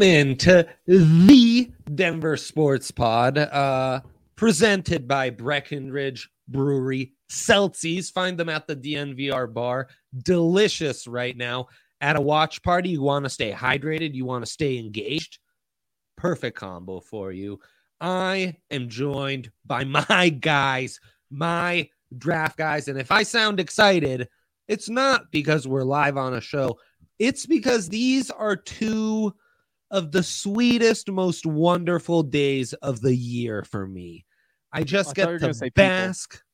Welcome 0.00 0.16
in 0.16 0.36
to 0.38 0.66
the 0.86 1.70
Denver 1.94 2.38
Sports 2.38 2.90
Pod, 2.90 3.36
uh, 3.36 4.00
presented 4.34 5.06
by 5.06 5.28
Breckenridge 5.28 6.26
Brewery. 6.48 7.12
Celsius, 7.28 8.08
find 8.08 8.38
them 8.38 8.48
at 8.48 8.66
the 8.66 8.76
DNVR 8.76 9.52
bar. 9.52 9.88
Delicious 10.16 11.06
right 11.06 11.36
now. 11.36 11.66
At 12.00 12.16
a 12.16 12.20
watch 12.22 12.62
party, 12.62 12.88
you 12.88 13.02
want 13.02 13.26
to 13.26 13.28
stay 13.28 13.52
hydrated, 13.52 14.14
you 14.14 14.24
want 14.24 14.42
to 14.42 14.50
stay 14.50 14.78
engaged. 14.78 15.38
Perfect 16.16 16.56
combo 16.56 17.00
for 17.00 17.30
you. 17.30 17.60
I 18.00 18.56
am 18.70 18.88
joined 18.88 19.50
by 19.66 19.84
my 19.84 20.30
guys, 20.30 20.98
my 21.30 21.90
draft 22.16 22.56
guys. 22.56 22.88
And 22.88 22.98
if 22.98 23.10
I 23.12 23.22
sound 23.22 23.60
excited, 23.60 24.30
it's 24.66 24.88
not 24.88 25.30
because 25.30 25.68
we're 25.68 25.84
live 25.84 26.16
on 26.16 26.32
a 26.32 26.40
show. 26.40 26.78
It's 27.18 27.44
because 27.44 27.90
these 27.90 28.30
are 28.30 28.56
two 28.56 29.34
of 29.90 30.12
the 30.12 30.22
sweetest, 30.22 31.10
most 31.10 31.46
wonderful 31.46 32.22
days 32.22 32.72
of 32.74 33.00
the 33.00 33.14
year 33.14 33.64
for 33.64 33.86
me. 33.86 34.24
I 34.72 34.84
just 34.84 35.10
I 35.10 35.36
get 35.36 35.40
to 35.40 35.70
bask. 35.74 36.32
People. 36.32 36.44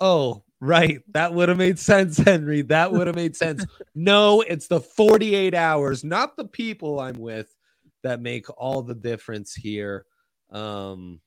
Oh, 0.00 0.44
right. 0.60 1.00
That 1.12 1.34
would 1.34 1.48
have 1.48 1.58
made 1.58 1.78
sense, 1.78 2.18
Henry. 2.18 2.62
That 2.62 2.92
would 2.92 3.06
have 3.06 3.16
made 3.16 3.36
sense. 3.36 3.64
no, 3.94 4.40
it's 4.40 4.66
the 4.66 4.80
48 4.80 5.54
hours, 5.54 6.04
not 6.04 6.36
the 6.36 6.46
people 6.46 7.00
I'm 7.00 7.18
with, 7.18 7.54
that 8.02 8.20
make 8.20 8.46
all 8.56 8.82
the 8.82 8.94
difference 8.94 9.54
here. 9.54 10.04
Um, 10.50 11.20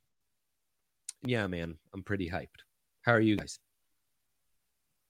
yeah, 1.23 1.47
man, 1.47 1.77
I'm 1.93 2.03
pretty 2.03 2.29
hyped. 2.29 2.47
How 3.03 3.13
are 3.13 3.21
you 3.21 3.37
guys? 3.37 3.59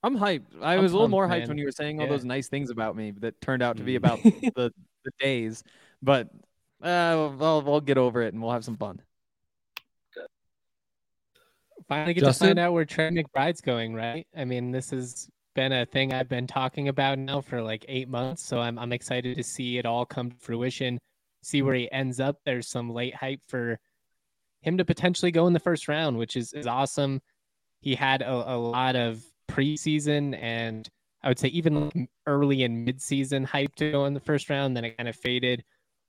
I'm 0.03 0.17
hyped. 0.17 0.45
I 0.61 0.75
I'm 0.75 0.83
was 0.83 0.91
a 0.91 0.95
little 0.95 1.07
more 1.07 1.27
hyped 1.27 1.41
man. 1.41 1.49
when 1.49 1.57
you 1.57 1.65
were 1.65 1.71
saying 1.71 1.99
all 1.99 2.07
yeah. 2.07 2.11
those 2.11 2.25
nice 2.25 2.47
things 2.47 2.69
about 2.69 2.95
me 2.95 3.11
that 3.19 3.39
turned 3.41 3.61
out 3.61 3.77
to 3.77 3.83
be 3.83 3.95
about 4.01 4.21
the, 4.23 4.71
the 5.03 5.11
days. 5.19 5.63
But 6.01 6.29
uh, 6.81 7.31
we'll, 7.37 7.61
we'll 7.61 7.81
get 7.81 7.97
over 7.97 8.21
it 8.21 8.33
and 8.33 8.41
we'll 8.41 8.51
have 8.51 8.65
some 8.65 8.77
fun. 8.77 9.01
Finally, 11.87 12.13
get 12.13 12.23
Justin? 12.23 12.45
to 12.45 12.49
find 12.51 12.59
out 12.59 12.73
where 12.73 12.85
Trey 12.85 13.09
McBride's 13.09 13.61
going, 13.61 13.93
right? 13.93 14.25
I 14.35 14.45
mean, 14.45 14.71
this 14.71 14.91
has 14.91 15.27
been 15.55 15.73
a 15.73 15.85
thing 15.85 16.13
I've 16.13 16.29
been 16.29 16.47
talking 16.47 16.87
about 16.87 17.19
now 17.19 17.41
for 17.41 17.61
like 17.61 17.85
eight 17.87 18.07
months. 18.07 18.43
So 18.43 18.59
I'm, 18.59 18.79
I'm 18.79 18.93
excited 18.93 19.35
to 19.35 19.43
see 19.43 19.77
it 19.77 19.85
all 19.85 20.05
come 20.05 20.31
to 20.31 20.37
fruition, 20.37 20.99
see 21.43 21.61
where 21.61 21.75
he 21.75 21.91
ends 21.91 22.19
up. 22.19 22.37
There's 22.45 22.69
some 22.69 22.89
late 22.89 23.15
hype 23.15 23.41
for 23.47 23.79
him 24.61 24.77
to 24.77 24.85
potentially 24.85 25.31
go 25.31 25.47
in 25.47 25.53
the 25.53 25.59
first 25.59 25.87
round, 25.87 26.17
which 26.17 26.35
is, 26.35 26.53
is 26.53 26.67
awesome. 26.67 27.21
He 27.81 27.95
had 27.95 28.21
a, 28.21 28.53
a 28.53 28.57
lot 28.57 28.95
of 28.95 29.21
preseason 29.49 30.37
and 30.41 30.87
I 31.23 31.27
would 31.27 31.39
say 31.39 31.49
even 31.49 32.07
early 32.25 32.63
and 32.63 32.85
mid-season 32.85 33.43
hype 33.43 33.75
to 33.75 33.91
go 33.91 34.05
in 34.05 34.13
the 34.13 34.19
first 34.19 34.49
round. 34.49 34.75
Then 34.75 34.85
it 34.85 34.97
kind 34.97 35.09
of 35.09 35.15
faded 35.15 35.63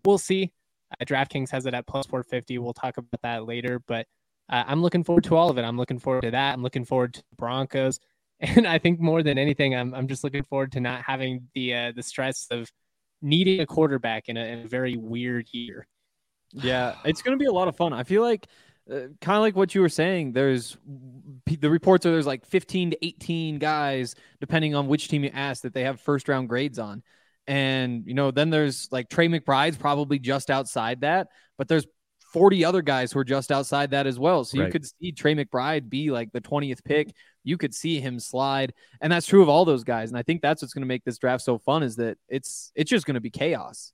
we'll 0.05 0.19
see. 0.19 0.53
Uh, 1.01 1.05
DraftKings 1.05 1.51
has 1.51 1.67
it 1.67 1.75
at 1.75 1.87
plus 1.87 2.07
450. 2.07 2.59
We'll 2.59 2.73
talk 2.73 2.97
about 2.97 3.23
that 3.23 3.47
later, 3.47 3.81
but 3.87 4.07
uh, 4.49 4.65
I'm 4.67 4.83
looking 4.83 5.05
forward 5.05 5.25
to 5.25 5.37
all 5.37 5.51
of 5.51 5.59
it. 5.59 5.63
I'm 5.63 5.77
looking 5.77 5.99
forward 5.99 6.23
to 6.23 6.31
that. 6.33 6.53
I'm 6.53 6.63
looking 6.63 6.85
forward 6.85 7.15
to 7.15 7.21
the 7.21 7.37
Broncos, 7.37 7.99
and 8.41 8.67
I 8.67 8.79
think 8.79 9.01
more 9.01 9.23
than 9.23 9.39
anything, 9.39 9.75
I'm 9.75 9.95
I'm 9.95 10.09
just 10.09 10.25
looking 10.25 10.43
forward 10.43 10.73
to 10.73 10.81
not 10.81 11.03
having 11.03 11.49
the 11.55 11.75
uh, 11.75 11.93
the 11.95 12.03
stress 12.03 12.47
of 12.51 12.71
needing 13.23 13.61
a 13.61 13.67
quarterback 13.67 14.29
in 14.29 14.37
a, 14.37 14.45
in 14.45 14.59
a 14.61 14.69
very 14.69 14.97
weird 14.97 15.47
year. 15.53 15.87
Yeah, 16.53 16.97
it's 17.05 17.23
going 17.23 17.39
to 17.39 17.43
be 17.43 17.49
a 17.49 17.53
lot 17.53 17.69
of 17.69 17.77
fun. 17.77 17.93
I 17.93 18.03
feel 18.03 18.23
like 18.23 18.47
uh, 18.91 19.09
kind 19.21 19.37
of 19.37 19.43
like 19.43 19.57
what 19.57 19.75
you 19.75 19.81
were 19.81 19.89
saying. 19.89 20.33
There's 20.33 20.77
the 21.47 21.71
reports 21.71 22.05
are 22.05 22.11
there's 22.11 22.27
like 22.27 22.45
15 22.45 22.91
to 22.91 23.07
18 23.07 23.59
guys, 23.59 24.15
depending 24.41 24.75
on 24.75 24.89
which 24.89 25.09
team 25.09 25.25
you 25.25 25.31
ask, 25.33 25.63
that 25.63 25.73
they 25.73 25.85
have 25.85 26.01
first 26.01 26.29
round 26.29 26.49
grades 26.49 26.79
on. 26.79 27.03
And, 27.47 28.05
you 28.07 28.15
know, 28.15 28.31
then 28.31 28.51
there's 28.51 28.89
like 28.93 29.09
Trey 29.09 29.29
McBride's 29.29 29.77
probably 29.77 30.19
just 30.19 30.51
outside 30.51 31.01
that, 31.01 31.29
but 31.59 31.69
there's 31.69 31.87
40 32.33 32.65
other 32.65 32.81
guys 32.81 33.13
who 33.13 33.19
are 33.19 33.25
just 33.25 33.53
outside 33.53 33.91
that 33.91 34.07
as 34.07 34.19
well. 34.19 34.45
So 34.45 34.59
right. 34.59 34.67
you 34.67 34.73
could 34.73 34.87
see 34.87 35.13
Trey 35.13 35.35
McBride 35.35 35.91
be 35.91 36.11
like 36.11 36.33
the 36.33 36.41
20th 36.41 36.83
pick. 36.83 37.15
You 37.45 37.59
could 37.59 37.75
see 37.75 38.01
him 38.01 38.19
slide. 38.19 38.73
And 39.01 39.13
that's 39.13 39.27
true 39.27 39.43
of 39.43 39.49
all 39.49 39.65
those 39.65 39.85
guys. 39.85 40.09
And 40.09 40.19
I 40.19 40.23
think 40.23 40.41
that's 40.41 40.63
what's 40.63 40.73
going 40.73 40.83
to 40.83 40.89
make 40.89 41.05
this 41.05 41.19
draft 41.19 41.45
so 41.45 41.59
fun 41.59 41.83
is 41.83 41.97
that 41.97 42.17
it's 42.29 42.73
it's 42.75 42.91
just 42.91 43.05
going 43.05 43.17
to 43.17 43.21
be 43.21 43.31
chaos. 43.31 43.93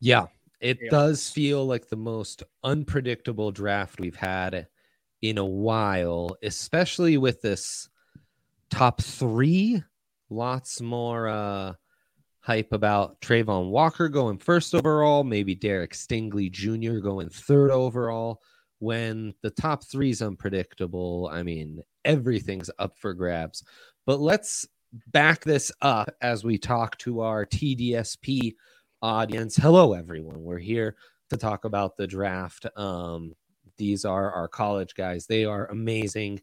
Yeah. 0.00 0.26
It 0.60 0.78
yeah. 0.80 0.90
does 0.90 1.28
feel 1.28 1.66
like 1.66 1.88
the 1.88 1.96
most 1.96 2.42
unpredictable 2.64 3.50
draft 3.52 4.00
we've 4.00 4.16
had 4.16 4.66
in 5.20 5.36
a 5.36 5.44
while, 5.44 6.36
especially 6.42 7.18
with 7.18 7.42
this 7.42 7.88
top 8.70 9.00
3 9.00 9.82
lots 10.30 10.82
more 10.82 11.26
uh 11.26 11.72
hype 12.48 12.72
about 12.72 13.20
Travon 13.20 13.68
Walker 13.68 14.08
going 14.08 14.38
first 14.38 14.74
overall, 14.74 15.22
maybe 15.22 15.54
Derek 15.54 15.92
Stingley 15.92 16.50
Jr. 16.50 16.98
going 16.98 17.28
third 17.28 17.70
overall. 17.70 18.40
When 18.78 19.34
the 19.42 19.50
top 19.50 19.84
three 19.84 20.08
is 20.08 20.22
unpredictable, 20.22 21.28
I 21.30 21.42
mean, 21.42 21.82
everything's 22.06 22.70
up 22.78 22.96
for 22.96 23.12
grabs. 23.12 23.64
But 24.06 24.20
let's 24.20 24.66
back 25.08 25.44
this 25.44 25.70
up 25.82 26.08
as 26.22 26.42
we 26.42 26.56
talk 26.56 26.96
to 26.98 27.20
our 27.20 27.44
TDSP 27.44 28.54
audience. 29.02 29.54
Hello, 29.54 29.92
everyone. 29.92 30.42
We're 30.42 30.56
here 30.56 30.96
to 31.28 31.36
talk 31.36 31.66
about 31.66 31.98
the 31.98 32.06
draft. 32.06 32.64
Um, 32.78 33.34
these 33.76 34.06
are 34.06 34.32
our 34.32 34.48
college 34.48 34.94
guys, 34.94 35.26
they 35.26 35.44
are 35.44 35.66
amazing. 35.66 36.40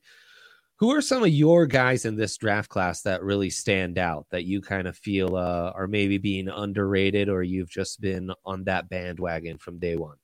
Who 0.78 0.92
are 0.92 1.02
some 1.02 1.24
of 1.24 1.30
your 1.30 1.66
guys 1.66 2.06
in 2.06 2.16
this 2.16 2.38
draft 2.38 2.70
class 2.70 3.02
that 3.04 3.24
really 3.24 3.50
stand 3.50 3.98
out 3.98 4.26
that 4.32 4.44
you 4.44 4.62
kind 4.62 4.88
of 4.88 4.98
feel 4.98 5.36
uh, 5.36 5.72
are 5.74 5.88
maybe 5.88 6.18
being 6.18 6.50
underrated 6.50 7.30
or 7.30 7.44
you've 7.44 7.70
just 7.70 8.02
been 8.02 8.32
on 8.46 8.66
that 8.66 8.90
bandwagon 8.90 9.58
from 9.58 9.80
day 9.80 9.96
one? 9.96 10.18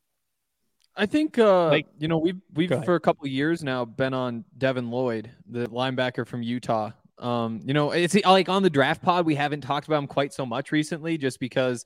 I 0.95 1.06
think 1.06 1.39
uh, 1.39 1.69
like 1.69 1.88
you 2.00 2.09
know 2.09 2.18
we've 2.18 2.42
we've 2.53 2.69
for 2.83 2.95
a 2.95 3.00
couple 3.00 3.25
years 3.27 3.63
now 3.63 3.86
been 3.86 4.13
on 4.13 4.44
Devin 4.57 4.92
Lloyd, 4.92 5.31
the 5.50 5.68
linebacker 5.68 6.27
from 6.27 6.44
Utah. 6.44 6.92
Um, 7.18 7.62
you 7.63 7.74
know, 7.74 7.92
it's 7.92 8.15
like 8.25 8.50
on 8.50 8.62
the 8.62 8.69
draft 8.69 9.01
pod 9.01 9.25
we 9.25 9.36
haven't 9.36 9.62
talked 9.62 9.88
about 9.88 10.00
him 10.00 10.07
quite 10.07 10.33
so 10.33 10.45
much 10.45 10.71
recently, 10.71 11.18
just 11.18 11.39
because 11.39 11.86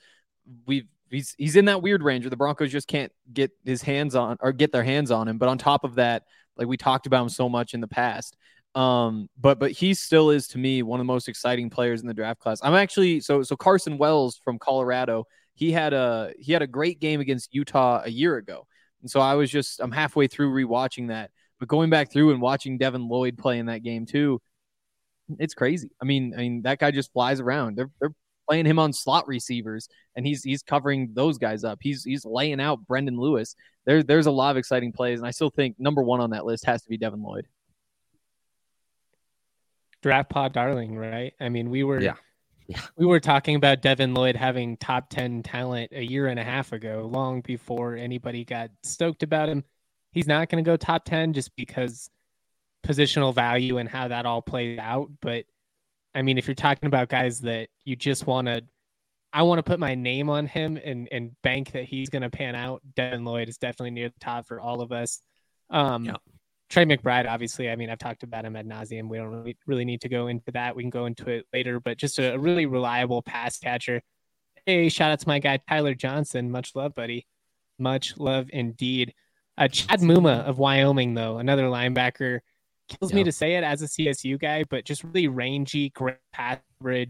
we've 0.65 0.88
he's 1.12 1.35
he's 1.38 1.56
in 1.56 1.65
that 1.65 1.83
weird 1.83 2.01
range 2.01 2.23
where 2.23 2.31
the 2.31 2.38
Broncos 2.38 2.71
just 2.71 2.88
can't 2.88 3.12
get 3.31 3.51
his 3.63 3.83
hands 3.83 4.15
on 4.15 4.38
or 4.39 4.51
get 4.51 4.71
their 4.71 4.83
hands 4.83 5.12
on 5.12 5.27
him. 5.27 5.38
But 5.38 5.50
on 5.50 5.59
top 5.59 5.83
of 5.83 5.95
that, 5.95 6.23
like 6.57 6.67
we 6.67 6.77
talked 6.77 7.06
about 7.06 7.23
him 7.23 7.29
so 7.29 7.47
much 7.47 7.73
in 7.73 7.81
the 7.81 7.88
past. 7.88 8.38
Um, 8.75 9.30
but 9.39 9.57
but 9.57 9.72
he 9.72 9.94
still 9.94 10.30
is 10.30 10.48
to 10.50 10.57
me 10.57 10.83
one 10.83 11.00
of 11.00 11.06
the 11.06 11.12
most 11.12 11.30
exciting 11.30 11.69
players 11.69 12.01
in 12.01 12.07
the 12.07 12.13
draft 12.13 12.42
class. 12.42 12.60
I'm 12.62 12.75
actually 12.75 13.22
so 13.22 13.42
so 13.42 13.56
Carson 13.56 13.98
Wells 13.98 14.39
from 14.44 14.60
Colorado. 14.60 15.25
He 15.54 15.72
had 15.72 15.94
a 15.94 16.33
he 16.38 16.51
had 16.51 16.62
a 16.62 16.68
great 16.68 17.00
game 17.00 17.22
against 17.22 17.54
Utah 17.54 18.01
a 18.04 18.10
year 18.10 18.36
ago, 18.36 18.68
and 19.01 19.10
so 19.10 19.22
I 19.22 19.36
was 19.36 19.50
just 19.50 19.80
I'm 19.80 19.92
halfway 19.92 20.27
through 20.27 20.51
rewatching 20.54 21.07
that. 21.07 21.31
But 21.57 21.69
going 21.69 21.89
back 21.89 22.12
through 22.12 22.31
and 22.31 22.42
watching 22.42 22.77
Devin 22.77 23.07
Lloyd 23.07 23.38
play 23.38 23.60
in 23.60 23.68
that 23.68 23.81
game 23.81 24.06
too, 24.06 24.42
it's 25.39 25.54
crazy. 25.54 25.89
I 26.01 26.06
mean, 26.06 26.33
I 26.36 26.39
mean 26.39 26.63
that 26.63 26.80
guy 26.80 26.92
just 26.92 27.13
flies 27.13 27.39
around. 27.39 27.77
They're 27.77 27.92
they're 28.01 28.13
playing 28.50 28.66
him 28.66 28.77
on 28.77 28.92
slot 28.92 29.25
receivers, 29.25 29.88
and 30.18 30.27
he's 30.27 30.44
he's 30.44 30.63
covering 30.63 31.12
those 31.13 31.38
guys 31.38 31.63
up. 31.63 31.80
He's 31.81 32.04
he's 32.04 32.25
laying 32.25 32.60
out 32.60 32.86
Brendon 32.86 33.18
Lewis. 33.18 33.56
There 33.86 34.04
there's 34.04 34.25
a 34.25 34.31
lot 34.31 34.51
of 34.51 34.57
exciting 34.57 34.92
plays, 34.92 35.19
and 35.19 35.27
I 35.27 35.31
still 35.31 35.50
think 35.50 35.77
number 35.80 36.04
one 36.04 36.19
on 36.19 36.31
that 36.31 36.45
list 36.45 36.66
has 36.66 36.83
to 36.83 36.89
be 36.89 36.98
Devin 36.98 37.24
Lloyd 37.24 37.48
draft 40.06 40.30
pod 40.30 40.54
darling, 40.54 40.96
right? 40.96 41.34
I 41.40 41.50
mean, 41.50 41.72
we 41.72 41.84
were 41.84 42.00
yeah. 42.00 42.13
Yeah. 42.68 42.81
We 42.96 43.07
were 43.07 43.19
talking 43.19 43.56
about 43.56 43.81
Devin 43.81 44.13
Lloyd 44.13 44.36
having 44.36 44.78
top 44.78 45.10
10 45.10 45.44
talent 45.44 45.92
a 45.94 46.04
year 46.04 46.28
and 46.28 46.40
a 46.40 46.44
half 46.44 46.74
ago, 46.74 47.10
long 47.12 47.42
before 47.42 47.96
anybody 47.96 48.44
got 48.44 48.69
stoked 48.84 49.24
about 49.24 49.50
him. 49.50 49.63
He's 50.12 50.28
not 50.28 50.50
going 50.50 50.63
to 50.63 50.68
go 50.68 50.78
top 50.78 51.06
10 51.06 51.34
just 51.34 51.56
because 51.56 52.10
positional 52.84 53.34
value 53.34 53.78
and 53.78 53.90
how 53.90 54.07
that 54.07 54.25
all 54.25 54.42
plays 54.42 54.80
out. 54.80 55.12
But 55.22 55.46
I 56.16 56.22
mean, 56.22 56.38
if 56.38 56.48
you're 56.48 56.56
talking 56.56 56.88
about 56.88 57.10
guys 57.10 57.42
that 57.42 57.69
you 57.84 57.96
just 57.96 58.25
want 58.25 58.48
to, 58.48 58.63
I 59.34 59.44
want 59.44 59.60
to 59.60 59.63
put 59.63 59.80
my 59.80 59.94
name 59.94 60.30
on 60.30 60.48
him 60.48 60.80
and, 60.84 61.08
and 61.12 61.40
bank 61.42 61.72
that 61.74 61.84
he's 61.84 62.10
going 62.10 62.24
to 62.24 62.30
pan 62.31 62.56
out, 62.56 62.81
Devin 62.96 63.25
Lloyd 63.25 63.50
is 63.50 63.58
definitely 63.58 63.92
near 63.92 64.10
the 64.10 64.19
top 64.19 64.48
for 64.48 64.60
all 64.60 64.81
of 64.81 64.92
us. 64.92 65.22
Um, 65.69 66.06
yeah. 66.06 66.16
Trey 66.69 66.85
McBride, 66.85 67.29
obviously, 67.29 67.69
I 67.69 67.75
mean, 67.75 67.89
I've 67.89 68.00
talked 68.00 68.23
about 68.23 68.45
him 68.45 68.56
ad 68.56 68.67
nauseum. 68.67 69.07
We 69.07 69.17
don't 69.17 69.27
really, 69.27 69.57
really 69.67 69.85
need 69.85 70.01
to 70.01 70.09
go 70.09 70.27
into 70.27 70.51
that. 70.51 70.75
We 70.75 70.83
can 70.83 70.89
go 70.89 71.06
into 71.06 71.29
it 71.29 71.45
later, 71.53 71.79
but 71.79 71.97
just 71.97 72.17
a, 72.19 72.33
a 72.33 72.39
really 72.39 72.65
reliable 72.65 73.21
pass 73.21 73.57
catcher. 73.59 74.01
Hey, 74.65 74.89
shout 74.89 75.12
out 75.12 75.19
to 75.19 75.27
my 75.27 75.39
guy 75.39 75.59
Tyler 75.69 75.94
Johnson. 75.94 76.50
Much 76.50 76.75
love, 76.75 76.95
buddy. 76.95 77.27
Much 77.77 78.17
love 78.17 78.50
indeed. 78.51 79.13
Uh, 79.57 79.67
Chad 79.67 80.01
Muma 80.01 80.44
of 80.44 80.57
Wyoming, 80.57 81.13
though, 81.13 81.38
another 81.38 81.63
linebacker. 81.63 82.39
Kills 82.88 83.13
me 83.13 83.23
to 83.23 83.31
say 83.31 83.56
it 83.56 83.63
as 83.63 83.81
a 83.81 83.85
CSU 83.85 84.39
guy, 84.39 84.63
but 84.63 84.85
just 84.85 85.03
really 85.03 85.27
rangy, 85.27 85.89
great 85.89 86.17
pass 86.33 86.59
coverage. 86.77 87.09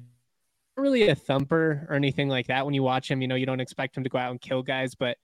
Really 0.78 1.08
a 1.08 1.16
thumper 1.16 1.86
or 1.90 1.96
anything 1.96 2.28
like 2.28 2.48
that. 2.48 2.66
When 2.66 2.74
you 2.74 2.84
watch 2.84 3.10
him, 3.10 3.22
you 3.22 3.28
know 3.28 3.36
you 3.36 3.46
don't 3.46 3.60
expect 3.62 3.96
him 3.96 4.04
to 4.04 4.10
go 4.10 4.18
out 4.18 4.32
and 4.32 4.40
kill 4.40 4.62
guys, 4.62 4.96
but 4.96 5.18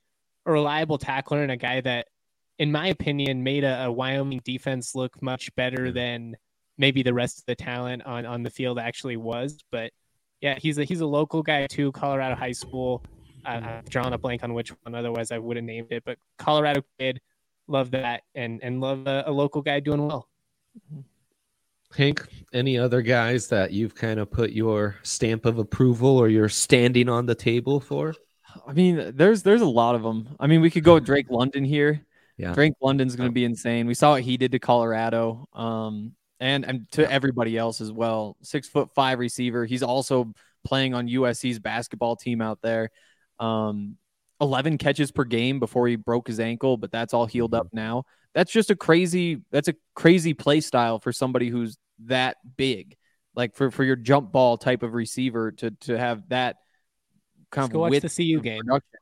a 0.45 0.51
reliable 0.51 0.97
tackler 0.97 1.43
and 1.43 1.51
a 1.51 1.57
guy 1.57 1.81
that 1.81 2.07
in 2.61 2.71
my 2.71 2.89
opinion, 2.89 3.41
made 3.43 3.63
a, 3.63 3.85
a 3.85 3.91
Wyoming 3.91 4.39
defense 4.45 4.93
look 4.93 5.19
much 5.19 5.53
better 5.55 5.91
than 5.91 6.37
maybe 6.77 7.01
the 7.01 7.11
rest 7.11 7.39
of 7.39 7.45
the 7.47 7.55
talent 7.55 8.05
on, 8.05 8.23
on 8.23 8.43
the 8.43 8.51
field 8.51 8.77
actually 8.77 9.17
was. 9.17 9.57
But 9.71 9.91
yeah, 10.41 10.59
he's 10.59 10.77
a 10.77 10.83
he's 10.83 11.01
a 11.01 11.07
local 11.07 11.41
guy 11.41 11.65
too, 11.65 11.91
Colorado 11.91 12.35
high 12.35 12.51
school. 12.51 13.03
Uh, 13.43 13.61
I've 13.63 13.89
drawn 13.89 14.13
a 14.13 14.17
blank 14.19 14.43
on 14.43 14.53
which 14.53 14.69
one, 14.83 14.93
otherwise 14.93 15.31
I 15.31 15.39
would 15.39 15.57
have 15.57 15.65
named 15.65 15.87
it. 15.89 16.03
But 16.05 16.19
Colorado 16.37 16.83
kid, 16.99 17.19
love 17.67 17.89
that, 17.91 18.21
and 18.35 18.59
and 18.61 18.79
love 18.79 19.07
a, 19.07 19.23
a 19.25 19.31
local 19.31 19.63
guy 19.63 19.79
doing 19.79 20.05
well. 20.05 20.29
Hank, 21.97 22.27
any 22.53 22.77
other 22.77 23.01
guys 23.01 23.47
that 23.47 23.71
you've 23.71 23.95
kind 23.95 24.19
of 24.19 24.29
put 24.29 24.51
your 24.51 24.97
stamp 25.01 25.47
of 25.47 25.57
approval 25.57 26.15
or 26.15 26.29
you're 26.29 26.47
standing 26.47 27.09
on 27.09 27.25
the 27.25 27.35
table 27.35 27.79
for? 27.79 28.13
I 28.67 28.73
mean, 28.73 29.13
there's 29.15 29.41
there's 29.41 29.61
a 29.61 29.65
lot 29.65 29.95
of 29.95 30.03
them. 30.03 30.35
I 30.39 30.45
mean, 30.45 30.61
we 30.61 30.69
could 30.69 30.83
go 30.83 30.93
with 30.93 31.05
Drake 31.05 31.31
London 31.31 31.65
here. 31.65 32.05
Yeah. 32.37 32.53
Drake 32.53 32.73
London's 32.81 33.15
going 33.15 33.29
to 33.29 33.33
be 33.33 33.45
insane. 33.45 33.87
We 33.87 33.93
saw 33.93 34.11
what 34.11 34.23
he 34.23 34.37
did 34.37 34.51
to 34.53 34.59
Colorado, 34.59 35.45
um, 35.53 36.13
and 36.39 36.65
and 36.65 36.91
to 36.93 37.09
everybody 37.09 37.57
else 37.57 37.81
as 37.81 37.91
well. 37.91 38.37
Six 38.41 38.67
foot 38.67 38.89
five 38.95 39.19
receiver. 39.19 39.65
He's 39.65 39.83
also 39.83 40.33
playing 40.63 40.93
on 40.93 41.07
USC's 41.07 41.59
basketball 41.59 42.15
team 42.15 42.41
out 42.41 42.59
there. 42.61 42.89
Um, 43.39 43.97
11 44.39 44.77
catches 44.77 45.11
per 45.11 45.23
game 45.23 45.59
before 45.59 45.87
he 45.87 45.95
broke 45.95 46.27
his 46.27 46.39
ankle, 46.39 46.77
but 46.77 46.91
that's 46.91 47.13
all 47.13 47.25
healed 47.25 47.53
up 47.53 47.67
mm-hmm. 47.67 47.77
now. 47.77 48.03
That's 48.33 48.51
just 48.51 48.71
a 48.71 48.75
crazy. 48.75 49.41
That's 49.51 49.67
a 49.67 49.75
crazy 49.93 50.33
play 50.33 50.61
style 50.61 50.99
for 50.99 51.11
somebody 51.11 51.49
who's 51.49 51.77
that 52.05 52.37
big. 52.57 52.95
Like 53.35 53.55
for 53.55 53.71
for 53.71 53.83
your 53.83 53.95
jump 53.95 54.31
ball 54.31 54.57
type 54.57 54.83
of 54.83 54.93
receiver 54.93 55.51
to 55.53 55.71
to 55.81 55.97
have 55.97 56.27
that 56.29 56.57
kind 57.51 57.63
Let's 57.63 57.69
of 57.69 57.73
go 57.73 57.79
watch 57.79 58.01
the 58.01 58.09
CU 58.09 58.41
game. 58.41 58.61
Production. 58.61 59.00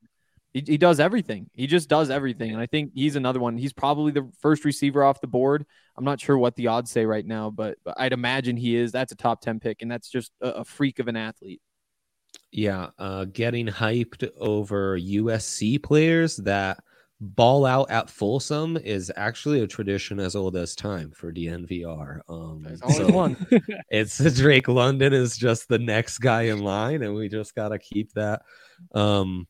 He, 0.54 0.64
he 0.66 0.78
does 0.78 1.00
everything. 1.00 1.50
He 1.54 1.68
just 1.68 1.90
does 1.90 2.10
everything. 2.10 2.52
And 2.52 2.62
I 2.62 2.66
think 2.66 2.92
he's 2.96 3.16
another 3.16 3.40
one. 3.40 3.58
He's 3.58 3.74
probably 3.74 4.12
the 4.12 4.30
first 4.42 4.66
receiver 4.66 5.04
off 5.04 5.22
the 5.22 5.28
board. 5.28 5.66
I'm 5.96 6.06
not 6.06 6.20
sure 6.20 6.38
what 6.38 6.56
the 6.56 6.68
odds 6.68 6.90
say 6.90 7.06
right 7.06 7.26
now, 7.26 7.50
but, 7.50 7.78
but 7.84 8.00
I'd 8.00 8.14
imagine 8.14 8.58
he 8.58 8.76
is. 8.76 8.92
That's 8.92 9.12
a 9.12 9.16
top 9.16 9.42
10 9.42 9.60
pick, 9.60 9.82
and 9.82 9.92
that's 9.92 10.10
just 10.10 10.32
a, 10.42 10.50
a 10.50 10.66
freak 10.66 11.00
of 11.00 11.08
an 11.08 11.16
athlete. 11.16 11.62
Yeah. 12.52 12.90
Uh, 12.98 13.26
getting 13.26 13.68
hyped 13.68 14.28
over 14.40 14.98
USC 14.98 15.82
players 15.84 16.38
that 16.38 16.80
ball 17.22 17.66
out 17.66 17.92
at 17.92 18.10
Folsom 18.10 18.78
is 18.78 19.12
actually 19.16 19.62
a 19.62 19.68
tradition 19.68 20.20
as 20.20 20.36
old 20.36 20.56
as 20.56 20.76
time 20.76 21.12
for 21.12 21.32
DNVR. 21.32 22.22
Um, 22.30 22.66
so 22.90 23.12
one. 23.12 23.46
it's 23.90 24.18
Drake 24.36 24.68
London 24.68 25.14
is 25.14 25.38
just 25.38 25.68
the 25.68 25.80
next 25.80 26.20
guy 26.20 26.44
in 26.44 26.60
line, 26.60 27.04
and 27.04 27.14
we 27.14 27.30
just 27.30 27.56
got 27.56 27.70
to 27.70 27.80
keep 27.80 28.14
that. 28.14 28.42
Um, 28.94 29.48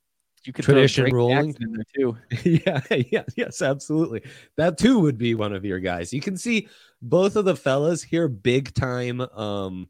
you 0.50 0.54
could 0.54 0.66
tradition 0.66 1.14
rolling 1.14 1.56
in 1.62 1.74
there 1.74 1.86
too. 1.96 2.18
yeah, 2.66 2.82
yeah, 3.12 3.24
yes, 3.36 3.62
absolutely. 3.62 4.24
That 4.58 4.80
too 4.80 4.98
would 4.98 5.20
be 5.20 5.36
one 5.36 5.54
of 5.54 5.64
your 5.64 5.80
guys. 5.80 6.12
You 6.12 6.22
can 6.22 6.38
see 6.38 6.68
both 7.04 7.36
of 7.36 7.46
the 7.46 7.56
fellas 7.56 8.02
here 8.02 8.28
big 8.28 8.74
time 8.74 9.22
um 9.22 9.90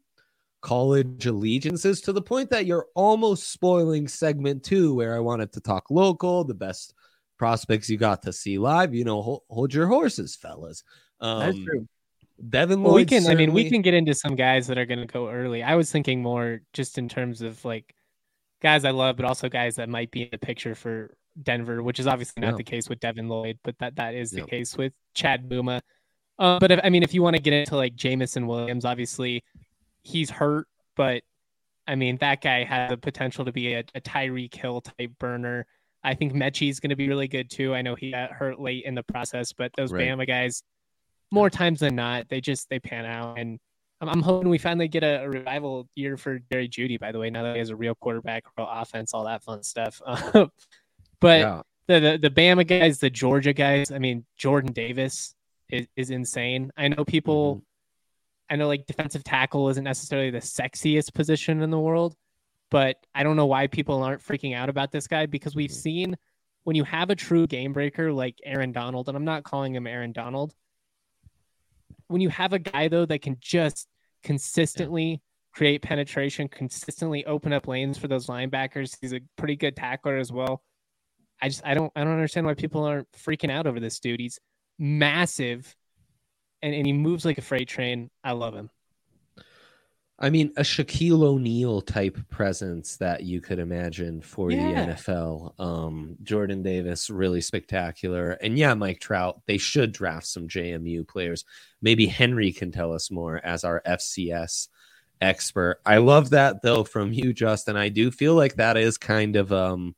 college 0.60 1.24
allegiances 1.24 2.02
to 2.02 2.12
the 2.12 2.20
point 2.20 2.50
that 2.50 2.66
you're 2.66 2.88
almost 2.94 3.50
spoiling 3.50 4.06
segment 4.06 4.62
two 4.62 4.94
where 4.94 5.16
I 5.16 5.20
wanted 5.20 5.50
to 5.54 5.62
talk 5.62 5.90
local, 5.90 6.44
the 6.44 6.52
best 6.52 6.92
prospects 7.38 7.88
you 7.88 7.96
got 7.96 8.22
to 8.24 8.32
see 8.34 8.58
live. 8.58 8.94
You 8.94 9.04
know, 9.04 9.22
hold, 9.22 9.42
hold 9.48 9.72
your 9.72 9.86
horses, 9.86 10.36
fellas. 10.36 10.84
Um, 11.22 11.38
That's 11.40 11.64
true. 11.64 11.88
Devin 12.50 12.82
well, 12.82 12.92
we 12.92 13.06
can. 13.06 13.22
Certainly... 13.22 13.44
I 13.44 13.46
mean, 13.46 13.54
we 13.54 13.70
can 13.70 13.80
get 13.80 13.94
into 13.94 14.12
some 14.12 14.36
guys 14.36 14.66
that 14.66 14.76
are 14.76 14.84
going 14.84 15.00
to 15.00 15.06
go 15.06 15.30
early. 15.30 15.62
I 15.62 15.74
was 15.76 15.90
thinking 15.90 16.20
more 16.20 16.60
just 16.74 16.98
in 16.98 17.08
terms 17.08 17.40
of 17.40 17.64
like 17.64 17.94
guys 18.60 18.84
I 18.84 18.90
love, 18.90 19.16
but 19.16 19.24
also 19.24 19.48
guys 19.48 19.76
that 19.76 19.88
might 19.88 20.10
be 20.10 20.22
in 20.22 20.28
the 20.30 20.38
picture 20.38 20.74
for 20.74 21.14
Denver, 21.42 21.82
which 21.82 21.98
is 21.98 22.06
obviously 22.06 22.40
not 22.40 22.52
yeah. 22.52 22.56
the 22.56 22.64
case 22.64 22.88
with 22.88 23.00
Devin 23.00 23.28
Lloyd, 23.28 23.58
but 23.64 23.76
that 23.78 23.96
that 23.96 24.14
is 24.14 24.30
the 24.30 24.40
yeah. 24.40 24.46
case 24.46 24.76
with 24.76 24.92
Chad 25.14 25.48
Muma. 25.48 25.80
Uh, 26.38 26.58
but 26.58 26.70
if, 26.70 26.80
I 26.82 26.88
mean, 26.90 27.02
if 27.02 27.12
you 27.12 27.22
want 27.22 27.36
to 27.36 27.42
get 27.42 27.52
into 27.52 27.76
like 27.76 27.94
Jameson 27.94 28.46
Williams, 28.46 28.84
obviously 28.84 29.44
he's 30.02 30.30
hurt, 30.30 30.66
but 30.96 31.22
I 31.86 31.94
mean 31.94 32.16
that 32.18 32.40
guy 32.40 32.64
has 32.64 32.90
the 32.90 32.96
potential 32.96 33.44
to 33.44 33.52
be 33.52 33.74
a, 33.74 33.84
a 33.94 34.00
Tyreek 34.00 34.54
Hill 34.54 34.80
type 34.80 35.12
burner. 35.18 35.66
I 36.02 36.14
think 36.14 36.32
Metchie's 36.32 36.80
going 36.80 36.90
to 36.90 36.96
be 36.96 37.08
really 37.08 37.28
good 37.28 37.50
too. 37.50 37.74
I 37.74 37.82
know 37.82 37.94
he 37.94 38.10
got 38.10 38.32
hurt 38.32 38.58
late 38.58 38.84
in 38.84 38.94
the 38.94 39.02
process, 39.02 39.52
but 39.52 39.70
those 39.76 39.92
right. 39.92 40.08
Bama 40.08 40.26
guys, 40.26 40.62
more 41.30 41.50
times 41.50 41.80
than 41.80 41.94
not, 41.94 42.28
they 42.28 42.40
just 42.40 42.70
they 42.70 42.78
pan 42.78 43.04
out 43.04 43.38
and 43.38 43.60
I'm, 44.00 44.08
I'm 44.08 44.22
hoping 44.22 44.48
we 44.48 44.58
finally 44.58 44.88
get 44.88 45.02
a, 45.02 45.22
a, 45.22 45.28
revival 45.28 45.88
year 45.94 46.16
for 46.16 46.38
Jerry 46.50 46.68
Jeudy. 46.68 46.98
By 46.98 47.12
the 47.12 47.18
way, 47.18 47.30
now 47.30 47.42
that 47.42 47.54
he 47.54 47.58
has 47.58 47.70
a 47.70 47.76
real 47.76 47.94
quarterback, 47.94 48.44
real 48.56 48.68
offense, 48.70 49.14
all 49.14 49.24
that 49.24 49.42
fun 49.42 49.62
stuff. 49.62 50.00
but 50.32 50.50
yeah. 51.24 51.62
the, 51.86 52.00
the 52.00 52.18
the 52.22 52.30
Bama 52.30 52.66
guys, 52.66 52.98
the 52.98 53.10
Georgia 53.10 53.52
guys. 53.52 53.90
I 53.90 53.98
mean, 53.98 54.24
Jordan 54.36 54.72
Davis 54.72 55.34
is, 55.68 55.86
is 55.96 56.10
insane. 56.10 56.70
I 56.76 56.88
know 56.88 57.04
people. 57.04 57.56
Mm-hmm. 57.56 57.64
I 58.52 58.56
know 58.56 58.66
like 58.66 58.86
defensive 58.86 59.22
tackle 59.22 59.68
isn't 59.68 59.84
necessarily 59.84 60.30
the 60.30 60.38
sexiest 60.38 61.14
position 61.14 61.62
in 61.62 61.70
the 61.70 61.78
world, 61.78 62.16
but 62.68 62.96
I 63.14 63.22
don't 63.22 63.36
know 63.36 63.46
why 63.46 63.68
people 63.68 64.02
aren't 64.02 64.26
freaking 64.26 64.56
out 64.56 64.68
about 64.68 64.90
this 64.90 65.06
guy 65.06 65.26
because 65.26 65.54
we've 65.54 65.70
seen 65.70 66.16
when 66.64 66.74
you 66.74 66.82
have 66.82 67.10
a 67.10 67.14
true 67.14 67.46
game 67.46 67.72
breaker 67.72 68.12
like 68.12 68.40
Aaron 68.44 68.72
Donald, 68.72 69.08
and 69.08 69.16
I'm 69.16 69.24
not 69.24 69.44
calling 69.44 69.74
him 69.74 69.86
Aaron 69.86 70.10
Donald, 70.10 70.52
when 72.08 72.20
you 72.20 72.28
have 72.28 72.52
a 72.52 72.58
guy 72.58 72.88
though 72.88 73.06
that 73.06 73.22
can 73.22 73.36
just 73.40 73.86
consistently 74.22 75.10
yeah. 75.10 75.16
create 75.54 75.82
penetration, 75.82 76.48
consistently 76.48 77.24
open 77.26 77.52
up 77.52 77.68
lanes 77.68 77.98
for 77.98 78.08
those 78.08 78.26
linebackers, 78.26 78.96
he's 79.00 79.12
a 79.12 79.20
pretty 79.36 79.56
good 79.56 79.76
tackler 79.76 80.16
as 80.16 80.32
well. 80.32 80.62
I 81.42 81.48
just 81.48 81.62
I 81.64 81.74
don't 81.74 81.92
I 81.96 82.04
don't 82.04 82.12
understand 82.12 82.46
why 82.46 82.54
people 82.54 82.84
aren't 82.84 83.10
freaking 83.12 83.50
out 83.50 83.66
over 83.66 83.80
this 83.80 83.98
dude. 83.98 84.20
He's 84.20 84.38
massive, 84.78 85.74
and, 86.62 86.74
and 86.74 86.86
he 86.86 86.92
moves 86.92 87.24
like 87.24 87.38
a 87.38 87.42
freight 87.42 87.68
train. 87.68 88.10
I 88.22 88.32
love 88.32 88.54
him. 88.54 88.70
I 90.22 90.28
mean, 90.28 90.52
a 90.58 90.62
Shaquille 90.62 91.22
O'Neal 91.22 91.80
type 91.80 92.18
presence 92.28 92.96
that 92.98 93.22
you 93.22 93.40
could 93.40 93.58
imagine 93.58 94.20
for 94.20 94.50
yeah. 94.50 94.84
the 94.86 94.92
NFL. 94.92 95.58
Um, 95.58 96.16
Jordan 96.22 96.62
Davis, 96.62 97.08
really 97.08 97.40
spectacular. 97.40 98.32
And 98.32 98.58
yeah, 98.58 98.74
Mike 98.74 99.00
Trout, 99.00 99.40
they 99.46 99.56
should 99.56 99.92
draft 99.92 100.26
some 100.26 100.46
JMU 100.46 101.08
players. 101.08 101.46
Maybe 101.80 102.04
Henry 102.04 102.52
can 102.52 102.70
tell 102.70 102.92
us 102.92 103.10
more 103.10 103.40
as 103.42 103.64
our 103.64 103.80
FCS 103.86 104.68
expert. 105.22 105.80
I 105.86 105.98
love 105.98 106.30
that 106.30 106.60
though 106.62 106.84
from 106.84 107.14
you, 107.14 107.32
Justin. 107.32 107.76
I 107.76 107.88
do 107.88 108.10
feel 108.10 108.34
like 108.34 108.56
that 108.56 108.76
is 108.76 108.98
kind 108.98 109.36
of 109.36 109.52
um, 109.54 109.94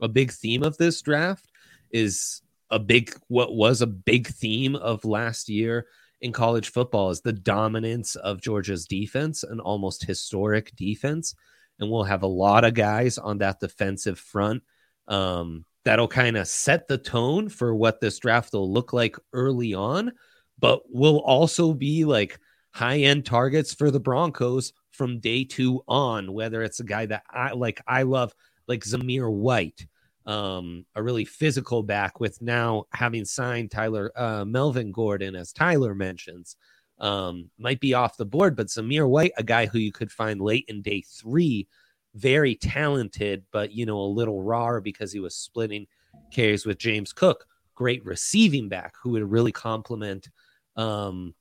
a 0.00 0.08
big 0.08 0.30
theme 0.30 0.62
of 0.62 0.76
this 0.76 1.02
draft 1.02 1.50
is 1.90 2.42
a 2.70 2.78
big 2.78 3.14
what 3.28 3.54
was 3.54 3.82
a 3.82 3.86
big 3.86 4.28
theme 4.28 4.76
of 4.76 5.04
last 5.04 5.48
year 5.48 5.86
in 6.24 6.32
college 6.32 6.70
football 6.70 7.10
is 7.10 7.20
the 7.20 7.34
dominance 7.34 8.16
of 8.16 8.40
Georgia's 8.40 8.86
defense, 8.86 9.42
an 9.42 9.60
almost 9.60 10.06
historic 10.06 10.74
defense. 10.74 11.34
And 11.78 11.90
we'll 11.90 12.04
have 12.04 12.22
a 12.22 12.26
lot 12.26 12.64
of 12.64 12.72
guys 12.72 13.18
on 13.18 13.38
that 13.38 13.60
defensive 13.60 14.18
front 14.18 14.62
um, 15.06 15.66
that'll 15.84 16.08
kind 16.08 16.38
of 16.38 16.48
set 16.48 16.88
the 16.88 16.96
tone 16.96 17.50
for 17.50 17.74
what 17.74 18.00
this 18.00 18.18
draft 18.18 18.54
will 18.54 18.72
look 18.72 18.94
like 18.94 19.16
early 19.34 19.74
on, 19.74 20.12
but 20.58 20.80
will 20.88 21.18
also 21.18 21.74
be 21.74 22.06
like 22.06 22.40
high 22.72 23.00
end 23.00 23.26
targets 23.26 23.74
for 23.74 23.90
the 23.90 24.00
Broncos 24.00 24.72
from 24.92 25.20
day 25.20 25.44
two 25.44 25.84
on, 25.86 26.32
whether 26.32 26.62
it's 26.62 26.80
a 26.80 26.84
guy 26.84 27.04
that 27.04 27.24
I 27.28 27.52
like, 27.52 27.82
I 27.86 28.04
love, 28.04 28.34
like 28.66 28.80
Zamir 28.80 29.30
White 29.30 29.86
um, 30.26 30.86
a 30.94 31.02
really 31.02 31.24
physical 31.24 31.82
back 31.82 32.20
with 32.20 32.40
now 32.40 32.84
having 32.92 33.24
signed 33.24 33.70
Tyler 33.70 34.10
uh, 34.16 34.44
Melvin 34.44 34.92
Gordon, 34.92 35.34
as 35.36 35.52
Tyler 35.52 35.94
mentions, 35.94 36.56
um, 36.98 37.50
might 37.58 37.80
be 37.80 37.94
off 37.94 38.16
the 38.16 38.24
board. 38.24 38.56
But 38.56 38.68
Zamir 38.68 39.08
White, 39.08 39.32
a 39.36 39.42
guy 39.42 39.66
who 39.66 39.78
you 39.78 39.92
could 39.92 40.10
find 40.10 40.40
late 40.40 40.64
in 40.68 40.82
day 40.82 41.02
three, 41.02 41.68
very 42.14 42.54
talented, 42.54 43.44
but 43.52 43.72
you 43.72 43.86
know 43.86 43.98
a 43.98 44.06
little 44.06 44.42
raw 44.42 44.80
because 44.80 45.12
he 45.12 45.20
was 45.20 45.34
splitting 45.34 45.86
carries 46.30 46.64
with 46.64 46.78
James 46.78 47.12
Cook. 47.12 47.46
Great 47.74 48.04
receiving 48.04 48.68
back 48.68 48.94
who 49.02 49.10
would 49.10 49.30
really 49.30 49.52
complement 49.52 50.28
um, 50.76 51.34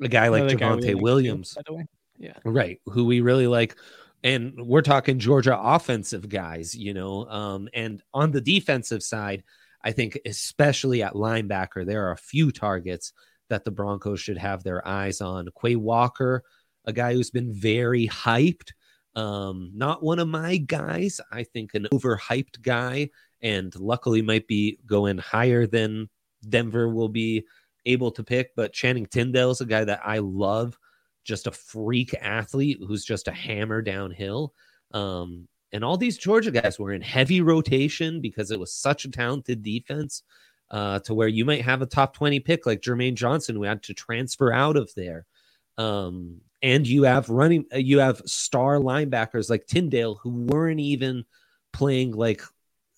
a 0.00 0.08
guy 0.08 0.28
like 0.28 0.44
Javonte 0.44 1.00
Williams. 1.00 1.54
By 1.54 1.62
the 1.66 1.74
way, 1.74 1.86
yeah, 2.18 2.34
right, 2.44 2.80
who 2.86 3.04
we 3.04 3.20
really 3.20 3.46
like 3.46 3.76
and 4.24 4.54
we're 4.58 4.82
talking 4.82 5.18
Georgia 5.18 5.58
offensive 5.58 6.28
guys, 6.28 6.74
you 6.74 6.92
know. 6.94 7.26
Um, 7.28 7.68
and 7.72 8.02
on 8.12 8.32
the 8.32 8.40
defensive 8.40 9.02
side, 9.02 9.44
I 9.84 9.92
think 9.92 10.18
especially 10.26 11.02
at 11.02 11.14
linebacker, 11.14 11.86
there 11.86 12.06
are 12.06 12.12
a 12.12 12.18
few 12.18 12.50
targets 12.50 13.12
that 13.48 13.64
the 13.64 13.70
Broncos 13.70 14.20
should 14.20 14.38
have 14.38 14.62
their 14.62 14.86
eyes 14.86 15.20
on. 15.20 15.48
Quay 15.60 15.76
Walker, 15.76 16.42
a 16.84 16.92
guy 16.92 17.14
who's 17.14 17.30
been 17.30 17.52
very 17.52 18.08
hyped. 18.08 18.72
Um, 19.14 19.70
not 19.74 20.02
one 20.02 20.18
of 20.18 20.28
my 20.28 20.58
guys. 20.58 21.20
I 21.32 21.44
think 21.44 21.74
an 21.74 21.86
overhyped 21.92 22.60
guy, 22.62 23.10
and 23.40 23.74
luckily 23.76 24.22
might 24.22 24.46
be 24.46 24.78
going 24.86 25.18
higher 25.18 25.66
than 25.66 26.08
Denver 26.48 26.88
will 26.88 27.08
be 27.08 27.44
able 27.86 28.10
to 28.12 28.24
pick. 28.24 28.54
But 28.56 28.72
Channing 28.72 29.06
Tindall 29.06 29.52
is 29.52 29.60
a 29.60 29.66
guy 29.66 29.84
that 29.84 30.00
I 30.04 30.18
love 30.18 30.76
just 31.28 31.46
a 31.46 31.52
freak 31.52 32.14
athlete 32.20 32.78
who's 32.84 33.04
just 33.04 33.28
a 33.28 33.32
hammer 33.32 33.82
downhill. 33.82 34.54
Um, 34.92 35.46
and 35.72 35.84
all 35.84 35.98
these 35.98 36.16
Georgia 36.16 36.50
guys 36.50 36.78
were 36.78 36.92
in 36.92 37.02
heavy 37.02 37.42
rotation 37.42 38.20
because 38.20 38.50
it 38.50 38.58
was 38.58 38.72
such 38.72 39.04
a 39.04 39.10
talented 39.10 39.62
defense 39.62 40.22
uh, 40.70 40.98
to 41.00 41.14
where 41.14 41.28
you 41.28 41.44
might 41.44 41.62
have 41.62 41.82
a 41.82 41.86
top 41.86 42.14
20 42.14 42.40
pick 42.40 42.64
like 42.64 42.80
Jermaine 42.80 43.14
Johnson 43.14 43.54
who 43.54 43.64
had 43.64 43.82
to 43.84 43.94
transfer 43.94 44.52
out 44.52 44.76
of 44.76 44.90
there. 44.96 45.26
Um, 45.76 46.40
and 46.62 46.86
you 46.86 47.02
have 47.04 47.28
running, 47.28 47.66
uh, 47.72 47.78
you 47.78 47.98
have 47.98 48.22
star 48.24 48.78
linebackers 48.78 49.50
like 49.50 49.66
Tindall 49.66 50.16
who 50.16 50.30
weren't 50.30 50.80
even 50.80 51.24
playing 51.74 52.12
like, 52.12 52.42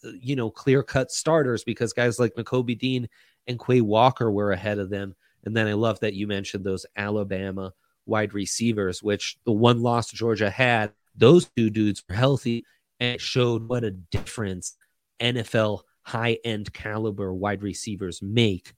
uh, 0.04 0.12
you 0.20 0.36
know, 0.36 0.50
clear 0.50 0.84
cut 0.84 1.10
starters 1.10 1.64
because 1.64 1.92
guys 1.92 2.20
like 2.20 2.36
Nakobe 2.36 2.78
Dean 2.78 3.08
and 3.48 3.58
Quay 3.58 3.80
Walker 3.80 4.30
were 4.30 4.52
ahead 4.52 4.78
of 4.78 4.88
them. 4.88 5.16
And 5.44 5.56
then 5.56 5.66
I 5.66 5.72
love 5.72 5.98
that 6.00 6.14
you 6.14 6.28
mentioned 6.28 6.64
those 6.64 6.86
Alabama 6.96 7.72
wide 8.10 8.34
receivers, 8.34 9.02
which 9.02 9.38
the 9.44 9.52
one 9.52 9.80
loss 9.80 10.10
Georgia 10.10 10.50
had, 10.50 10.92
those 11.16 11.48
two 11.56 11.70
dudes 11.70 12.02
were 12.08 12.14
healthy 12.14 12.64
and 12.98 13.14
it 13.14 13.20
showed 13.20 13.66
what 13.66 13.84
a 13.84 13.90
difference 13.90 14.76
NFL 15.20 15.80
high 16.02 16.38
end 16.44 16.72
caliber 16.72 17.32
wide 17.32 17.62
receivers 17.62 18.20
make 18.20 18.74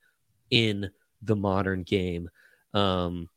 in 0.51 0.91
the 1.23 1.37
modern 1.37 1.83
game. 1.83 2.29
Um, 2.75 3.29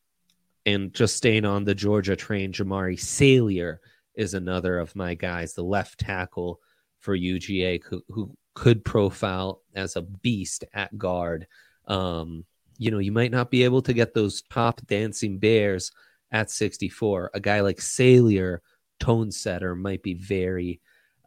and 0.65 0.93
just 0.93 1.15
staying 1.15 1.45
on 1.45 1.63
the 1.63 1.75
Georgia 1.75 2.15
train, 2.15 2.51
Jamaree 2.51 2.99
Salyer 2.99 3.79
is 4.15 4.33
another 4.33 4.79
of 4.79 4.95
my 4.95 5.13
guys, 5.13 5.53
the 5.53 5.63
left 5.63 5.99
tackle 5.99 6.59
for 6.99 7.15
UGA, 7.15 7.83
who, 7.83 8.03
who 8.09 8.35
could 8.55 8.83
profile 8.83 9.61
as 9.75 9.95
a 9.95 10.01
beast 10.01 10.63
at 10.73 10.97
guard. 10.97 11.47
Um, 11.87 12.45
you 12.77 12.91
know, 12.91 13.00
you 13.00 13.12
might 13.12 13.32
not 13.32 13.51
be 13.51 13.63
able 13.63 13.82
to 13.84 13.94
get 13.94 14.13
those 14.13 14.41
top 14.50 14.82
dancing 14.86 15.38
bears 15.39 15.91
at 16.32 16.51
64. 16.51 17.32
A 17.34 17.39
guy 17.39 17.62
like 17.62 17.82
Salyer, 17.82 18.62
tone 19.00 19.32
setter, 19.32 19.75
might 19.75 20.03
be 20.03 20.13
very 20.13 20.82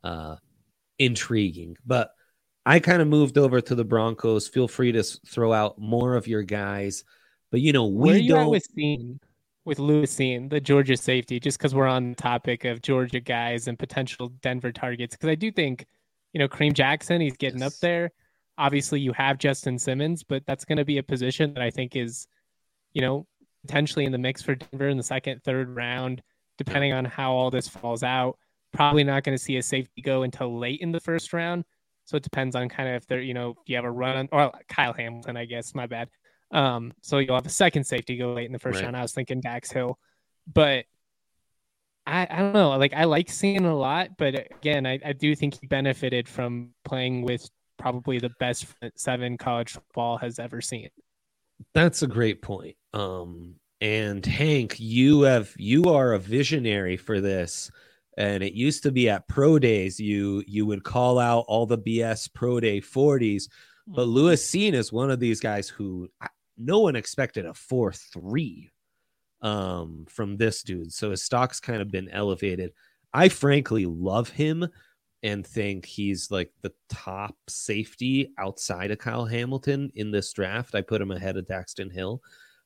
uh, 0.05 0.37
intriguing. 0.99 1.77
But 1.87 2.11
I 2.67 2.81
kind 2.81 3.01
of 3.01 3.09
moved 3.09 3.39
over 3.39 3.61
to 3.61 3.75
the 3.75 3.85
Broncos. 3.85 4.49
Feel 4.49 4.69
free 4.69 4.93
to 4.93 5.03
throw 5.03 5.53
out 5.53 5.79
more 5.79 6.15
of 6.15 6.27
your 6.27 6.43
guys. 6.43 7.05
But 7.51 7.61
you 7.61 7.73
know, 7.73 7.87
we 7.87 8.11
Where 8.11 8.29
don't. 8.29 8.51
with 8.51 8.67
Cine, 8.77 9.19
with 9.65 9.79
Lewis 9.79 10.15
Cine, 10.15 10.51
the 10.51 10.61
Georgia 10.61 10.97
safety, 10.97 11.41
just 11.41 11.59
because 11.59 11.75
we're 11.75 11.87
on 11.87 12.11
the 12.11 12.17
topic 12.17 12.65
of 12.65 12.83
Georgia 12.83 13.21
guys 13.21 13.69
and 13.69 13.79
potential 13.79 14.29
Denver 14.43 14.73
targets. 14.73 15.15
Because 15.15 15.31
I 15.31 15.35
do 15.35 15.51
think, 15.51 15.87
you 16.33 16.39
know, 16.39 16.49
Kareem 16.49 16.75
Jackson, 16.75 17.21
he's 17.21 17.37
getting 17.37 17.61
yes. 17.61 17.75
up 17.75 17.81
there. 17.81 18.13
Obviously, 18.59 19.01
you 19.01 19.13
have 19.13 19.39
Justin 19.39 19.79
Simmons, 19.79 20.25
but 20.25 20.43
that's 20.47 20.65
going 20.65 20.79
to 20.79 20.85
be 20.85 20.99
a 20.99 21.03
position 21.03 21.55
that 21.55 21.63
I 21.63 21.71
think 21.71 21.97
is, 21.97 22.27
you 22.93 23.01
know, 23.01 23.27
potentially 23.67 24.05
in 24.05 24.13
the 24.13 24.19
mix 24.19 24.43
for 24.43 24.55
Denver 24.55 24.89
in 24.89 24.97
the 24.97 25.03
second, 25.03 25.43
third 25.45 25.75
round, 25.75 26.23
depending 26.59 26.93
on 26.93 27.05
how 27.05 27.33
all 27.33 27.51
this 27.51 27.69
falls 27.69 28.03
out. 28.03 28.37
Probably 28.73 29.05
not 29.05 29.23
going 29.23 29.37
to 29.37 29.43
see 29.43 29.57
a 29.57 29.63
safety 29.63 30.03
go 30.03 30.25
until 30.25 30.59
late 30.59 30.81
in 30.81 30.93
the 30.93 31.01
first 31.01 31.33
round. 31.33 31.65
So 32.05 32.17
it 32.17 32.23
depends 32.23 32.57
on 32.57 32.69
kind 32.69 32.89
of 32.89 32.97
if 32.97 33.07
they're, 33.07 33.21
you 33.21 33.35
know, 33.35 33.53
do 33.53 33.73
you 33.73 33.77
have 33.77 33.85
a 33.85 33.91
run 33.91 34.17
on, 34.17 34.29
or 34.33 34.53
Kyle 34.69 34.93
Hamilton, 34.93 35.37
I 35.37 35.45
guess, 35.45 35.75
my 35.75 35.87
bad. 35.87 36.09
Um, 36.51 36.93
so 37.03 37.19
you'll 37.19 37.35
have 37.35 37.47
a 37.47 37.51
second 37.51 37.85
safety 37.85 38.17
go 38.17 38.33
late 38.33 38.47
in 38.47 38.53
the 38.53 38.59
first 38.59 38.77
right. 38.77 38.85
round. 38.85 38.97
I 38.97 39.03
was 39.03 39.13
thinking 39.13 39.41
Dax 39.41 39.71
Hill, 39.71 39.99
but 40.53 40.87
I, 42.07 42.27
I 42.31 42.39
don't 42.39 42.55
know. 42.55 42.71
Like 42.71 42.95
I 42.95 43.05
like 43.05 43.29
seeing 43.31 43.67
a 43.67 43.77
lot, 43.77 44.17
but 44.17 44.47
again, 44.57 44.87
I, 44.87 44.99
I 45.05 45.13
do 45.13 45.37
think 45.37 45.61
he 45.61 45.67
benefited 45.67 46.27
from 46.27 46.71
playing 46.85 47.23
with 47.23 47.49
probably 47.79 48.19
the 48.19 48.33
best 48.41 48.67
seven 48.97 49.39
college 49.39 49.73
football 49.73 50.19
has 50.19 50.39
ever 50.39 50.61
seen. 50.61 50.89
That's 51.75 52.03
a 52.03 52.07
great 52.07 52.43
point. 52.43 52.77
Um, 52.93 53.55
and 53.81 54.25
Hank, 54.25 54.79
you 54.79 55.23
have 55.23 55.53
you 55.57 55.85
are 55.85 56.13
a 56.13 56.19
visionary 56.19 56.97
for 56.97 57.21
this. 57.21 57.71
And 58.17 58.43
it 58.43 58.53
used 58.53 58.83
to 58.83 58.91
be 58.91 59.09
at 59.09 59.29
pro 59.29 59.61
days, 59.61 60.01
you 60.01 60.43
you 60.47 60.67
would 60.67 60.83
call 60.83 61.19
out 61.19 61.45
all 61.47 61.67
the 61.67 61.79
BS 61.79 62.33
pro 62.35 62.59
day 62.59 62.81
40s. 62.81 63.49
But 63.87 64.03
mm-hmm. 64.03 64.11
Lewis 64.11 64.51
Cine 64.51 64.75
is 64.75 64.93
one 64.93 65.11
of 65.11 65.21
these 65.21 65.41
guys 65.41 65.69
who 65.69 66.09
no 66.57 66.81
one 66.81 66.97
expected 66.97 67.47
a 67.47 67.55
4 67.55 67.93
3 67.93 68.71
um, 69.43 70.05
from 70.09 70.37
this 70.37 70.63
dude. 70.63 70.93
So 70.93 71.11
his 71.11 71.23
stock's 71.23 71.61
kind 71.61 71.81
of 71.81 71.91
been 71.91 72.09
elevated. 72.09 72.73
I 73.15 73.29
frankly 73.29 73.87
love 73.87 74.29
him 74.29 74.69
and 75.23 75.47
think 75.47 75.85
he's 75.85 76.31
like 76.31 76.53
the 76.63 76.73
top 76.89 77.37
safety 77.49 78.33
outside 78.39 78.91
of 78.91 78.99
Kyle 78.99 79.25
Hamilton 79.25 79.91
in 79.95 80.11
this 80.11 80.33
draft. 80.33 80.75
I 80.75 80.83
put 80.83 81.01
him 81.01 81.11
ahead 81.11 81.37
of 81.37 81.47
Daxton 81.47 81.93
Hill. 81.93 82.23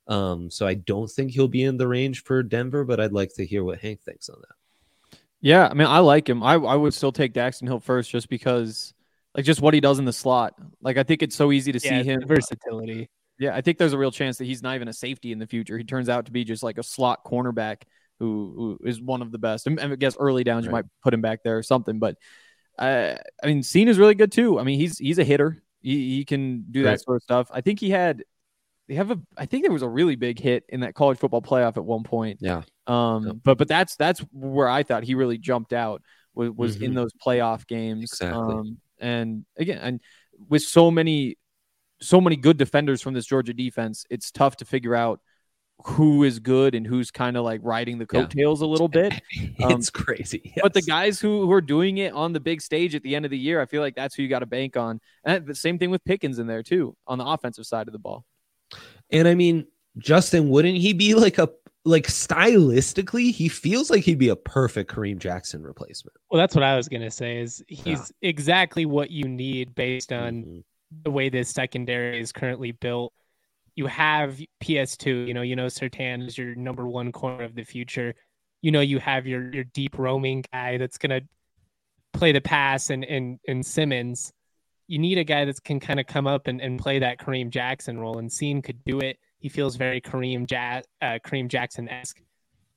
Um, 0.06 0.50
so 0.50 0.66
I 0.66 0.74
don't 0.74 1.10
think 1.10 1.30
he'll 1.30 1.48
be 1.48 1.62
in 1.62 1.76
the 1.76 1.88
range 1.88 2.24
for 2.24 2.42
Denver, 2.42 2.84
but 2.84 3.00
I'd 3.00 3.12
like 3.12 3.34
to 3.34 3.46
hear 3.46 3.64
what 3.64 3.80
Hank 3.80 4.02
thinks 4.02 4.28
on 4.28 4.36
that. 4.40 5.18
Yeah, 5.40 5.66
I 5.68 5.74
mean, 5.74 5.88
I 5.88 5.98
like 5.98 6.28
him. 6.28 6.42
I, 6.42 6.54
I 6.54 6.76
would 6.76 6.94
still 6.94 7.12
take 7.12 7.34
Daxton 7.34 7.66
Hill 7.66 7.80
first 7.80 8.10
just 8.10 8.28
because, 8.28 8.94
like, 9.34 9.44
just 9.44 9.60
what 9.60 9.74
he 9.74 9.80
does 9.80 9.98
in 9.98 10.04
the 10.04 10.12
slot. 10.12 10.54
Like, 10.80 10.98
I 10.98 11.02
think 11.02 11.22
it's 11.22 11.34
so 11.34 11.50
easy 11.50 11.72
to 11.72 11.80
yeah, 11.82 12.02
see 12.02 12.08
him 12.08 12.26
versatility. 12.26 13.08
Yeah, 13.38 13.56
I 13.56 13.60
think 13.60 13.78
there's 13.78 13.92
a 13.92 13.98
real 13.98 14.12
chance 14.12 14.38
that 14.38 14.44
he's 14.44 14.62
not 14.62 14.76
even 14.76 14.86
a 14.86 14.92
safety 14.92 15.32
in 15.32 15.40
the 15.40 15.46
future. 15.46 15.76
He 15.76 15.84
turns 15.84 16.08
out 16.08 16.26
to 16.26 16.32
be 16.32 16.44
just 16.44 16.62
like 16.62 16.78
a 16.78 16.82
slot 16.82 17.24
cornerback 17.24 17.82
who, 18.18 18.78
who 18.82 18.88
is 18.88 19.00
one 19.00 19.22
of 19.22 19.32
the 19.32 19.38
best. 19.38 19.66
And 19.66 19.80
I 19.80 19.94
guess 19.96 20.16
early 20.18 20.44
downs 20.44 20.66
right. 20.66 20.70
you 20.70 20.72
might 20.72 20.84
put 21.02 21.14
him 21.14 21.20
back 21.20 21.42
there 21.42 21.58
or 21.58 21.62
something. 21.62 21.98
But 21.98 22.16
uh, 22.78 23.14
I 23.42 23.46
mean, 23.46 23.62
Cine 23.62 23.88
is 23.88 23.98
really 23.98 24.14
good 24.14 24.32
too. 24.32 24.58
I 24.58 24.64
mean, 24.64 24.78
he's 24.78 24.98
he's 24.98 25.18
a 25.18 25.24
hitter. 25.24 25.62
He, 25.80 26.16
he 26.16 26.24
can 26.24 26.66
do 26.70 26.84
right. 26.84 26.92
that 26.92 27.02
sort 27.02 27.16
of 27.16 27.22
stuff. 27.22 27.48
I 27.52 27.60
think 27.60 27.80
he 27.80 27.90
had 27.90 28.24
they 28.88 28.94
have 28.94 29.10
a 29.10 29.18
I 29.36 29.46
think 29.46 29.64
there 29.64 29.72
was 29.72 29.82
a 29.82 29.88
really 29.88 30.16
big 30.16 30.38
hit 30.38 30.64
in 30.68 30.80
that 30.80 30.94
college 30.94 31.18
football 31.18 31.42
playoff 31.42 31.76
at 31.76 31.84
one 31.84 32.04
point. 32.04 32.38
Yeah. 32.40 32.62
Um, 32.86 33.26
yeah. 33.26 33.32
but 33.44 33.58
but 33.58 33.68
that's 33.68 33.96
that's 33.96 34.20
where 34.32 34.68
I 34.68 34.82
thought 34.82 35.04
he 35.04 35.14
really 35.14 35.38
jumped 35.38 35.72
out 35.72 36.02
was, 36.34 36.50
was 36.50 36.74
mm-hmm. 36.76 36.84
in 36.84 36.94
those 36.94 37.12
playoff 37.14 37.66
games. 37.66 38.04
Exactly. 38.04 38.54
Um, 38.54 38.78
and 39.00 39.44
again, 39.58 39.78
and 39.78 40.00
with 40.48 40.62
so 40.62 40.90
many 40.90 41.36
so 42.02 42.20
many 42.20 42.36
good 42.36 42.56
defenders 42.56 43.00
from 43.00 43.14
this 43.14 43.26
Georgia 43.26 43.54
defense. 43.54 44.04
It's 44.10 44.30
tough 44.30 44.56
to 44.56 44.64
figure 44.64 44.94
out 44.94 45.20
who 45.86 46.24
is 46.24 46.38
good 46.38 46.74
and 46.74 46.86
who's 46.86 47.10
kind 47.10 47.36
of 47.36 47.44
like 47.44 47.60
riding 47.62 47.98
the 47.98 48.06
coattails 48.06 48.60
yeah. 48.60 48.66
a 48.66 48.68
little 48.68 48.88
bit. 48.88 49.14
Um, 49.62 49.72
it's 49.72 49.90
crazy. 49.90 50.40
Yes. 50.44 50.58
But 50.62 50.74
the 50.74 50.82
guys 50.82 51.20
who, 51.20 51.46
who 51.46 51.52
are 51.52 51.60
doing 51.60 51.98
it 51.98 52.12
on 52.12 52.32
the 52.32 52.40
big 52.40 52.60
stage 52.60 52.94
at 52.94 53.02
the 53.02 53.14
end 53.14 53.24
of 53.24 53.30
the 53.30 53.38
year, 53.38 53.60
I 53.60 53.66
feel 53.66 53.80
like 53.80 53.94
that's 53.94 54.14
who 54.14 54.22
you 54.22 54.28
got 54.28 54.40
to 54.40 54.46
bank 54.46 54.76
on. 54.76 55.00
And 55.24 55.46
the 55.46 55.54
same 55.54 55.78
thing 55.78 55.90
with 55.90 56.04
Pickens 56.04 56.38
in 56.38 56.46
there 56.46 56.62
too 56.62 56.96
on 57.06 57.18
the 57.18 57.24
offensive 57.24 57.66
side 57.66 57.86
of 57.86 57.92
the 57.92 57.98
ball. 57.98 58.24
And 59.10 59.28
I 59.28 59.34
mean, 59.34 59.66
Justin, 59.98 60.48
wouldn't 60.48 60.78
he 60.78 60.92
be 60.94 61.14
like 61.14 61.38
a 61.38 61.48
like 61.84 62.06
stylistically, 62.06 63.32
he 63.32 63.48
feels 63.48 63.90
like 63.90 64.04
he'd 64.04 64.18
be 64.18 64.28
a 64.28 64.36
perfect 64.36 64.90
Kareem 64.90 65.18
Jackson 65.18 65.62
replacement. 65.62 66.16
Well, 66.30 66.40
that's 66.40 66.54
what 66.54 66.62
I 66.62 66.76
was 66.76 66.88
gonna 66.88 67.10
say. 67.10 67.38
Is 67.38 67.62
he's 67.68 68.12
yeah. 68.20 68.28
exactly 68.28 68.86
what 68.86 69.10
you 69.10 69.24
need 69.24 69.74
based 69.74 70.12
on 70.12 70.34
mm-hmm. 70.34 70.58
the 71.02 71.10
way 71.10 71.28
this 71.28 71.50
secondary 71.50 72.20
is 72.20 72.32
currently 72.32 72.72
built. 72.72 73.12
You 73.74 73.86
have 73.86 74.40
PS2, 74.62 75.26
you 75.26 75.34
know, 75.34 75.42
you 75.42 75.56
know 75.56 75.66
Surtain 75.66 76.26
is 76.26 76.36
your 76.36 76.54
number 76.54 76.86
one 76.86 77.12
corner 77.12 77.44
of 77.44 77.54
the 77.54 77.64
future. 77.64 78.14
You 78.60 78.70
know, 78.70 78.80
you 78.80 78.98
have 78.98 79.26
your 79.26 79.52
your 79.52 79.64
deep 79.64 79.98
roaming 79.98 80.44
guy 80.52 80.78
that's 80.78 80.98
gonna 80.98 81.22
play 82.12 82.32
the 82.32 82.40
pass 82.40 82.90
and 82.90 83.04
and 83.04 83.38
and 83.48 83.64
Simmons. 83.64 84.32
You 84.88 84.98
need 84.98 85.18
a 85.18 85.24
guy 85.24 85.44
that 85.46 85.62
can 85.64 85.80
kind 85.80 86.00
of 86.00 86.06
come 86.06 86.26
up 86.26 86.48
and, 86.48 86.60
and 86.60 86.78
play 86.78 86.98
that 86.98 87.18
Kareem 87.18 87.50
Jackson 87.50 87.98
role, 87.98 88.18
and 88.18 88.28
Cine 88.28 88.62
could 88.62 88.84
do 88.84 88.98
it 89.00 89.18
he 89.42 89.48
feels 89.48 89.74
very 89.74 90.00
Kareem, 90.00 90.48
ja- 90.48 90.82
uh, 91.02 91.18
Kareem 91.18 91.48
Jackson 91.48 91.88
esque. 91.88 92.22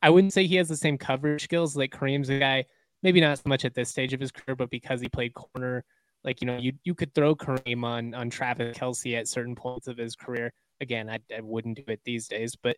I 0.01 0.09
wouldn't 0.09 0.33
say 0.33 0.47
he 0.47 0.55
has 0.55 0.67
the 0.67 0.75
same 0.75 0.97
coverage 0.97 1.43
skills. 1.43 1.77
Like 1.77 1.91
Kareem's 1.91 2.27
a 2.29 2.39
guy, 2.39 2.65
maybe 3.03 3.21
not 3.21 3.37
so 3.37 3.43
much 3.45 3.65
at 3.65 3.75
this 3.75 3.89
stage 3.89 4.13
of 4.13 4.19
his 4.19 4.31
career, 4.31 4.55
but 4.55 4.71
because 4.71 4.99
he 4.99 5.07
played 5.07 5.35
corner, 5.35 5.85
like 6.23 6.41
you 6.41 6.47
know, 6.47 6.57
you 6.57 6.73
you 6.83 6.95
could 6.95 7.13
throw 7.13 7.35
Kareem 7.35 7.83
on 7.83 8.15
on 8.15 8.31
Travis 8.31 8.75
Kelce 8.75 9.15
at 9.15 9.27
certain 9.27 9.55
points 9.55 9.87
of 9.87 9.97
his 9.97 10.15
career. 10.15 10.51
Again, 10.81 11.09
I, 11.09 11.19
I 11.35 11.41
wouldn't 11.41 11.77
do 11.77 11.83
it 11.87 12.01
these 12.03 12.27
days, 12.27 12.55
but 12.55 12.77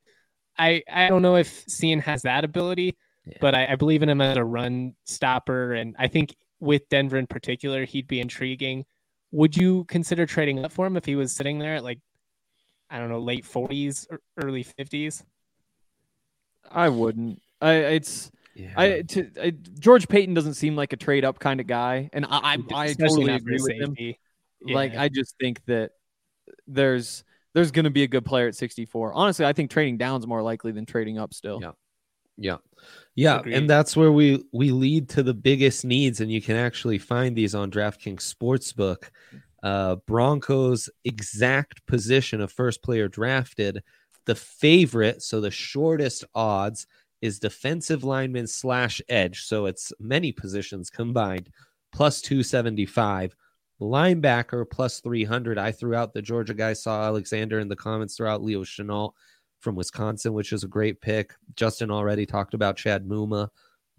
I 0.58 0.84
I 0.92 1.08
don't 1.08 1.22
know 1.22 1.36
if 1.36 1.66
Cine 1.66 2.02
has 2.02 2.24
that 2.24 2.44
ability, 2.44 2.98
yeah. 3.26 3.38
but 3.42 3.56
I, 3.56 3.74
I 3.74 3.76
believe 3.76 4.04
in 4.04 4.10
him 4.10 4.22
as 4.22 4.38
a 4.38 4.44
run 4.44 4.96
stopper, 5.06 5.74
and 5.74 5.96
I 5.98 6.08
think 6.08 6.36
with 6.60 6.88
Denver 6.90 7.18
in 7.18 7.28
particular, 7.28 7.86
he'd 7.86 8.08
be 8.08 8.20
intriguing. 8.20 8.86
Would 9.32 9.58
you 9.58 9.84
consider 9.86 10.26
trading 10.26 10.64
up 10.64 10.72
for 10.72 10.86
him 10.86 10.98
if 10.98 11.06
he 11.06 11.16
was 11.16 11.36
sitting 11.36 11.60
there 11.60 11.76
at 11.76 11.84
like 11.84 12.00
I 12.90 13.00
don't 13.00 13.10
know, 13.10 13.20
late 13.20 13.46
40s 13.46 14.08
or 14.10 14.22
early 14.38 14.64
50s? 14.64 15.24
I 16.72 16.90
wouldn't. 16.90 17.42
I 17.62 17.74
it's 17.74 18.32
yeah. 18.56 18.74
I, 18.76 19.02
to, 19.02 19.30
I, 19.42 19.50
George 19.80 20.08
Paton 20.08 20.34
doesn't 20.34 20.56
seem 20.56 20.76
like 20.76 20.94
a 20.94 20.98
trade 20.98 21.26
up 21.26 21.40
kind 21.40 21.60
of 21.60 21.68
guy, 21.68 22.10
and 22.14 22.26
I 22.26 22.56
I, 22.56 22.58
I 22.74 22.94
totally 22.94 23.34
agree 23.34 23.60
with 23.60 23.80
him. 23.80 23.96
Yeah. 23.98 24.76
Like 24.76 24.96
I 24.96 25.10
just 25.10 25.36
think 25.40 25.64
that 25.66 25.92
there's 26.66 27.24
there's 27.58 27.72
going 27.72 27.86
to 27.86 27.90
be 27.90 28.04
a 28.04 28.08
good 28.08 28.24
player 28.24 28.48
at 28.48 28.56
64. 28.56 29.14
Honestly, 29.14 29.44
I 29.44 29.52
think 29.52 29.72
trading 29.72 29.98
down 29.98 30.20
is 30.20 30.28
more 30.28 30.44
likely 30.44 30.72
than 30.72 30.86
trading 30.86 31.18
up 31.18 31.34
still. 31.34 31.60
Yeah. 31.60 31.72
Yeah. 32.38 32.58
Yeah, 33.16 33.40
Agreed. 33.40 33.56
and 33.56 33.68
that's 33.68 33.98
where 33.98 34.12
we 34.12 34.46
we 34.54 34.70
lead 34.70 35.10
to 35.10 35.24
the 35.24 35.34
biggest 35.34 35.84
needs 35.84 36.22
and 36.22 36.32
you 36.32 36.40
can 36.40 36.56
actually 36.56 37.00
find 37.00 37.36
these 37.36 37.56
on 37.56 37.72
DraftKings 37.72 38.32
Sportsbook 38.32 39.10
uh, 39.64 39.96
Broncos' 40.06 40.88
exact 41.04 41.84
position 41.88 42.42
of 42.42 42.52
first 42.52 42.84
player 42.84 43.08
drafted. 43.08 43.82
The 44.26 44.36
favorite, 44.36 45.24
so 45.24 45.42
the 45.42 45.50
shortest 45.50 46.26
odds, 46.36 46.86
is 47.24 47.40
defensive 47.40 48.04
lineman 48.04 48.46
slash 48.46 49.02
edge. 49.10 49.46
So 49.46 49.66
it's 49.66 49.92
many 50.00 50.32
positions 50.32 50.92
combined, 50.92 51.50
plus 51.92 52.22
275. 52.22 53.36
Linebacker 53.82 54.70
plus 54.70 55.00
300. 55.02 55.58
I 55.58 55.72
threw 55.72 55.96
out 55.96 56.14
the 56.14 56.22
Georgia 56.22 56.54
guy, 56.54 56.74
saw 56.74 57.04
Alexander 57.04 57.60
in 57.60 57.68
the 57.68 57.76
comments 57.76 58.16
throughout 58.16 58.44
Leo 58.44 58.64
Chenal 58.64 59.12
from 59.60 59.76
Wisconsin, 59.76 60.34
which 60.34 60.54
is 60.54 60.64
a 60.64 60.68
great 60.68 61.02
pick. 61.02 61.34
Justin 61.56 61.92
already 61.92 62.26
talked 62.26 62.54
about 62.54 62.78
Chad 62.78 63.08
Muma. 63.08 63.50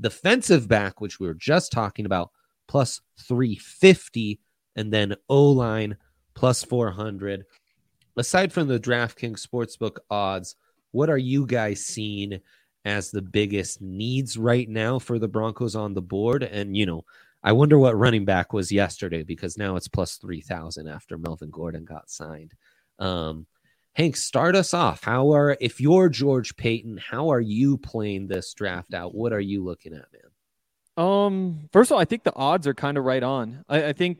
Defensive 0.00 0.68
back, 0.68 1.00
which 1.00 1.18
we 1.18 1.26
were 1.26 1.34
just 1.34 1.72
talking 1.72 2.06
about, 2.06 2.30
plus 2.68 3.00
350 3.20 4.40
and 4.76 4.92
then 4.92 5.16
O 5.28 5.50
line 5.50 5.96
plus 6.34 6.62
400. 6.62 7.44
Aside 8.16 8.52
from 8.52 8.68
the 8.68 8.78
DraftKings 8.78 9.44
Sportsbook 9.44 9.98
odds, 10.10 10.56
what 10.92 11.10
are 11.10 11.18
you 11.18 11.46
guys 11.46 11.84
seeing 11.84 12.40
as 12.84 13.10
the 13.10 13.22
biggest 13.22 13.82
needs 13.82 14.38
right 14.38 14.68
now 14.68 14.98
for 14.98 15.18
the 15.18 15.28
Broncos 15.28 15.74
on 15.74 15.94
the 15.94 16.02
board? 16.02 16.42
And, 16.44 16.76
you 16.76 16.86
know, 16.86 17.04
I 17.42 17.52
wonder 17.52 17.78
what 17.78 17.96
running 17.96 18.24
back 18.24 18.52
was 18.52 18.72
yesterday 18.72 19.22
because 19.22 19.56
now 19.56 19.76
it's 19.76 19.88
plus 19.88 20.16
3,000 20.16 20.88
after 20.88 21.16
Melvin 21.16 21.50
Gordon 21.50 21.84
got 21.84 22.10
signed. 22.10 22.52
Um, 22.98 23.46
Hank, 23.94 24.16
start 24.16 24.54
us 24.54 24.74
off. 24.74 25.02
How 25.02 25.32
are, 25.32 25.56
if 25.60 25.80
you're 25.80 26.08
George 26.08 26.56
Paton, 26.56 26.98
how 26.98 27.30
are 27.30 27.40
you 27.40 27.78
playing 27.78 28.26
this 28.26 28.54
draft 28.54 28.94
out? 28.94 29.14
What 29.14 29.32
are 29.32 29.40
you 29.40 29.64
looking 29.64 29.92
at, 29.92 30.06
man? 30.12 30.22
Um, 31.06 31.68
first 31.72 31.90
of 31.90 31.94
all, 31.94 32.00
I 32.00 32.04
think 32.04 32.24
the 32.24 32.34
odds 32.34 32.66
are 32.66 32.74
kind 32.74 32.98
of 32.98 33.04
right 33.04 33.22
on. 33.22 33.64
I, 33.68 33.86
I 33.86 33.92
think 33.92 34.18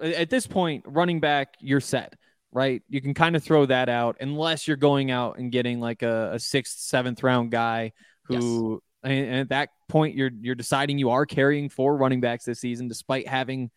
at 0.00 0.30
this 0.30 0.46
point, 0.46 0.84
running 0.86 1.20
back, 1.20 1.54
you're 1.60 1.80
set, 1.80 2.16
right? 2.52 2.82
You 2.88 3.00
can 3.00 3.14
kind 3.14 3.36
of 3.36 3.42
throw 3.42 3.66
that 3.66 3.88
out 3.88 4.16
unless 4.20 4.68
you're 4.68 4.76
going 4.76 5.10
out 5.10 5.38
and 5.38 5.50
getting 5.50 5.80
like 5.80 6.02
a, 6.02 6.32
a 6.34 6.38
sixth, 6.38 6.78
seventh 6.78 7.22
round 7.22 7.50
guy 7.50 7.92
who. 8.24 8.82
And, 9.02 9.12
and 9.12 9.36
at 9.36 9.48
that 9.50 9.70
point, 9.88 10.16
you're 10.16 10.30
you're 10.40 10.54
deciding 10.54 10.98
you 10.98 11.10
are 11.10 11.26
carrying 11.26 11.68
four 11.68 11.96
running 11.96 12.20
backs 12.20 12.44
this 12.44 12.60
season, 12.60 12.88
despite 12.88 13.28
having 13.28 13.70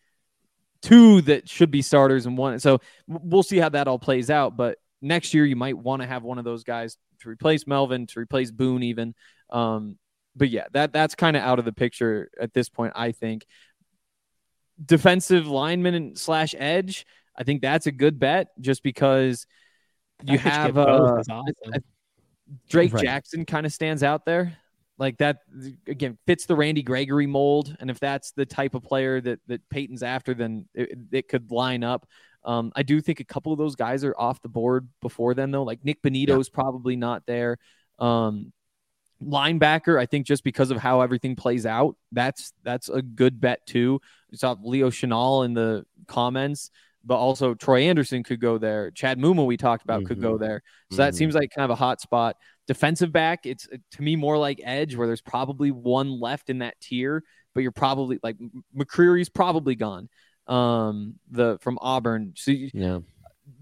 two 0.82 1.22
that 1.22 1.48
should 1.48 1.70
be 1.70 1.82
starters 1.82 2.26
and 2.26 2.36
one. 2.36 2.58
So 2.60 2.80
we'll 3.06 3.42
see 3.42 3.58
how 3.58 3.70
that 3.70 3.88
all 3.88 3.98
plays 3.98 4.30
out. 4.30 4.56
But 4.56 4.78
next 5.00 5.34
year, 5.34 5.44
you 5.46 5.56
might 5.56 5.78
want 5.78 6.02
to 6.02 6.08
have 6.08 6.22
one 6.22 6.38
of 6.38 6.44
those 6.44 6.64
guys 6.64 6.96
to 7.20 7.28
replace 7.28 7.66
Melvin, 7.66 8.06
to 8.08 8.20
replace 8.20 8.50
Boone, 8.50 8.82
even. 8.82 9.14
Um, 9.50 9.98
but 10.36 10.50
yeah, 10.50 10.66
that 10.72 10.92
that's 10.92 11.14
kind 11.14 11.36
of 11.36 11.42
out 11.42 11.58
of 11.58 11.64
the 11.64 11.72
picture 11.72 12.30
at 12.40 12.52
this 12.52 12.68
point, 12.68 12.92
I 12.96 13.12
think 13.12 13.46
defensive 14.82 15.46
lineman 15.46 16.16
slash 16.16 16.54
edge, 16.56 17.06
I 17.36 17.44
think 17.44 17.62
that's 17.62 17.86
a 17.86 17.92
good 17.92 18.18
bet 18.18 18.48
just 18.60 18.82
because 18.82 19.46
you 20.24 20.38
have 20.38 20.78
uh, 20.78 20.82
awesome. 20.82 21.44
Drake 22.68 22.92
right. 22.92 23.04
Jackson 23.04 23.44
kind 23.44 23.66
of 23.66 23.72
stands 23.72 24.02
out 24.02 24.24
there. 24.24 24.56
Like 24.96 25.18
that 25.18 25.38
again 25.88 26.18
fits 26.26 26.46
the 26.46 26.54
Randy 26.54 26.82
Gregory 26.82 27.26
mold, 27.26 27.76
and 27.80 27.90
if 27.90 27.98
that's 27.98 28.30
the 28.32 28.46
type 28.46 28.74
of 28.74 28.82
player 28.84 29.20
that 29.20 29.40
that 29.48 29.68
Paton's 29.68 30.02
after, 30.04 30.34
then 30.34 30.66
it, 30.72 30.96
it 31.10 31.28
could 31.28 31.50
line 31.50 31.82
up. 31.82 32.06
Um, 32.44 32.72
I 32.76 32.82
do 32.82 33.00
think 33.00 33.20
a 33.20 33.24
couple 33.24 33.52
of 33.52 33.58
those 33.58 33.74
guys 33.74 34.04
are 34.04 34.14
off 34.16 34.42
the 34.42 34.48
board 34.48 34.88
before 35.00 35.34
then, 35.34 35.50
though. 35.50 35.62
Like 35.62 35.84
Nick 35.84 36.02
Bonitto's 36.02 36.48
yeah. 36.48 36.54
probably 36.54 36.94
not 36.94 37.24
there. 37.26 37.58
Um, 37.98 38.52
linebacker, 39.22 39.98
I 39.98 40.06
think 40.06 40.26
just 40.26 40.44
because 40.44 40.70
of 40.70 40.78
how 40.78 41.00
everything 41.00 41.36
plays 41.36 41.66
out, 41.66 41.96
that's 42.12 42.52
that's 42.62 42.88
a 42.88 43.02
good 43.02 43.40
bet 43.40 43.66
too. 43.66 44.00
You 44.30 44.38
saw 44.38 44.56
Leo 44.62 44.90
Chenal 44.90 45.44
in 45.44 45.54
the 45.54 45.86
comments, 46.06 46.70
but 47.04 47.16
also 47.16 47.54
Troy 47.54 47.82
Anderson 47.82 48.22
could 48.22 48.40
go 48.40 48.58
there. 48.58 48.90
Chad 48.90 49.18
Muma 49.18 49.46
we 49.46 49.56
talked 49.56 49.84
about 49.84 50.00
mm-hmm. 50.00 50.08
could 50.08 50.20
go 50.20 50.34
mm-hmm. 50.34 50.44
there. 50.44 50.62
So 50.90 50.94
mm-hmm. 50.94 50.96
that 51.02 51.14
seems 51.14 51.34
like 51.34 51.50
kind 51.50 51.64
of 51.64 51.70
a 51.70 51.76
hot 51.76 52.00
spot. 52.00 52.36
Defensive 52.66 53.12
back, 53.12 53.46
it's 53.46 53.66
to 53.66 54.02
me 54.02 54.16
more 54.16 54.38
like 54.38 54.60
edge, 54.64 54.96
where 54.96 55.06
there's 55.06 55.20
probably 55.20 55.70
one 55.70 56.20
left 56.20 56.48
in 56.50 56.58
that 56.58 56.80
tier, 56.80 57.22
but 57.54 57.62
you're 57.62 57.72
probably 57.72 58.18
like 58.22 58.36
McCreary's 58.76 59.28
probably 59.28 59.74
gone. 59.74 60.08
Um, 60.46 61.14
the 61.30 61.58
from 61.60 61.78
Auburn, 61.80 62.34
so 62.36 62.50
you, 62.50 62.70
yeah, 62.74 62.98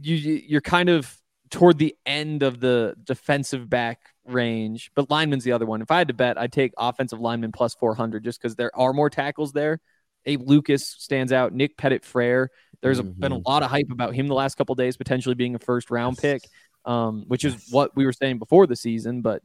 you 0.01 0.17
you're 0.17 0.61
kind 0.61 0.89
of 0.89 1.17
toward 1.51 1.79
the 1.79 1.95
end 2.07 2.43
of 2.43 2.61
the 2.61 2.97
defensive 3.05 3.69
back 3.69 4.01
range, 4.25 4.91
but 4.95 5.11
lineman's 5.11 5.45
the 5.45 5.53
other 5.53 5.67
one. 5.67 5.83
If 5.83 5.91
I 5.91 5.99
had 5.99 6.09
to 6.09 6.15
bet, 6.15 6.39
I'd 6.39 6.53
take 6.53 6.73
offensive 6.79 7.21
lineman 7.21 7.53
plus 7.53 7.75
400 7.75 8.25
just 8.25 8.41
because 8.41 8.57
there 8.57 8.71
are 8.75 8.93
more 8.93 9.11
tackles 9.11 9.53
there. 9.53 9.79
Abe 10.25 10.49
Lucas 10.49 10.89
stands 10.99 11.33
out. 11.33 11.53
Nick 11.53 11.77
Petit-Frere. 11.77 12.51
There's 12.81 13.01
mm-hmm. 13.01 13.21
been 13.21 13.33
a 13.33 13.39
lot 13.39 13.63
of 13.63 13.71
hype 13.71 13.91
about 13.91 14.15
him 14.15 14.29
the 14.29 14.35
last 14.35 14.57
couple 14.57 14.75
days, 14.75 14.97
potentially 14.97 15.35
being 15.35 15.55
a 15.55 15.59
first 15.59 15.91
round 15.91 16.19
pick, 16.19 16.43
um, 16.85 17.25
which 17.29 17.45
is 17.45 17.69
what 17.71 17.95
we 17.97 18.05
were 18.05 18.13
saying 18.13 18.39
before 18.39 18.67
the 18.67 18.77
season, 18.77 19.23
but 19.23 19.43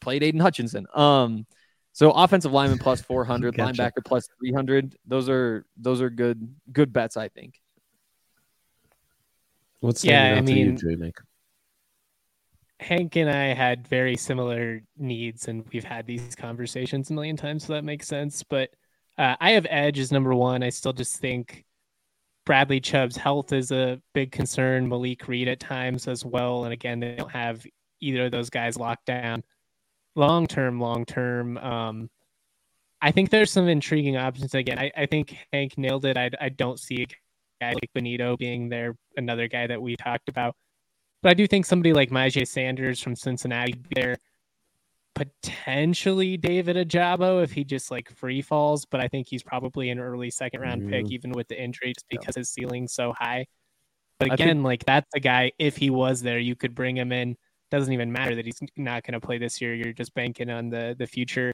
played 0.00 0.22
Aidan 0.22 0.40
Hutchinson. 0.40 0.86
Um, 0.94 1.46
so 1.92 2.10
offensive 2.12 2.52
lineman 2.52 2.78
plus 2.78 3.00
400, 3.02 3.56
gotcha. 3.56 3.72
linebacker 3.72 4.04
plus 4.04 4.28
300. 4.40 4.96
Those 5.06 5.28
are 5.28 5.66
those 5.76 6.00
are 6.00 6.10
good 6.10 6.54
good 6.72 6.92
bets, 6.92 7.16
I 7.16 7.28
think. 7.28 7.60
What's 9.80 10.04
yeah, 10.04 10.34
I 10.36 10.40
mean, 10.40 10.78
you, 10.80 11.12
Hank 12.80 13.16
and 13.16 13.30
I 13.30 13.54
had 13.54 13.86
very 13.86 14.16
similar 14.16 14.82
needs, 14.96 15.48
and 15.48 15.64
we've 15.72 15.84
had 15.84 16.06
these 16.06 16.34
conversations 16.34 17.10
a 17.10 17.12
million 17.12 17.36
times, 17.36 17.64
so 17.64 17.72
that 17.74 17.84
makes 17.84 18.06
sense. 18.06 18.42
But 18.42 18.70
uh, 19.16 19.36
I 19.40 19.52
have 19.52 19.66
Edge 19.68 19.98
as 19.98 20.12
number 20.12 20.34
one. 20.34 20.62
I 20.62 20.70
still 20.70 20.92
just 20.92 21.16
think 21.18 21.64
Bradley 22.48 22.80
Chubb's 22.80 23.18
health 23.18 23.52
is 23.52 23.72
a 23.72 24.00
big 24.14 24.32
concern. 24.32 24.88
Malik 24.88 25.28
Reed 25.28 25.48
at 25.48 25.60
times 25.60 26.08
as 26.08 26.24
well, 26.24 26.64
and 26.64 26.72
again, 26.72 26.98
they 26.98 27.14
don't 27.14 27.30
have 27.30 27.66
either 28.00 28.24
of 28.24 28.30
those 28.30 28.48
guys 28.48 28.78
locked 28.78 29.04
down. 29.04 29.44
Long 30.16 30.46
term, 30.46 30.80
long 30.80 31.04
term. 31.04 31.58
Um, 31.58 32.08
I 33.02 33.10
think 33.10 33.28
there's 33.28 33.52
some 33.52 33.68
intriguing 33.68 34.16
options. 34.16 34.54
Again, 34.54 34.78
I, 34.78 34.90
I 34.96 35.04
think 35.04 35.36
Hank 35.52 35.76
nailed 35.76 36.06
it. 36.06 36.16
I, 36.16 36.30
I 36.40 36.48
don't 36.48 36.80
see 36.80 37.06
guy 37.60 37.74
like 37.74 37.90
Bonitto 37.94 38.38
being 38.38 38.70
there, 38.70 38.96
another 39.18 39.46
guy 39.46 39.66
that 39.66 39.82
we 39.82 39.94
talked 39.96 40.30
about. 40.30 40.56
But 41.22 41.32
I 41.32 41.34
do 41.34 41.46
think 41.46 41.66
somebody 41.66 41.92
like 41.92 42.08
Myjai 42.08 42.48
Sanders 42.48 42.98
from 42.98 43.14
Cincinnati 43.14 43.74
there, 43.94 44.16
potentially 45.18 46.36
David 46.36 46.76
Ojabo 46.76 47.42
if 47.42 47.52
he 47.52 47.64
just 47.64 47.90
like 47.90 48.10
free 48.10 48.40
falls, 48.40 48.84
but 48.84 49.00
I 49.00 49.08
think 49.08 49.28
he's 49.28 49.42
probably 49.42 49.90
an 49.90 49.98
early 49.98 50.30
second 50.30 50.60
round 50.60 50.82
mm. 50.82 50.90
pick, 50.90 51.10
even 51.10 51.32
with 51.32 51.48
the 51.48 51.60
injury, 51.60 51.92
just 51.94 52.08
because 52.08 52.36
yeah. 52.36 52.40
his 52.40 52.50
ceiling's 52.50 52.92
so 52.92 53.12
high. 53.12 53.46
But 54.18 54.32
again, 54.32 54.48
think... 54.48 54.64
like 54.64 54.84
that's 54.84 55.10
a 55.14 55.20
guy, 55.20 55.52
if 55.58 55.76
he 55.76 55.90
was 55.90 56.22
there, 56.22 56.38
you 56.38 56.56
could 56.56 56.74
bring 56.74 56.96
him 56.96 57.12
in. 57.12 57.36
Doesn't 57.70 57.92
even 57.92 58.12
matter 58.12 58.34
that 58.34 58.44
he's 58.46 58.60
not 58.76 59.02
going 59.02 59.20
to 59.20 59.24
play 59.24 59.38
this 59.38 59.60
year. 59.60 59.74
You're 59.74 59.92
just 59.92 60.14
banking 60.14 60.50
on 60.50 60.70
the 60.70 60.94
the 60.98 61.06
future. 61.06 61.52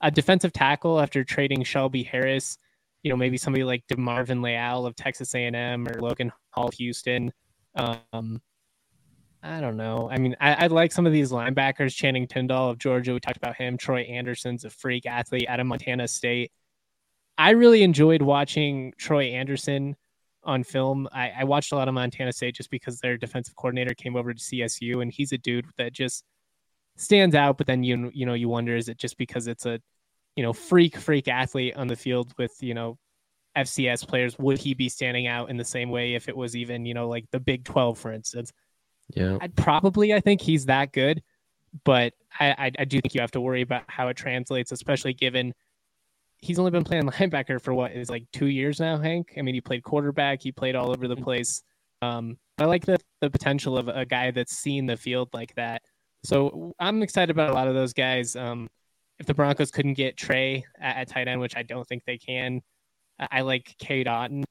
A 0.00 0.10
defensive 0.10 0.52
tackle 0.52 1.00
after 1.00 1.22
trading 1.22 1.62
Shelby 1.62 2.02
Harris, 2.02 2.58
you 3.02 3.10
know, 3.10 3.16
maybe 3.16 3.36
somebody 3.36 3.62
like 3.62 3.84
DeMarvin 3.86 4.42
Leal 4.42 4.84
of 4.84 4.96
Texas 4.96 5.34
A&M 5.34 5.86
or 5.86 6.00
Logan 6.00 6.32
Hall 6.50 6.68
of 6.68 6.74
Houston. 6.74 7.32
Um, 7.76 8.40
I 9.42 9.60
don't 9.60 9.76
know. 9.76 10.08
I 10.10 10.18
mean, 10.18 10.36
I, 10.40 10.54
I 10.54 10.66
like 10.68 10.92
some 10.92 11.06
of 11.06 11.12
these 11.12 11.32
linebackers. 11.32 11.94
Channing 11.94 12.28
Tindall 12.28 12.70
of 12.70 12.78
Georgia, 12.78 13.12
we 13.12 13.18
talked 13.20 13.36
about 13.36 13.56
him. 13.56 13.76
Troy 13.76 14.02
Anderson's 14.02 14.64
a 14.64 14.70
freak 14.70 15.04
athlete 15.04 15.48
out 15.48 15.58
of 15.58 15.66
Montana 15.66 16.06
State. 16.06 16.52
I 17.36 17.50
really 17.50 17.82
enjoyed 17.82 18.22
watching 18.22 18.92
Troy 18.98 19.24
Anderson 19.24 19.96
on 20.44 20.62
film. 20.62 21.08
I, 21.12 21.32
I 21.40 21.44
watched 21.44 21.72
a 21.72 21.76
lot 21.76 21.88
of 21.88 21.94
Montana 21.94 22.32
State 22.32 22.54
just 22.54 22.70
because 22.70 23.00
their 23.00 23.16
defensive 23.16 23.56
coordinator 23.56 23.94
came 23.94 24.14
over 24.14 24.32
to 24.32 24.40
CSU, 24.40 25.02
and 25.02 25.12
he's 25.12 25.32
a 25.32 25.38
dude 25.38 25.66
that 25.76 25.92
just 25.92 26.24
stands 26.96 27.34
out. 27.34 27.58
But 27.58 27.66
then 27.66 27.82
you 27.82 28.10
you 28.14 28.26
know 28.26 28.34
you 28.34 28.48
wonder 28.48 28.76
is 28.76 28.88
it 28.88 28.98
just 28.98 29.18
because 29.18 29.48
it's 29.48 29.66
a 29.66 29.80
you 30.36 30.44
know 30.44 30.52
freak 30.52 30.96
freak 30.96 31.26
athlete 31.26 31.76
on 31.76 31.88
the 31.88 31.96
field 31.96 32.32
with 32.38 32.54
you 32.60 32.74
know 32.74 32.96
FCS 33.56 34.06
players? 34.06 34.38
Would 34.38 34.58
he 34.58 34.74
be 34.74 34.88
standing 34.88 35.26
out 35.26 35.50
in 35.50 35.56
the 35.56 35.64
same 35.64 35.90
way 35.90 36.14
if 36.14 36.28
it 36.28 36.36
was 36.36 36.54
even 36.54 36.86
you 36.86 36.94
know 36.94 37.08
like 37.08 37.24
the 37.32 37.40
Big 37.40 37.64
Twelve, 37.64 37.98
for 37.98 38.12
instance? 38.12 38.52
Yeah, 39.10 39.38
I'd 39.40 39.56
probably 39.56 40.14
I 40.14 40.20
think 40.20 40.40
he's 40.40 40.66
that 40.66 40.92
good, 40.92 41.22
but 41.84 42.14
I, 42.38 42.50
I, 42.50 42.72
I 42.80 42.84
do 42.84 43.00
think 43.00 43.14
you 43.14 43.20
have 43.20 43.30
to 43.32 43.40
worry 43.40 43.62
about 43.62 43.84
how 43.88 44.08
it 44.08 44.16
translates, 44.16 44.72
especially 44.72 45.14
given 45.14 45.54
he's 46.42 46.58
only 46.58 46.70
been 46.70 46.84
playing 46.84 47.04
linebacker 47.08 47.60
for 47.60 47.72
what 47.72 47.92
is 47.92 48.10
like 48.10 48.24
two 48.32 48.46
years 48.46 48.80
now. 48.80 48.98
Hank, 48.98 49.34
I 49.38 49.42
mean, 49.42 49.54
he 49.54 49.60
played 49.60 49.82
quarterback, 49.82 50.42
he 50.42 50.52
played 50.52 50.74
all 50.74 50.90
over 50.90 51.08
the 51.08 51.16
place. 51.16 51.62
Um, 52.02 52.36
I 52.58 52.64
like 52.64 52.84
the 52.84 52.98
the 53.20 53.30
potential 53.30 53.78
of 53.78 53.88
a 53.88 54.04
guy 54.04 54.30
that's 54.30 54.56
seen 54.56 54.86
the 54.86 54.96
field 54.96 55.30
like 55.32 55.54
that. 55.54 55.82
So 56.24 56.74
I'm 56.78 57.02
excited 57.02 57.30
about 57.30 57.50
a 57.50 57.54
lot 57.54 57.68
of 57.68 57.74
those 57.74 57.92
guys. 57.92 58.36
Um, 58.36 58.68
if 59.18 59.26
the 59.26 59.34
Broncos 59.34 59.70
couldn't 59.70 59.94
get 59.94 60.16
Trey 60.16 60.64
at, 60.80 60.96
at, 60.96 61.08
tight 61.08 61.28
end, 61.28 61.40
which 61.40 61.56
I 61.56 61.62
don't 61.62 61.86
think 61.86 62.04
they 62.04 62.18
can, 62.18 62.60
I, 63.18 63.28
I 63.30 63.40
like 63.42 63.74
Cade 63.78 64.06
Otton, 64.06 64.42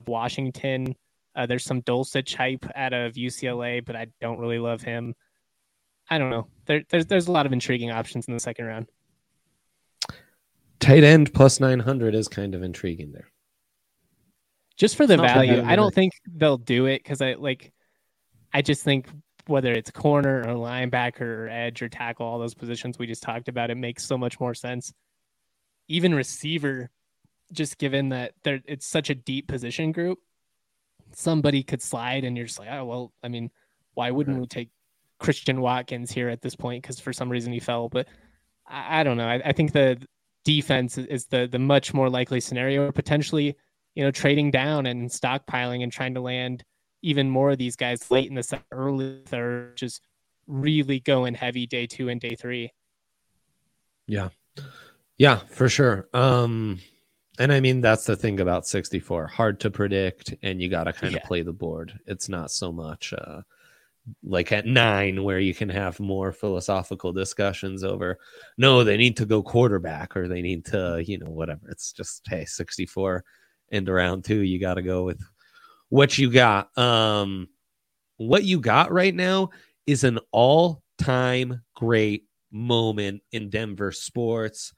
of 0.00 0.08
Washington. 0.08 0.94
Uh, 1.38 1.46
there's 1.46 1.64
some 1.64 1.80
Dulcich 1.82 2.34
hype 2.34 2.66
out 2.74 2.92
of 2.92 3.14
UCLA, 3.14 3.84
but 3.84 3.94
I 3.94 4.08
don't 4.20 4.40
really 4.40 4.58
love 4.58 4.82
him. 4.82 5.14
I 6.10 6.18
don't 6.18 6.30
know. 6.30 6.48
There, 6.66 6.82
there's 6.88 7.06
there's 7.06 7.28
a 7.28 7.32
lot 7.32 7.46
of 7.46 7.52
intriguing 7.52 7.92
options 7.92 8.26
in 8.26 8.34
the 8.34 8.40
second 8.40 8.66
round. 8.66 8.88
Tight 10.80 11.04
end 11.04 11.32
plus 11.32 11.60
900 11.60 12.16
is 12.16 12.26
kind 12.26 12.56
of 12.56 12.64
intriguing 12.64 13.12
there. 13.12 13.28
Just 14.76 14.96
for 14.96 15.06
the 15.06 15.16
value, 15.16 15.62
I 15.64 15.76
don't 15.76 15.94
think 15.94 16.14
they'll 16.26 16.58
do 16.58 16.86
it 16.86 17.04
because 17.04 17.22
I 17.22 17.34
like. 17.34 17.72
I 18.52 18.62
just 18.62 18.82
think 18.82 19.08
whether 19.46 19.72
it's 19.72 19.92
corner 19.92 20.40
or 20.40 20.54
linebacker 20.54 21.20
or 21.20 21.48
edge 21.48 21.82
or 21.82 21.88
tackle, 21.88 22.26
all 22.26 22.38
those 22.40 22.54
positions 22.54 22.98
we 22.98 23.06
just 23.06 23.22
talked 23.22 23.48
about, 23.48 23.70
it 23.70 23.76
makes 23.76 24.04
so 24.04 24.18
much 24.18 24.40
more 24.40 24.54
sense. 24.54 24.92
Even 25.86 26.14
receiver, 26.14 26.90
just 27.52 27.78
given 27.78 28.08
that 28.08 28.32
there 28.42 28.60
it's 28.66 28.86
such 28.86 29.08
a 29.08 29.14
deep 29.14 29.46
position 29.46 29.92
group, 29.92 30.18
somebody 31.12 31.62
could 31.62 31.82
slide 31.82 32.24
and 32.24 32.36
you're 32.36 32.46
just 32.46 32.58
like, 32.58 32.68
oh 32.70 32.84
well, 32.84 33.12
I 33.22 33.28
mean, 33.28 33.50
why 33.94 34.10
wouldn't 34.10 34.38
we 34.38 34.46
take 34.46 34.70
Christian 35.18 35.60
Watkins 35.60 36.10
here 36.10 36.28
at 36.28 36.40
this 36.40 36.54
point? 36.54 36.82
Because 36.82 37.00
for 37.00 37.12
some 37.12 37.28
reason 37.28 37.52
he 37.52 37.60
fell. 37.60 37.88
But 37.88 38.08
I, 38.66 39.00
I 39.00 39.02
don't 39.02 39.16
know. 39.16 39.26
I, 39.26 39.42
I, 39.44 39.52
think 39.52 39.72
the 39.72 40.00
defense 40.44 40.98
is 40.98 41.26
the 41.26 41.46
the 41.46 41.58
much 41.58 41.92
more 41.92 42.08
likely 42.08 42.40
scenario, 42.40 42.90
potentially, 42.92 43.56
you 43.94 44.04
know, 44.04 44.10
trading 44.10 44.50
down 44.50 44.86
and 44.86 45.10
stockpiling 45.10 45.82
and 45.82 45.92
trying 45.92 46.14
to 46.14 46.20
land 46.20 46.64
even 47.02 47.30
more 47.30 47.50
of 47.50 47.58
these 47.58 47.76
guys 47.76 48.10
late 48.10 48.28
in 48.28 48.34
the 48.34 48.42
set, 48.42 48.62
early 48.72 49.22
third, 49.26 49.76
just 49.76 50.02
really 50.46 51.00
going 51.00 51.34
heavy 51.34 51.66
day 51.66 51.86
two 51.86 52.08
and 52.08 52.20
day 52.20 52.34
three. 52.34 52.72
Yeah. 54.06 54.28
Yeah, 55.16 55.36
for 55.50 55.68
sure. 55.68 56.08
Um 56.14 56.80
and 57.38 57.52
I 57.52 57.60
mean, 57.60 57.80
that's 57.80 58.04
the 58.04 58.16
thing 58.16 58.40
about 58.40 58.66
64 58.66 59.26
hard 59.26 59.60
to 59.60 59.70
predict, 59.70 60.34
and 60.42 60.60
you 60.60 60.68
got 60.68 60.84
to 60.84 60.92
kind 60.92 61.14
of 61.14 61.20
yeah. 61.22 61.26
play 61.26 61.42
the 61.42 61.52
board. 61.52 61.98
It's 62.06 62.28
not 62.28 62.50
so 62.50 62.72
much 62.72 63.12
uh, 63.16 63.42
like 64.22 64.52
at 64.52 64.66
nine 64.66 65.22
where 65.22 65.38
you 65.38 65.54
can 65.54 65.68
have 65.68 66.00
more 66.00 66.32
philosophical 66.32 67.12
discussions 67.12 67.84
over 67.84 68.18
no, 68.56 68.84
they 68.84 68.96
need 68.96 69.16
to 69.18 69.26
go 69.26 69.42
quarterback 69.42 70.16
or 70.16 70.28
they 70.28 70.42
need 70.42 70.64
to, 70.66 71.02
you 71.04 71.18
know, 71.18 71.30
whatever. 71.30 71.68
It's 71.68 71.92
just, 71.92 72.26
hey, 72.28 72.44
64 72.44 73.24
into 73.70 73.92
round 73.92 74.24
two, 74.24 74.40
you 74.40 74.58
got 74.58 74.74
to 74.74 74.82
go 74.82 75.04
with 75.04 75.20
what 75.88 76.18
you 76.18 76.30
got. 76.30 76.76
Um, 76.76 77.48
what 78.16 78.44
you 78.44 78.60
got 78.60 78.92
right 78.92 79.14
now 79.14 79.50
is 79.86 80.04
an 80.04 80.18
all 80.32 80.82
time 80.98 81.62
great 81.74 82.24
moment 82.50 83.22
in 83.32 83.50
Denver 83.50 83.92
sports. 83.92 84.72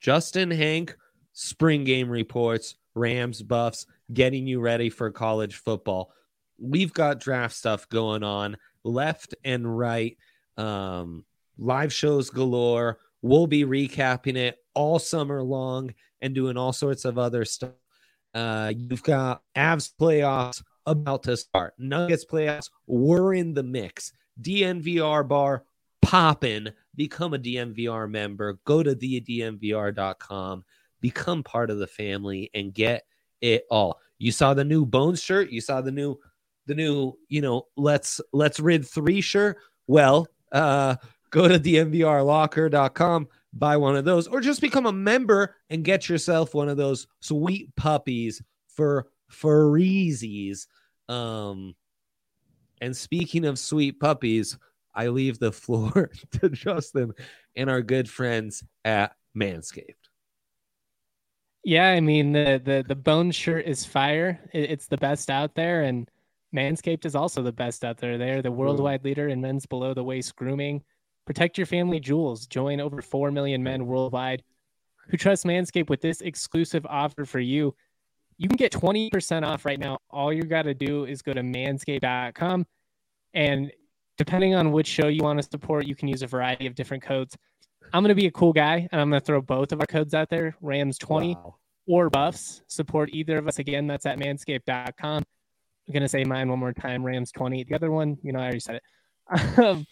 Justin 0.00 0.50
Hank 0.50 0.96
spring 1.32 1.84
game 1.84 2.08
reports, 2.08 2.76
Rams 2.94 3.42
buffs, 3.42 3.86
getting 4.12 4.46
you 4.46 4.60
ready 4.60 4.90
for 4.90 5.10
college 5.10 5.56
football. 5.56 6.12
We've 6.58 6.92
got 6.92 7.20
draft 7.20 7.54
stuff 7.54 7.88
going 7.88 8.22
on 8.22 8.56
left 8.84 9.34
and 9.44 9.78
right. 9.78 10.16
Um, 10.56 11.24
live 11.58 11.92
shows 11.92 12.30
galore. 12.30 12.98
We'll 13.22 13.46
be 13.46 13.64
recapping 13.64 14.36
it 14.36 14.58
all 14.74 14.98
summer 14.98 15.42
long 15.42 15.94
and 16.20 16.34
doing 16.34 16.56
all 16.56 16.72
sorts 16.72 17.04
of 17.04 17.18
other 17.18 17.44
stuff. 17.44 17.70
Uh, 18.34 18.72
you've 18.76 19.02
got 19.02 19.42
Avs 19.56 19.90
playoffs 20.00 20.62
about 20.86 21.24
to 21.24 21.36
start. 21.36 21.74
Nuggets 21.78 22.24
playoffs, 22.24 22.70
we're 22.86 23.34
in 23.34 23.54
the 23.54 23.62
mix. 23.62 24.12
DNVR 24.40 25.26
bar 25.26 25.64
popping. 26.00 26.68
Become 26.94 27.34
a 27.34 27.38
DNVR 27.38 28.10
member. 28.10 28.58
Go 28.64 28.82
to 28.82 28.94
thednvr.com 28.94 30.64
become 31.02 31.42
part 31.42 31.68
of 31.70 31.78
the 31.78 31.86
family 31.86 32.50
and 32.54 32.72
get 32.72 33.04
it 33.42 33.64
all. 33.70 34.00
You 34.18 34.32
saw 34.32 34.54
the 34.54 34.64
new 34.64 34.86
Bones 34.86 35.22
shirt, 35.22 35.50
you 35.50 35.60
saw 35.60 35.82
the 35.82 35.92
new 35.92 36.18
the 36.66 36.74
new, 36.76 37.18
you 37.28 37.42
know, 37.42 37.66
let's 37.76 38.20
let's 38.32 38.60
rid 38.60 38.86
3 38.86 39.20
shirt. 39.20 39.58
Well, 39.86 40.28
uh 40.52 40.96
go 41.30 41.48
to 41.48 41.58
dnvrlocker.com, 41.58 43.28
buy 43.52 43.76
one 43.76 43.96
of 43.96 44.04
those 44.04 44.28
or 44.28 44.40
just 44.40 44.60
become 44.60 44.86
a 44.86 44.92
member 44.92 45.56
and 45.68 45.84
get 45.84 46.08
yourself 46.08 46.54
one 46.54 46.68
of 46.68 46.76
those 46.76 47.06
sweet 47.20 47.74
puppies 47.76 48.40
for 48.68 49.08
freezies. 49.30 50.66
Um 51.08 51.74
and 52.80 52.96
speaking 52.96 53.44
of 53.44 53.58
sweet 53.58 53.98
puppies, 54.00 54.56
I 54.94 55.08
leave 55.08 55.38
the 55.38 55.52
floor 55.64 56.10
to 56.40 56.48
Justin 56.48 57.12
and 57.56 57.68
our 57.68 57.82
good 57.82 58.08
friends 58.08 58.62
at 58.84 59.16
Manscaped. 59.36 60.01
Yeah, 61.64 61.88
I 61.90 62.00
mean 62.00 62.32
the 62.32 62.60
the 62.62 62.84
the 62.86 62.96
bone 62.96 63.30
shirt 63.30 63.66
is 63.66 63.84
fire. 63.84 64.40
It, 64.52 64.70
it's 64.70 64.86
the 64.86 64.96
best 64.96 65.30
out 65.30 65.54
there, 65.54 65.82
and 65.82 66.08
Manscaped 66.54 67.04
is 67.04 67.14
also 67.14 67.42
the 67.42 67.52
best 67.52 67.84
out 67.84 67.98
there. 67.98 68.18
They're 68.18 68.42
the 68.42 68.50
mm. 68.50 68.56
worldwide 68.56 69.04
leader 69.04 69.28
in 69.28 69.40
men's 69.40 69.66
below 69.66 69.94
the 69.94 70.04
waist 70.04 70.34
grooming. 70.36 70.82
Protect 71.24 71.56
your 71.56 71.66
family 71.66 72.00
jewels. 72.00 72.46
Join 72.46 72.80
over 72.80 73.00
four 73.00 73.30
million 73.30 73.62
men 73.62 73.86
worldwide 73.86 74.42
who 75.08 75.16
trust 75.16 75.44
Manscaped 75.44 75.88
with 75.88 76.00
this 76.00 76.20
exclusive 76.20 76.86
offer 76.86 77.24
for 77.24 77.40
you. 77.40 77.74
You 78.38 78.48
can 78.48 78.56
get 78.56 78.72
20% 78.72 79.44
off 79.44 79.64
right 79.64 79.78
now. 79.78 79.98
All 80.10 80.32
you 80.32 80.42
got 80.42 80.62
to 80.62 80.74
do 80.74 81.04
is 81.04 81.22
go 81.22 81.32
to 81.32 81.42
manscaped.com. 81.42 82.66
And 83.34 83.72
depending 84.18 84.54
on 84.54 84.72
which 84.72 84.86
show 84.86 85.08
you 85.08 85.22
want 85.22 85.40
to 85.40 85.48
support, 85.48 85.86
you 85.86 85.94
can 85.94 86.08
use 86.08 86.22
a 86.22 86.26
variety 86.26 86.66
of 86.66 86.74
different 86.74 87.02
codes. 87.02 87.36
I'm 87.92 88.02
going 88.02 88.08
to 88.08 88.14
be 88.14 88.26
a 88.26 88.30
cool 88.30 88.52
guy 88.52 88.88
and 88.90 89.00
I'm 89.00 89.10
going 89.10 89.20
to 89.20 89.24
throw 89.24 89.40
both 89.40 89.72
of 89.72 89.80
our 89.80 89.86
codes 89.86 90.14
out 90.14 90.30
there 90.30 90.56
Rams 90.60 90.98
20 90.98 91.34
wow. 91.34 91.56
or 91.86 92.10
Buffs. 92.10 92.62
Support 92.66 93.10
either 93.12 93.38
of 93.38 93.46
us. 93.46 93.58
Again, 93.58 93.86
that's 93.86 94.06
at 94.06 94.18
manscaped.com. 94.18 95.22
I'm 95.88 95.92
going 95.92 96.02
to 96.02 96.08
say 96.08 96.24
mine 96.24 96.48
one 96.48 96.58
more 96.58 96.72
time 96.72 97.04
Rams 97.04 97.32
20. 97.32 97.64
The 97.64 97.74
other 97.74 97.90
one, 97.90 98.16
you 98.22 98.32
know, 98.32 98.38
I 98.38 98.44
already 98.44 98.60
said 98.60 98.76
it. 98.76 98.82
Um, 99.58 99.86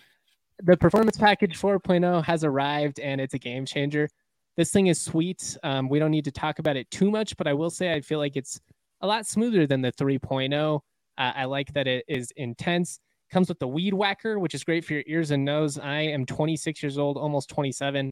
the 0.62 0.76
Performance 0.76 1.16
Package 1.16 1.58
4.0 1.58 2.22
has 2.24 2.44
arrived 2.44 3.00
and 3.00 3.20
it's 3.20 3.34
a 3.34 3.38
game 3.38 3.64
changer. 3.64 4.08
This 4.56 4.70
thing 4.70 4.88
is 4.88 5.00
sweet. 5.00 5.56
Um, 5.62 5.88
we 5.88 5.98
don't 5.98 6.10
need 6.10 6.26
to 6.26 6.32
talk 6.32 6.58
about 6.58 6.76
it 6.76 6.90
too 6.90 7.10
much, 7.10 7.36
but 7.36 7.46
I 7.46 7.54
will 7.54 7.70
say 7.70 7.94
I 7.94 8.02
feel 8.02 8.18
like 8.18 8.36
it's 8.36 8.60
a 9.00 9.06
lot 9.06 9.26
smoother 9.26 9.66
than 9.66 9.80
the 9.80 9.92
3.0. 9.92 10.76
Uh, 10.76 10.78
I 11.16 11.44
like 11.46 11.72
that 11.72 11.86
it 11.86 12.04
is 12.08 12.32
intense. 12.36 13.00
Comes 13.30 13.48
with 13.48 13.58
the 13.58 13.68
weed 13.68 13.94
whacker, 13.94 14.38
which 14.38 14.54
is 14.54 14.64
great 14.64 14.84
for 14.84 14.94
your 14.94 15.04
ears 15.06 15.30
and 15.30 15.44
nose. 15.44 15.78
I 15.78 16.00
am 16.00 16.26
26 16.26 16.82
years 16.82 16.98
old, 16.98 17.16
almost 17.16 17.48
27. 17.50 18.10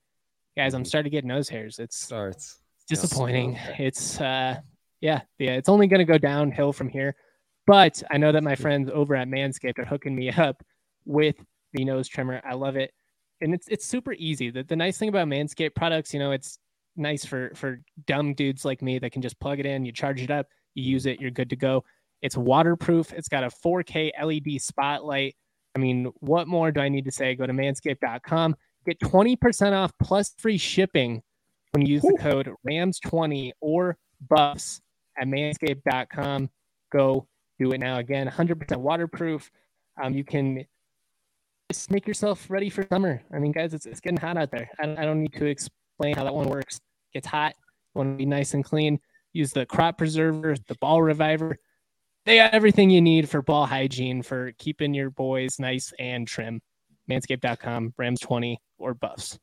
Guys, 0.56 0.74
I'm 0.74 0.84
starting 0.84 1.10
to 1.10 1.16
get 1.16 1.24
nose 1.24 1.48
hairs. 1.48 1.78
It's 1.78 1.96
starts 1.96 2.60
disappointing. 2.88 3.58
It's 3.78 4.20
uh 4.20 4.56
yeah, 5.00 5.20
yeah, 5.38 5.52
it's 5.52 5.68
only 5.68 5.86
going 5.86 5.98
to 5.98 6.04
go 6.04 6.18
downhill 6.18 6.72
from 6.72 6.88
here. 6.88 7.14
But 7.66 8.02
I 8.10 8.16
know 8.16 8.32
that 8.32 8.42
my 8.42 8.54
friends 8.56 8.90
over 8.92 9.14
at 9.14 9.28
Manscaped 9.28 9.78
are 9.78 9.84
hooking 9.84 10.14
me 10.14 10.30
up 10.30 10.62
with 11.04 11.36
the 11.72 11.84
nose 11.84 12.08
trimmer. 12.08 12.40
I 12.44 12.54
love 12.54 12.76
it, 12.76 12.92
and 13.40 13.54
it's 13.54 13.68
it's 13.68 13.86
super 13.86 14.14
easy. 14.14 14.50
The, 14.50 14.62
the 14.62 14.76
nice 14.76 14.98
thing 14.98 15.08
about 15.08 15.28
Manscaped 15.28 15.74
products, 15.74 16.12
you 16.12 16.20
know, 16.20 16.32
it's 16.32 16.58
nice 16.96 17.24
for 17.24 17.52
for 17.54 17.80
dumb 18.06 18.34
dudes 18.34 18.64
like 18.64 18.82
me 18.82 18.98
that 18.98 19.12
can 19.12 19.22
just 19.22 19.38
plug 19.38 19.60
it 19.60 19.66
in, 19.66 19.84
you 19.84 19.92
charge 19.92 20.22
it 20.22 20.30
up, 20.30 20.46
you 20.74 20.84
use 20.84 21.06
it, 21.06 21.20
you're 21.20 21.30
good 21.30 21.50
to 21.50 21.56
go. 21.56 21.84
It's 22.22 22.36
waterproof. 22.36 23.12
It's 23.12 23.28
got 23.28 23.44
a 23.44 23.48
4K 23.48 24.12
LED 24.22 24.60
spotlight. 24.60 25.36
I 25.74 25.78
mean, 25.78 26.10
what 26.20 26.48
more 26.48 26.72
do 26.72 26.80
I 26.80 26.88
need 26.88 27.04
to 27.04 27.12
say? 27.12 27.34
Go 27.34 27.46
to 27.46 27.52
manscaped.com, 27.52 28.56
get 28.84 28.98
20% 29.00 29.72
off 29.72 29.92
plus 30.02 30.34
free 30.38 30.58
shipping 30.58 31.22
when 31.72 31.86
you 31.86 31.94
use 31.94 32.02
the 32.02 32.16
code 32.18 32.50
RAMS20 32.68 33.52
or 33.60 33.96
buffs 34.28 34.80
at 35.18 35.28
manscaped.com. 35.28 36.50
Go 36.90 37.28
do 37.58 37.72
it 37.72 37.78
now. 37.78 37.98
Again, 37.98 38.28
100% 38.28 38.76
waterproof. 38.78 39.50
Um, 40.02 40.14
you 40.14 40.24
can 40.24 40.64
just 41.70 41.90
make 41.90 42.06
yourself 42.06 42.48
ready 42.48 42.70
for 42.70 42.86
summer. 42.90 43.22
I 43.32 43.38
mean, 43.38 43.52
guys, 43.52 43.74
it's, 43.74 43.86
it's 43.86 44.00
getting 44.00 44.18
hot 44.18 44.36
out 44.36 44.50
there. 44.50 44.70
I, 44.80 44.84
I 44.84 45.04
don't 45.04 45.20
need 45.20 45.34
to 45.34 45.46
explain 45.46 46.14
how 46.16 46.24
that 46.24 46.34
one 46.34 46.48
works. 46.48 46.76
It 46.76 47.18
gets 47.18 47.26
hot, 47.26 47.54
want 47.94 48.14
to 48.14 48.16
be 48.16 48.26
nice 48.26 48.54
and 48.54 48.64
clean. 48.64 48.98
Use 49.32 49.52
the 49.52 49.66
crop 49.66 49.98
preserver, 49.98 50.56
the 50.66 50.74
ball 50.76 51.02
reviver. 51.02 51.58
They 52.28 52.36
got 52.36 52.52
everything 52.52 52.90
you 52.90 53.00
need 53.00 53.26
for 53.26 53.40
ball 53.40 53.64
hygiene 53.64 54.20
for 54.20 54.52
keeping 54.58 54.92
your 54.92 55.08
boys 55.08 55.58
nice 55.58 55.94
and 55.98 56.28
trim. 56.28 56.60
Manscaped.com, 57.08 57.94
Rams20 57.98 58.56
or 58.76 58.92
Buffs 58.92 59.38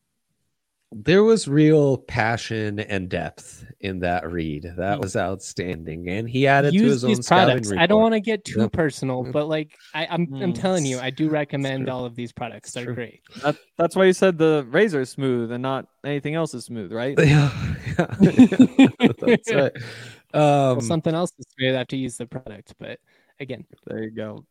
there 0.98 1.24
was 1.24 1.48
real 1.48 1.98
passion 1.98 2.80
and 2.80 3.10
depth 3.10 3.66
in 3.82 4.00
that 4.00 4.32
read. 4.32 4.72
That 4.78 5.00
was 5.00 5.16
outstanding, 5.16 6.08
and 6.08 6.30
he 6.30 6.48
added 6.48 6.74
Use 6.74 6.84
to 6.84 6.90
his 6.90 7.02
these 7.02 7.32
own 7.32 7.38
products. 7.38 7.72
I 7.72 7.86
don't 7.86 8.02
want 8.02 8.14
to 8.14 8.22
get 8.22 8.46
too 8.46 8.62
yep. 8.62 8.72
personal, 8.72 9.24
but 9.24 9.48
like 9.48 9.76
I, 9.94 10.06
am 10.06 10.28
I'm, 10.34 10.42
I'm 10.42 10.54
mm, 10.54 10.60
telling 10.60 10.86
you, 10.86 11.00
I 11.00 11.10
do 11.10 11.30
recommend 11.30 11.90
all 11.90 12.06
of 12.06 12.16
these 12.16 12.32
products. 12.32 12.72
They're 12.72 12.94
great. 12.94 13.22
That, 13.44 13.58
that's 13.78 13.96
why 13.96 14.06
you 14.06 14.14
said 14.14 14.38
the 14.38 14.66
razor 14.70 15.02
is 15.02 15.10
smooth 15.10 15.52
and 15.52 15.62
not 15.62 15.88
anything 16.06 16.36
else 16.36 16.54
is 16.54 16.66
smooth, 16.66 16.92
right? 16.94 17.18
Yeah, 17.26 17.50
that's 17.98 19.54
right. 19.54 19.72
Um, 20.36 20.78
well, 20.78 20.82
something 20.82 21.16
else 21.16 21.32
is 21.40 21.46
smooth 21.58 21.76
after 21.76 21.96
you 21.96 22.04
use 22.04 22.18
the 22.18 22.26
product, 22.26 22.74
but 22.78 23.00
again, 23.40 23.66
there 23.86 24.04
you 24.04 24.12
go. 24.12 24.46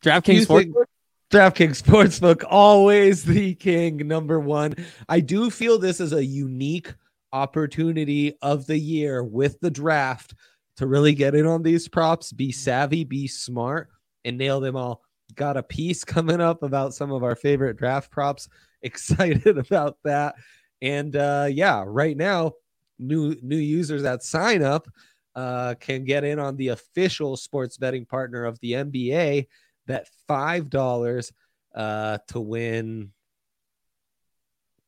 DraftKings 0.00 0.46
Sportsbook. 0.46 0.84
DraftKings 1.30 1.82
Sportsbook, 1.82 2.44
always 2.48 3.24
the 3.24 3.54
king, 3.54 3.96
number 4.06 4.38
one. 4.38 4.74
I 5.08 5.20
do 5.20 5.50
feel 5.50 5.78
this 5.78 6.00
is 6.00 6.12
a 6.12 6.24
unique 6.24 6.94
opportunity 7.32 8.38
of 8.42 8.66
the 8.66 8.78
year 8.78 9.24
with 9.24 9.58
the 9.60 9.70
draft 9.70 10.34
to 10.76 10.86
really 10.86 11.14
get 11.14 11.34
in 11.34 11.46
on 11.46 11.62
these 11.62 11.88
props, 11.88 12.32
be 12.32 12.52
savvy, 12.52 13.04
be 13.04 13.26
smart, 13.26 13.88
and 14.24 14.38
nail 14.38 14.60
them 14.60 14.76
all. 14.76 15.02
Got 15.34 15.56
a 15.56 15.62
piece 15.62 16.04
coming 16.04 16.40
up 16.40 16.62
about 16.62 16.94
some 16.94 17.10
of 17.12 17.22
our 17.24 17.34
favorite 17.34 17.76
draft 17.76 18.10
props. 18.10 18.48
Excited 18.82 19.58
about 19.58 19.96
that. 20.04 20.34
And 20.82 21.16
uh, 21.16 21.48
yeah, 21.50 21.82
right 21.86 22.16
now, 22.16 22.52
new 22.98 23.34
new 23.42 23.56
users 23.56 24.02
that 24.02 24.22
sign 24.22 24.62
up 24.62 24.86
uh, 25.34 25.74
can 25.80 26.04
get 26.04 26.24
in 26.24 26.38
on 26.38 26.56
the 26.56 26.68
official 26.68 27.36
sports 27.36 27.76
betting 27.76 28.06
partner 28.06 28.44
of 28.44 28.58
the 28.60 28.72
NBA 28.72 29.46
bet 29.86 30.08
five 30.28 30.70
dollars 30.70 31.32
uh, 31.74 32.18
to 32.28 32.40
win 32.40 33.12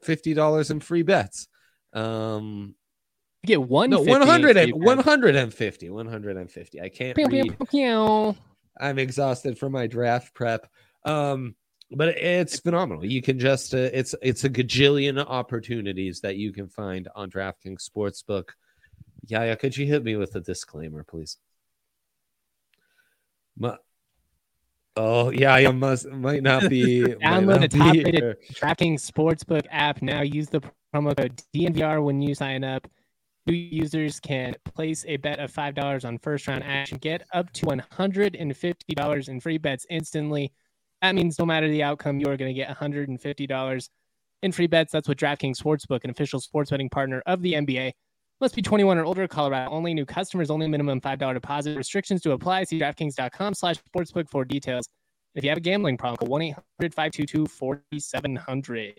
fifty 0.03 0.35
dollars 0.35 0.71
in 0.71 0.81
free 0.81 1.03
bets. 1.03 1.49
Um, 1.93 2.75
you 3.43 3.49
get 3.49 3.63
one 3.63 3.91
no 3.91 4.01
100 4.01 4.57
and, 4.57 4.73
150 4.75 5.91
150 5.91 6.81
i 6.81 6.89
can't 6.89 7.17
pew, 7.17 7.27
read. 7.29 7.57
Pew, 7.57 7.67
pew, 7.67 8.37
i'm 8.81 8.99
exhausted 8.99 9.57
from 9.59 9.73
my 9.73 9.87
draft 9.87 10.35
prep. 10.35 10.69
Um 11.05 11.55
but 11.91 12.09
it's 12.09 12.59
phenomenal. 12.59 13.05
You 13.05 13.23
can 13.23 13.39
just 13.39 13.75
uh, 13.75 13.91
it's 13.93 14.15
it's 14.21 14.45
a 14.45 14.51
gajillion 14.51 15.25
opportunities 15.25 16.21
that 16.21 16.37
you 16.37 16.53
can 16.53 16.69
find 16.69 17.09
on 17.15 17.31
draftkings 17.31 17.89
sportsbook 17.89 18.51
yeah 19.27 19.45
yeah 19.45 19.55
could 19.55 19.77
you 19.77 19.87
hit 19.87 20.05
me 20.05 20.17
with 20.17 20.35
a 20.35 20.41
disclaimer 20.41 21.03
please 21.03 21.39
my, 23.59 23.77
Oh 24.97 25.31
yeah, 25.31 25.53
I 25.53 25.71
must 25.73 26.09
might 26.09 26.43
not 26.43 26.71
be. 26.71 27.03
Download 27.03 27.61
the 27.61 27.69
top-rated 27.69 28.37
DraftKings 28.55 29.11
Sportsbook 29.11 29.67
app 29.71 30.01
now. 30.01 30.23
Use 30.23 30.49
the 30.49 30.63
promo 30.95 31.15
code 31.15 31.43
DNVR 31.55 32.03
when 32.03 32.23
you 32.23 32.35
sign 32.35 32.65
up. 32.65 32.89
New 33.47 33.55
users 33.55 34.19
can 34.19 34.57
place 34.65 35.05
a 35.07 35.19
bet 35.19 35.39
of 35.39 35.51
five 35.51 35.75
dollars 35.75 36.05
on 36.07 36.19
first 36.19 36.49
round 36.49 36.65
action. 36.65 36.97
Get 36.99 37.27
up 37.35 37.53
to 37.55 37.67
one 37.67 37.83
hundred 37.93 38.37
and 38.37 38.57
fifty 38.57 38.95
dollars 38.95 39.29
in 39.29 39.39
free 39.39 39.59
bets 39.59 39.87
instantly. 39.91 40.53
That 41.03 41.15
means 41.15 41.39
no 41.39 41.45
matter 41.45 41.69
the 41.69 41.83
outcome, 41.83 42.19
you 42.19 42.27
are 42.29 42.37
going 42.39 42.53
to 42.53 42.59
get 42.59 42.69
one 42.69 42.77
hundred 42.77 43.11
and 43.11 43.21
fifty 43.21 43.47
dollars 43.47 43.91
in 44.43 44.51
free 44.51 44.67
bets. 44.67 44.93
That's 44.93 45.09
what 45.09 45.19
DraftKings 45.19 45.63
Sportsbook, 45.63 46.05
an 46.05 46.11
official 46.11 46.41
sports 46.41 46.71
betting 46.71 46.89
partner 46.89 47.23
of 47.27 47.43
the 47.43 47.53
NBA. 47.53 47.93
Must 48.41 48.55
be 48.55 48.63
21 48.63 48.99
or 48.99 49.05
older. 49.05 49.27
Colorado 49.27 49.71
only. 49.71 49.95
New 49.95 50.05
customers 50.05 50.51
only. 50.51 50.69
Minimum 50.69 51.01
$5 51.01 51.35
deposit. 51.35 51.77
Restrictions 51.77 52.21
to 52.23 52.33
apply. 52.33 52.65
See 52.65 52.79
DraftKings.com 52.79 53.55
slash 53.55 53.77
sportsbook 53.95 54.29
for 54.29 54.45
details. 54.45 54.87
If 55.35 55.45
you 55.45 55.51
have 55.51 55.59
a 55.59 55.63
gambling 55.63 55.99
problem, 55.99 56.29
call 56.29 56.39
1-800-522-4700. 56.81 58.93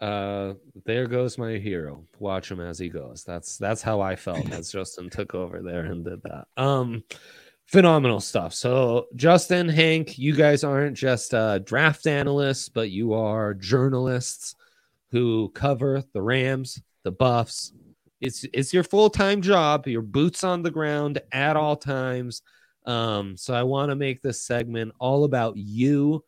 Uh, 0.00 0.54
there 0.86 1.06
goes 1.06 1.36
my 1.36 1.58
hero. 1.58 2.06
Watch 2.18 2.50
him 2.50 2.60
as 2.60 2.78
he 2.78 2.88
goes. 2.88 3.22
That's 3.22 3.58
that's 3.58 3.82
how 3.82 4.00
I 4.00 4.16
felt 4.16 4.50
as 4.50 4.72
Justin 4.72 5.10
took 5.10 5.34
over 5.34 5.60
there 5.60 5.84
and 5.84 6.04
did 6.04 6.22
that. 6.22 6.46
Um, 6.56 7.04
phenomenal 7.66 8.20
stuff. 8.20 8.54
So 8.54 9.08
Justin, 9.14 9.68
Hank, 9.68 10.18
you 10.18 10.34
guys 10.34 10.64
aren't 10.64 10.96
just 10.96 11.34
uh, 11.34 11.58
draft 11.58 12.06
analysts, 12.06 12.70
but 12.70 12.90
you 12.90 13.12
are 13.12 13.52
journalists 13.52 14.54
who 15.10 15.50
cover 15.50 16.02
the 16.14 16.22
Rams, 16.22 16.80
the 17.04 17.12
Buffs, 17.12 17.72
it's 18.20 18.44
it's 18.52 18.74
your 18.74 18.84
full-time 18.84 19.40
job, 19.40 19.86
your 19.86 20.02
boots 20.02 20.44
on 20.44 20.62
the 20.62 20.70
ground 20.70 21.20
at 21.32 21.56
all 21.56 21.76
times. 21.76 22.42
Um, 22.86 23.36
so 23.36 23.54
I 23.54 23.62
want 23.62 23.90
to 23.90 23.96
make 23.96 24.22
this 24.22 24.42
segment 24.42 24.92
all 24.98 25.24
about 25.24 25.56
you 25.56 26.24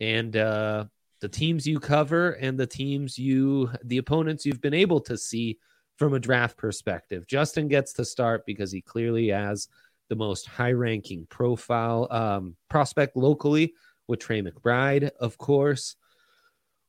and 0.00 0.36
uh, 0.36 0.84
the 1.20 1.28
teams 1.28 1.66
you 1.66 1.78
cover 1.78 2.32
and 2.32 2.58
the 2.58 2.66
teams 2.66 3.18
you 3.18 3.70
the 3.84 3.98
opponents 3.98 4.44
you've 4.44 4.60
been 4.60 4.74
able 4.74 5.00
to 5.02 5.16
see 5.16 5.58
from 5.96 6.14
a 6.14 6.18
draft 6.18 6.56
perspective. 6.56 7.26
Justin 7.26 7.68
gets 7.68 7.92
to 7.94 8.04
start 8.04 8.46
because 8.46 8.72
he 8.72 8.80
clearly 8.80 9.28
has 9.28 9.68
the 10.08 10.16
most 10.16 10.46
high-ranking 10.46 11.26
profile 11.28 12.08
um, 12.10 12.56
prospect 12.68 13.16
locally 13.16 13.74
with 14.08 14.18
Trey 14.18 14.42
McBride, 14.42 15.10
of 15.20 15.38
course. 15.38 15.96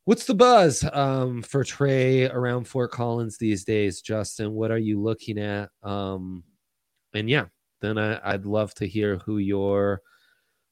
What's 0.04 0.26
the 0.26 0.34
buzz 0.34 0.84
um, 0.92 1.42
for 1.42 1.62
Trey 1.62 2.26
around 2.26 2.66
Fort 2.66 2.90
Collins 2.90 3.38
these 3.38 3.64
days, 3.64 4.00
Justin? 4.00 4.52
What 4.52 4.72
are 4.72 4.78
you 4.78 5.00
looking 5.00 5.38
at? 5.38 5.70
Um, 5.84 6.42
and 7.14 7.30
yeah, 7.30 7.46
then 7.80 7.98
I, 7.98 8.32
would 8.32 8.46
love 8.46 8.74
to 8.74 8.86
hear 8.86 9.18
who 9.18 9.38
your 9.38 10.02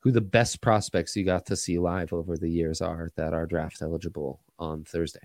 who 0.00 0.10
the 0.10 0.20
best 0.20 0.60
prospects 0.62 1.14
you 1.14 1.24
got 1.24 1.46
to 1.46 1.56
see 1.56 1.78
live 1.78 2.12
over 2.12 2.36
the 2.36 2.48
years 2.48 2.80
are 2.80 3.10
that 3.16 3.34
are 3.34 3.46
draft 3.46 3.82
eligible 3.82 4.40
on 4.58 4.82
Thursday. 4.82 5.20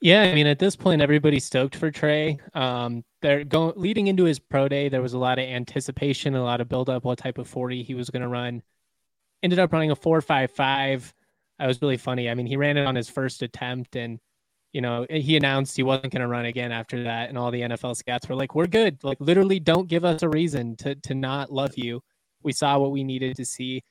Yeah, 0.00 0.22
I 0.22 0.34
mean, 0.34 0.46
at 0.46 0.58
this 0.58 0.76
point, 0.76 1.00
everybody's 1.00 1.44
stoked 1.44 1.76
for 1.76 1.90
Trey. 1.90 2.38
Um, 2.54 3.04
they're 3.22 3.44
going 3.44 3.72
leading 3.76 4.08
into 4.08 4.24
his 4.24 4.38
pro 4.38 4.68
day. 4.68 4.88
There 4.88 5.02
was 5.02 5.14
a 5.14 5.18
lot 5.18 5.38
of 5.38 5.46
anticipation, 5.46 6.34
a 6.34 6.42
lot 6.42 6.60
of 6.60 6.68
build 6.68 6.90
up, 6.90 7.04
what 7.04 7.18
type 7.18 7.38
of 7.38 7.48
forty 7.48 7.82
he 7.82 7.94
was 7.94 8.10
going 8.10 8.22
to 8.22 8.28
run. 8.28 8.62
Ended 9.42 9.58
up 9.58 9.72
running 9.72 9.90
a 9.90 9.96
four 9.96 10.20
five 10.20 10.50
five 10.50 11.12
that 11.62 11.68
was 11.68 11.80
really 11.80 11.96
funny. 11.96 12.28
I 12.28 12.34
mean, 12.34 12.46
he 12.46 12.56
ran 12.56 12.76
it 12.76 12.86
on 12.86 12.96
his 12.96 13.08
first 13.08 13.40
attempt 13.40 13.94
and 13.94 14.18
you 14.72 14.80
know, 14.80 15.06
eh, 15.08 15.20
he 15.20 15.36
announced 15.36 15.76
he 15.76 15.84
wasn't 15.84 16.12
going 16.12 16.22
to 16.22 16.26
run 16.26 16.46
again 16.46 16.72
after 16.72 17.04
that, 17.04 17.28
and 17.28 17.38
all 17.38 17.52
the 17.52 17.60
NFL 17.60 17.94
scouts 17.94 18.28
were 18.28 18.34
like, 18.34 18.56
"We're 18.56 18.66
good. 18.66 19.04
Like, 19.04 19.18
literally, 19.20 19.60
don't 19.60 19.86
give 19.86 20.04
us 20.04 20.22
a 20.22 20.28
reason 20.28 20.74
to 20.78 20.96
to 20.96 21.14
not 21.14 21.52
love 21.52 21.74
you. 21.76 22.02
We 22.42 22.52
saw 22.52 22.78
what 22.78 22.90
we 22.90 23.04
needed 23.04 23.36
to 23.36 23.44
see." 23.44 23.82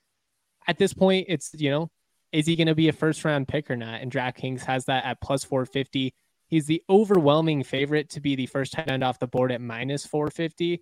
At 0.67 0.79
this 0.79 0.93
point, 0.93 1.27
it's 1.29 1.51
you 1.53 1.69
know, 1.69 1.91
is 2.33 2.45
he 2.45 2.57
going 2.57 2.67
to 2.67 2.75
be 2.75 2.89
a 2.89 2.93
first 2.93 3.23
round 3.23 3.47
pick 3.47 3.71
or 3.71 3.77
not? 3.77 4.01
And 4.01 4.11
DraftKings 4.11 4.63
has 4.65 4.83
that 4.85 5.05
at 5.05 5.21
plus 5.21 5.45
four 5.45 5.65
fifty. 5.65 6.13
He's 6.47 6.65
the 6.65 6.83
overwhelming 6.89 7.63
favorite 7.63 8.09
to 8.09 8.19
be 8.19 8.35
the 8.35 8.47
first 8.47 8.73
tight 8.73 8.89
end 8.89 9.03
off 9.03 9.19
the 9.19 9.27
board 9.27 9.51
at 9.53 9.61
minus 9.61 10.05
four 10.05 10.29
fifty. 10.29 10.81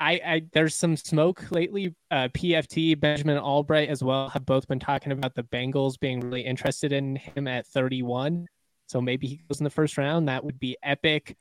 I, 0.00 0.12
I 0.12 0.42
there's 0.52 0.74
some 0.74 0.96
smoke 0.96 1.50
lately. 1.50 1.94
Uh, 2.10 2.28
PFT, 2.28 2.98
Benjamin 2.98 3.38
Allbright 3.38 3.88
as 3.88 4.02
well 4.02 4.30
have 4.30 4.46
both 4.46 4.66
been 4.66 4.80
talking 4.80 5.12
about 5.12 5.34
the 5.34 5.42
Bengals 5.42 6.00
being 6.00 6.20
really 6.20 6.40
interested 6.40 6.92
in 6.92 7.16
him 7.16 7.46
at 7.46 7.66
31. 7.66 8.46
So 8.86 9.00
maybe 9.00 9.26
he 9.26 9.36
goes 9.48 9.60
in 9.60 9.64
the 9.64 9.70
first 9.70 9.98
round. 9.98 10.28
That 10.28 10.42
would 10.42 10.58
be 10.58 10.76
epic. 10.82 11.36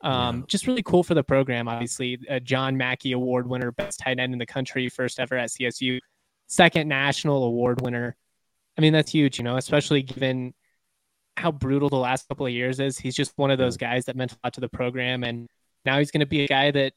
Um, 0.00 0.38
yeah. 0.38 0.42
Just 0.46 0.66
really 0.66 0.82
cool 0.82 1.02
for 1.02 1.14
the 1.14 1.24
program. 1.24 1.68
Obviously, 1.68 2.18
a 2.28 2.38
John 2.38 2.76
Mackey 2.76 3.12
Award 3.12 3.48
winner, 3.48 3.72
best 3.72 3.98
tight 4.00 4.20
end 4.20 4.32
in 4.32 4.38
the 4.38 4.46
country, 4.46 4.88
first 4.88 5.18
ever 5.18 5.36
at 5.36 5.50
CSU, 5.50 5.98
second 6.46 6.88
national 6.88 7.42
award 7.44 7.80
winner. 7.80 8.16
I 8.78 8.80
mean, 8.80 8.92
that's 8.92 9.10
huge, 9.10 9.38
you 9.38 9.44
know, 9.44 9.56
especially 9.56 10.02
given 10.02 10.54
how 11.36 11.50
brutal 11.50 11.88
the 11.88 11.96
last 11.96 12.28
couple 12.28 12.46
of 12.46 12.52
years 12.52 12.80
is. 12.80 12.96
He's 12.96 13.14
just 13.14 13.32
one 13.36 13.50
of 13.50 13.58
those 13.58 13.76
guys 13.76 14.04
that 14.04 14.16
meant 14.16 14.32
a 14.32 14.36
lot 14.44 14.54
to 14.54 14.60
the 14.60 14.68
program 14.68 15.24
and 15.24 15.48
now 15.84 15.98
he's 15.98 16.10
going 16.10 16.20
to 16.20 16.26
be 16.26 16.44
a 16.44 16.48
guy 16.48 16.70
that 16.70 16.94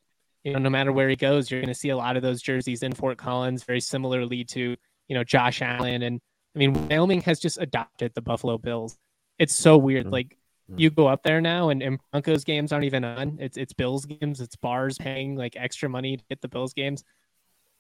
you 0.47 0.53
know 0.53 0.59
no 0.59 0.69
matter 0.69 0.93
where 0.93 1.09
he 1.09 1.15
goes, 1.17 1.51
you're 1.51 1.59
going 1.59 1.73
to 1.73 1.75
see 1.75 1.89
a 1.89 1.97
lot 1.97 2.15
of 2.15 2.23
those 2.23 2.41
jerseys 2.41 2.81
in 2.81 2.93
Fort 2.93 3.17
Collins, 3.17 3.63
very 3.63 3.81
similarly 3.81 4.45
to 4.45 4.77
you 5.07 5.15
know 5.15 5.23
Josh 5.23 5.61
Allen 5.61 6.03
and 6.03 6.21
I 6.55 6.59
mean 6.59 6.87
Wyoming 6.87 7.21
has 7.21 7.39
just 7.39 7.57
adopted 7.59 8.13
the 8.15 8.21
Buffalo 8.21 8.57
Bills. 8.57 8.97
It's 9.37 9.55
so 9.55 9.77
weird. 9.77 10.05
Mm-hmm. 10.05 10.13
Like 10.13 10.37
mm-hmm. 10.71 10.79
you 10.79 10.89
go 10.89 11.07
up 11.07 11.23
there 11.23 11.41
now 11.41 11.69
and, 11.69 11.83
and 11.83 11.99
Broncos 12.11 12.45
games 12.45 12.71
aren't 12.71 12.85
even 12.85 13.03
on. 13.03 13.37
It's 13.41 13.57
it's 13.57 13.73
Bills 13.73 14.05
games. 14.05 14.39
It's 14.39 14.55
bars 14.55 14.97
paying 14.97 15.35
like 15.35 15.55
extra 15.57 15.89
money 15.89 16.15
to 16.15 16.23
get 16.29 16.41
the 16.41 16.47
Bills 16.47 16.73
games. 16.73 17.03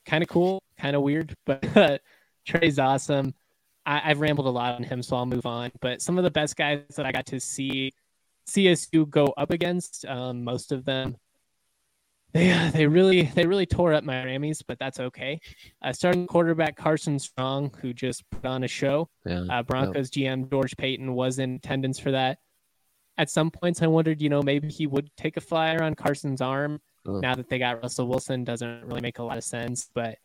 Kind 0.05 0.23
of 0.23 0.29
cool, 0.29 0.61
kind 0.77 0.95
of 0.95 1.01
weird, 1.01 1.33
but 1.45 2.01
Trey's 2.45 2.79
awesome. 2.79 3.33
I, 3.85 3.99
have 3.99 4.19
rambled 4.19 4.47
a 4.47 4.49
lot 4.49 4.75
on 4.75 4.83
him, 4.83 5.01
so 5.01 5.15
I'll 5.15 5.25
move 5.25 5.45
on. 5.45 5.71
But 5.79 6.01
some 6.01 6.17
of 6.17 6.25
the 6.25 6.31
best 6.31 6.57
guys 6.57 6.81
that 6.97 7.05
I 7.05 7.13
got 7.13 7.25
to 7.27 7.39
see 7.39 7.93
CSU 8.49 9.09
go 9.09 9.33
up 9.37 9.51
against, 9.51 10.05
um, 10.05 10.43
most 10.43 10.73
of 10.73 10.83
them, 10.83 11.15
they 12.33 12.69
they 12.73 12.87
really 12.87 13.23
they 13.23 13.45
really 13.45 13.65
tore 13.65 13.93
up 13.93 14.03
Miami's, 14.03 14.61
but 14.61 14.79
that's 14.79 14.99
okay. 14.99 15.39
Uh, 15.81 15.93
starting 15.93 16.27
quarterback 16.27 16.75
Carson 16.75 17.19
Strong, 17.19 17.73
who 17.81 17.93
just 17.93 18.29
put 18.29 18.45
on 18.45 18.63
a 18.63 18.67
show. 18.67 19.09
Yeah, 19.25 19.45
uh, 19.49 19.63
Broncos 19.63 20.15
yeah. 20.15 20.33
GM 20.33 20.49
George 20.49 20.75
Paton 20.77 21.13
was 21.13 21.39
in 21.39 21.55
attendance 21.55 21.99
for 21.99 22.11
that. 22.11 22.39
At 23.17 23.29
some 23.29 23.49
points, 23.49 23.81
I 23.81 23.87
wondered, 23.87 24.21
you 24.21 24.29
know, 24.29 24.43
maybe 24.43 24.67
he 24.67 24.85
would 24.85 25.09
take 25.17 25.37
a 25.37 25.41
flyer 25.41 25.81
on 25.81 25.95
Carson's 25.95 26.41
arm. 26.41 26.79
Oh. 27.07 27.19
Now 27.19 27.33
that 27.33 27.49
they 27.49 27.57
got 27.57 27.81
Russell 27.81 28.07
Wilson, 28.07 28.43
doesn't 28.43 28.85
really 28.85 29.01
make 29.01 29.19
a 29.19 29.23
lot 29.23 29.37
of 29.37 29.43
sense. 29.43 29.89
But 29.95 30.17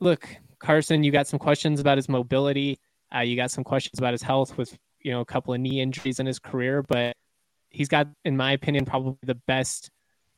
look, 0.00 0.28
Carson, 0.58 1.04
you 1.04 1.12
got 1.12 1.28
some 1.28 1.38
questions 1.38 1.78
about 1.78 1.98
his 1.98 2.08
mobility. 2.08 2.80
Uh, 3.14 3.20
you 3.20 3.36
got 3.36 3.50
some 3.50 3.62
questions 3.62 3.98
about 3.98 4.12
his 4.12 4.22
health 4.22 4.56
with 4.56 4.76
you 5.00 5.12
know 5.12 5.20
a 5.20 5.24
couple 5.24 5.54
of 5.54 5.60
knee 5.60 5.80
injuries 5.80 6.18
in 6.18 6.26
his 6.26 6.38
career, 6.38 6.82
but 6.82 7.14
he's 7.70 7.88
got, 7.88 8.08
in 8.24 8.36
my 8.36 8.52
opinion, 8.52 8.84
probably 8.84 9.18
the 9.22 9.34
best 9.34 9.90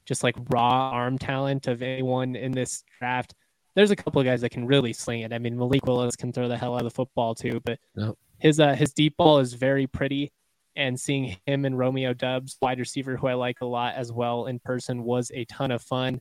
just 0.07 0.23
like 0.23 0.37
raw 0.49 0.91
arm 0.91 1.19
talent 1.19 1.67
of 1.67 1.83
anyone 1.83 2.37
in 2.37 2.53
this 2.53 2.85
draft. 2.99 3.35
There's 3.75 3.91
a 3.91 3.97
couple 3.97 4.21
of 4.21 4.25
guys 4.25 4.41
that 4.41 4.51
can 4.51 4.67
really 4.67 4.93
sling 4.93 5.21
it. 5.21 5.33
I 5.33 5.39
mean, 5.39 5.59
Malik 5.59 5.85
Willis 5.85 6.17
can 6.17 6.33
throw 6.33 6.49
the 6.49 6.57
hell 6.57 6.75
out 6.75 6.81
of 6.81 6.85
the 6.85 6.91
football 6.91 7.35
too, 7.35 7.61
but 7.65 7.79
yep. 7.95 8.15
his 8.39 8.59
uh, 8.59 8.75
his 8.75 8.95
deep 8.95 9.17
ball 9.17 9.39
is 9.39 9.53
very 9.53 9.87
pretty. 9.87 10.33
And 10.77 10.99
seeing 10.99 11.37
him 11.47 11.65
and 11.65 11.79
Romeo 11.79 12.13
Doubs, 12.13 12.59
wide 12.61 12.79
receiver, 12.79 13.17
who 13.17 13.27
I 13.27 13.35
like 13.35 13.63
a 13.63 13.67
lot 13.67 13.95
as 13.95 14.13
well 14.13 14.47
in 14.47 14.59
person, 14.59 15.03
was 15.03 15.31
a 15.35 15.45
ton 15.47 15.71
of 15.71 15.83
fun. 15.83 16.21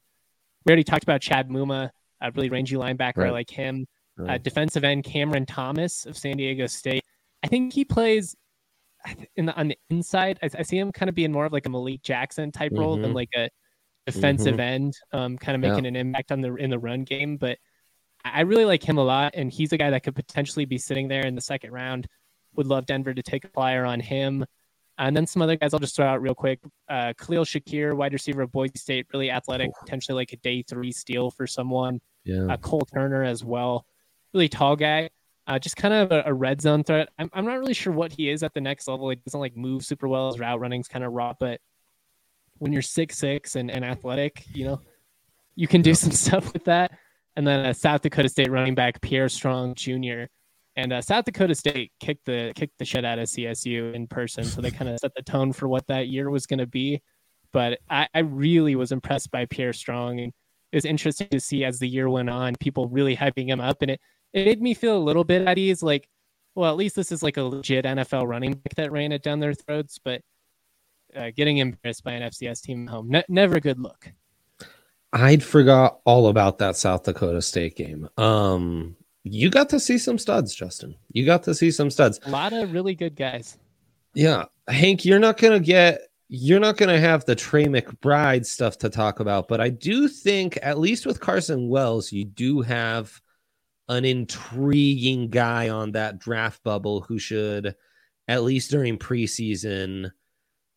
We 0.65 0.71
already 0.71 0.85
talked 0.85 1.03
about 1.03 1.21
Chad 1.21 1.49
Muma, 1.49 1.89
a 2.21 2.31
really 2.31 2.49
rangy 2.49 2.75
linebacker. 2.75 3.17
Right. 3.17 3.27
I 3.27 3.31
like 3.31 3.49
him. 3.49 3.85
Right. 4.17 4.35
Uh, 4.35 4.37
defensive 4.37 4.85
end 4.85 5.03
Cameron 5.03 5.45
Thomas 5.45 6.05
of 6.05 6.17
San 6.17 6.37
Diego 6.37 6.67
State. 6.67 7.03
I 7.43 7.47
think 7.47 7.73
he 7.73 7.83
plays 7.83 8.35
in 9.35 9.45
the, 9.47 9.55
on 9.55 9.67
the 9.69 9.77
inside. 9.89 10.39
I, 10.41 10.49
I, 10.57 10.61
see 10.63 10.77
him 10.77 10.91
kind 10.91 11.09
of 11.09 11.15
being 11.15 11.31
more 11.31 11.45
of 11.45 11.53
like 11.53 11.65
a 11.65 11.69
Malik 11.69 12.01
Jackson 12.01 12.51
type 12.51 12.71
mm-hmm. 12.71 12.81
role 12.81 12.95
than 12.95 13.07
mm-hmm. 13.07 13.15
like 13.15 13.29
a 13.35 13.49
defensive 14.05 14.53
mm-hmm. 14.53 14.61
end, 14.61 14.97
um, 15.11 15.37
kind 15.37 15.55
of 15.55 15.61
making 15.61 15.85
yeah. 15.85 15.89
an 15.89 15.95
impact 15.95 16.31
on 16.31 16.41
the 16.41 16.55
in 16.55 16.69
the 16.69 16.79
run 16.79 17.03
game. 17.03 17.37
But 17.37 17.57
I 18.23 18.41
really 18.41 18.65
like 18.65 18.83
him 18.83 18.97
a 18.97 19.03
lot, 19.03 19.33
and 19.35 19.51
he's 19.51 19.71
a 19.73 19.77
guy 19.77 19.89
that 19.89 20.03
could 20.03 20.15
potentially 20.15 20.65
be 20.65 20.77
sitting 20.77 21.07
there 21.07 21.25
in 21.25 21.35
the 21.35 21.41
second 21.41 21.71
round. 21.71 22.07
Would 22.55 22.67
love 22.67 22.85
Denver 22.85 23.13
to 23.13 23.23
take 23.23 23.45
a 23.45 23.49
flyer 23.49 23.85
on 23.85 23.99
him. 23.99 24.45
And 24.97 25.15
then 25.15 25.27
some 25.27 25.41
other 25.41 25.57
guys 25.57 25.73
I'll 25.73 25.79
just 25.81 25.97
throw 25.97 26.05
out 26.05 26.21
real 26.21 26.33
quick. 26.33 26.61
Uh, 26.87 27.11
Khalil 27.17 27.43
Shakir, 27.43 27.93
wide 27.93 28.13
receiver 28.13 28.43
of 28.43 28.51
Boise 28.53 28.77
State, 28.77 29.07
really 29.11 29.29
athletic, 29.29 29.71
potentially 29.77 30.15
like 30.15 30.31
a 30.31 30.37
day 30.37 30.61
three 30.61 30.93
steal 30.93 31.31
for 31.31 31.45
someone. 31.45 31.99
Yeah. 32.23 32.45
Uh, 32.45 32.55
Cole 32.55 32.87
Turner 32.93 33.21
as 33.21 33.43
well 33.43 33.85
really 34.35 34.49
tall 34.49 34.75
guy. 34.75 35.09
Uh, 35.47 35.57
just 35.57 35.77
kind 35.77 35.93
of 35.93 36.11
a, 36.11 36.23
a, 36.25 36.33
red 36.33 36.59
zone 36.59 36.83
threat. 36.83 37.09
I'm, 37.19 37.29
I'm 37.31 37.45
not 37.45 37.59
really 37.59 37.75
sure 37.75 37.93
what 37.93 38.11
he 38.11 38.29
is 38.29 38.41
at 38.41 38.53
the 38.53 38.61
next 38.61 38.87
level. 38.87 39.09
He 39.09 39.15
doesn't 39.15 39.39
like 39.39 39.55
move 39.55 39.85
super 39.85 40.07
well. 40.07 40.31
His 40.31 40.39
route 40.39 40.59
running's 40.59 40.87
kind 40.87 41.05
of 41.05 41.13
raw, 41.13 41.33
but 41.39 41.61
when 42.57 42.73
you're 42.73 42.81
six 42.81 43.17
six 43.17 43.55
and, 43.55 43.69
and 43.69 43.83
athletic, 43.83 44.45
you 44.53 44.65
know, 44.65 44.81
you 45.55 45.67
can 45.67 45.81
do 45.81 45.93
some 45.93 46.11
stuff 46.25 46.53
with 46.53 46.65
that. 46.65 46.91
And 47.35 47.45
then 47.45 47.65
uh, 47.65 47.73
South 47.73 48.01
Dakota 48.01 48.29
State 48.29 48.49
running 48.49 48.75
back 48.75 49.01
Pierre 49.01 49.29
Strong 49.29 49.75
Jr. 49.75 50.25
And 50.77 50.93
uh, 50.93 51.01
South 51.01 51.25
Dakota 51.25 51.55
State 51.55 51.91
kicked 51.99 52.25
the 52.25 52.51
kicked 52.55 52.77
the 52.79 52.85
shit 52.85 53.05
out 53.05 53.19
of 53.19 53.27
CSU 53.27 53.93
in 53.93 54.07
person, 54.07 54.43
so 54.43 54.61
they 54.61 54.71
kind 54.71 54.89
of 54.89 54.99
set 54.99 55.13
the 55.15 55.21
tone 55.21 55.53
for 55.53 55.67
what 55.67 55.87
that 55.87 56.07
year 56.07 56.29
was 56.29 56.45
going 56.45 56.59
to 56.59 56.67
be. 56.67 57.01
But 57.53 57.79
I, 57.89 58.07
I 58.13 58.19
really 58.19 58.75
was 58.75 58.91
impressed 58.91 59.31
by 59.31 59.45
Pierre 59.45 59.71
Strong, 59.71 60.19
and 60.19 60.33
it 60.73 60.75
was 60.75 60.85
interesting 60.85 61.29
to 61.29 61.39
see 61.39 61.63
as 61.63 61.79
the 61.79 61.87
year 61.87 62.09
went 62.09 62.29
on, 62.29 62.55
people 62.59 62.87
really 62.89 63.15
hyping 63.15 63.47
him 63.47 63.61
up, 63.61 63.81
and 63.81 63.91
it 63.91 64.01
it 64.33 64.45
made 64.45 64.61
me 64.61 64.73
feel 64.73 64.97
a 64.97 64.99
little 64.99 65.23
bit 65.23 65.47
at 65.47 65.57
ease. 65.57 65.81
Like, 65.81 66.09
well, 66.55 66.69
at 66.69 66.77
least 66.77 66.97
this 66.97 67.11
is 67.11 67.23
like 67.23 67.37
a 67.37 67.43
legit 67.43 67.85
NFL 67.85 68.27
running 68.27 68.51
back 68.51 68.75
that 68.75 68.91
ran 68.91 69.13
it 69.13 69.23
down 69.23 69.39
their 69.39 69.53
throats. 69.53 69.97
But 70.03 70.21
uh, 71.15 71.31
getting 71.35 71.57
embarrassed 71.57 72.03
by 72.03 72.13
an 72.13 72.29
FCS 72.29 72.61
team 72.61 72.87
home, 72.87 73.09
ne- 73.09 73.23
never 73.27 73.55
a 73.55 73.61
good 73.61 73.79
look. 73.79 74.11
I'd 75.13 75.43
forgot 75.43 75.99
all 76.05 76.27
about 76.27 76.57
that 76.57 76.75
South 76.75 77.03
Dakota 77.03 77.41
State 77.41 77.75
game. 77.75 78.09
Um, 78.17 78.95
you 79.23 79.49
got 79.49 79.69
to 79.69 79.79
see 79.79 79.97
some 79.97 80.17
studs, 80.17 80.53
Justin. 80.53 80.95
You 81.11 81.25
got 81.25 81.43
to 81.43 81.55
see 81.55 81.71
some 81.71 81.89
studs. 81.89 82.19
A 82.25 82.29
lot 82.29 82.53
of 82.53 82.73
really 82.73 82.95
good 82.95 83.15
guys. 83.15 83.57
Yeah, 84.13 84.45
Hank, 84.67 85.05
you're 85.05 85.19
not 85.19 85.37
gonna 85.37 85.59
get 85.59 86.01
you're 86.27 86.59
not 86.59 86.77
going 86.77 86.89
to 86.89 86.99
have 86.99 87.25
the 87.25 87.35
Trey 87.35 87.65
McBride 87.65 88.45
stuff 88.45 88.77
to 88.79 88.89
talk 88.89 89.19
about, 89.19 89.47
but 89.47 89.61
I 89.61 89.69
do 89.69 90.07
think, 90.07 90.57
at 90.61 90.79
least 90.79 91.05
with 91.05 91.19
Carson 91.19 91.69
Wells, 91.69 92.11
you 92.11 92.25
do 92.25 92.61
have 92.61 93.21
an 93.89 94.05
intriguing 94.05 95.29
guy 95.29 95.69
on 95.69 95.91
that 95.91 96.17
draft 96.17 96.63
bubble 96.63 97.01
who 97.01 97.19
should 97.19 97.75
at 98.27 98.43
least 98.43 98.71
during 98.71 98.97
preseason 98.97 100.11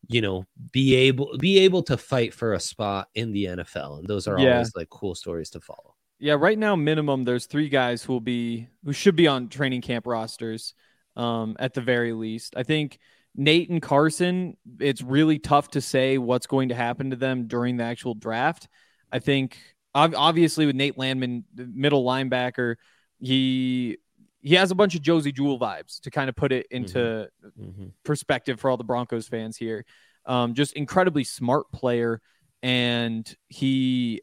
you 0.09 0.21
know 0.21 0.43
be 0.73 0.95
able 0.95 1.37
be 1.37 1.59
able 1.59 1.83
to 1.83 1.95
fight 1.95 2.33
for 2.33 2.53
a 2.53 2.59
spot 2.59 3.07
in 3.15 3.31
the 3.31 3.45
NFL 3.45 3.99
and 3.99 4.07
those 4.07 4.27
are 4.27 4.37
yeah. 4.39 4.53
always 4.53 4.75
like 4.75 4.89
cool 4.89 5.15
stories 5.15 5.51
to 5.51 5.61
follow. 5.61 5.95
Yeah, 6.19 6.33
right 6.33 6.59
now 6.59 6.75
minimum 6.75 7.23
there's 7.23 7.45
3 7.45 7.69
guys 7.69 8.03
who 8.03 8.13
will 8.13 8.19
be 8.19 8.67
who 8.83 8.91
should 8.91 9.15
be 9.15 9.27
on 9.27 9.47
training 9.47 9.81
camp 9.81 10.05
rosters 10.05 10.73
um 11.15 11.55
at 11.59 11.73
the 11.73 11.81
very 11.81 12.11
least. 12.11 12.55
I 12.57 12.63
think 12.63 12.99
Nate 13.35 13.69
and 13.69 13.81
Carson, 13.81 14.57
it's 14.79 15.01
really 15.01 15.39
tough 15.39 15.69
to 15.69 15.81
say 15.81 16.17
what's 16.17 16.47
going 16.47 16.69
to 16.69 16.75
happen 16.75 17.11
to 17.11 17.15
them 17.15 17.47
during 17.47 17.77
the 17.77 17.83
actual 17.83 18.15
draft. 18.15 18.67
I 19.11 19.19
think 19.19 19.57
obviously 19.93 20.65
with 20.65 20.75
Nate 20.75 20.97
Landman, 20.97 21.45
middle 21.55 22.03
linebacker, 22.03 22.75
he 23.19 23.97
he 24.41 24.55
has 24.55 24.71
a 24.71 24.75
bunch 24.75 24.95
of 24.95 25.01
Josey 25.01 25.31
Jewell 25.31 25.59
vibes 25.59 25.99
to 26.01 26.11
kind 26.11 26.29
of 26.29 26.35
put 26.35 26.51
it 26.51 26.67
into 26.71 26.97
mm-hmm. 26.97 27.63
mm-hmm. 27.63 27.87
perspective 28.03 28.59
for 28.59 28.69
all 28.69 28.77
the 28.77 28.83
Broncos 28.83 29.27
fans 29.27 29.57
here. 29.57 29.85
Um, 30.25 30.53
just 30.53 30.73
incredibly 30.73 31.23
smart 31.23 31.71
player, 31.71 32.21
and 32.61 33.33
he 33.47 34.21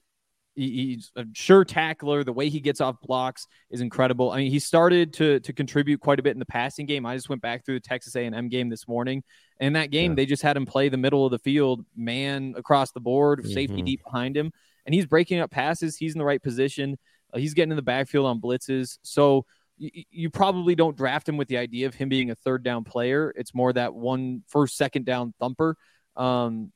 he's 0.55 1.13
a 1.17 1.27
sure 1.35 1.65
tackler. 1.65 2.25
The 2.25 2.33
way 2.33 2.49
he 2.49 2.61
gets 2.61 2.81
off 2.81 2.97
blocks 3.03 3.47
is 3.71 3.81
incredible. 3.81 4.31
I 4.31 4.39
mean, 4.39 4.51
he 4.51 4.59
started 4.59 5.13
to 5.15 5.41
to 5.41 5.53
contribute 5.53 6.01
quite 6.01 6.19
a 6.19 6.23
bit 6.23 6.33
in 6.33 6.39
the 6.39 6.47
passing 6.47 6.87
game. 6.87 7.05
I 7.05 7.15
just 7.15 7.29
went 7.29 7.43
back 7.43 7.65
through 7.65 7.77
the 7.77 7.81
Texas 7.81 8.17
A&M 8.17 8.49
game 8.49 8.69
this 8.69 8.89
morning, 8.89 9.23
and 9.61 9.77
that 9.77 9.91
game 9.91 10.13
yeah. 10.13 10.17
they 10.17 10.27
just 10.27 10.43
had 10.43 10.57
him 10.57 10.67
play 10.67 10.89
the 10.89 10.97
middle 10.97 11.25
of 11.25 11.31
the 11.31 11.39
field, 11.39 11.85
man 11.95 12.55
across 12.57 12.93
the 12.93 13.01
board, 13.01 13.41
mm-hmm. 13.41 13.53
safety 13.53 13.83
deep 13.83 14.03
behind 14.03 14.37
him, 14.37 14.51
and 14.87 14.95
he's 14.95 15.07
breaking 15.07 15.41
up 15.41 15.51
passes. 15.51 15.97
He's 15.97 16.15
in 16.15 16.19
the 16.19 16.25
right 16.25 16.43
position. 16.43 16.99
Uh, 17.33 17.39
he's 17.39 17.55
getting 17.55 17.73
in 17.73 17.77
the 17.77 17.83
backfield 17.83 18.27
on 18.27 18.41
blitzes. 18.41 18.99
So 19.03 19.45
you 19.79 20.31
probably 20.31 20.75
don't 20.75 20.97
draft 20.97 21.29
him 21.29 21.37
with 21.37 21.49
the 21.49 21.59
idea 21.59 21.87
of 21.87 21.95
him 21.95 22.09
being 22.09 22.31
a 22.31 22.35
third 22.35 22.63
down 22.63 22.85
player. 22.85 23.33
It's 23.37 23.55
more 23.55 23.73
that 23.73 23.95
one 23.95 24.43
first, 24.49 24.77
second 24.77 25.05
down 25.05 25.35
thumper. 25.39 25.77
Um, 26.17 26.73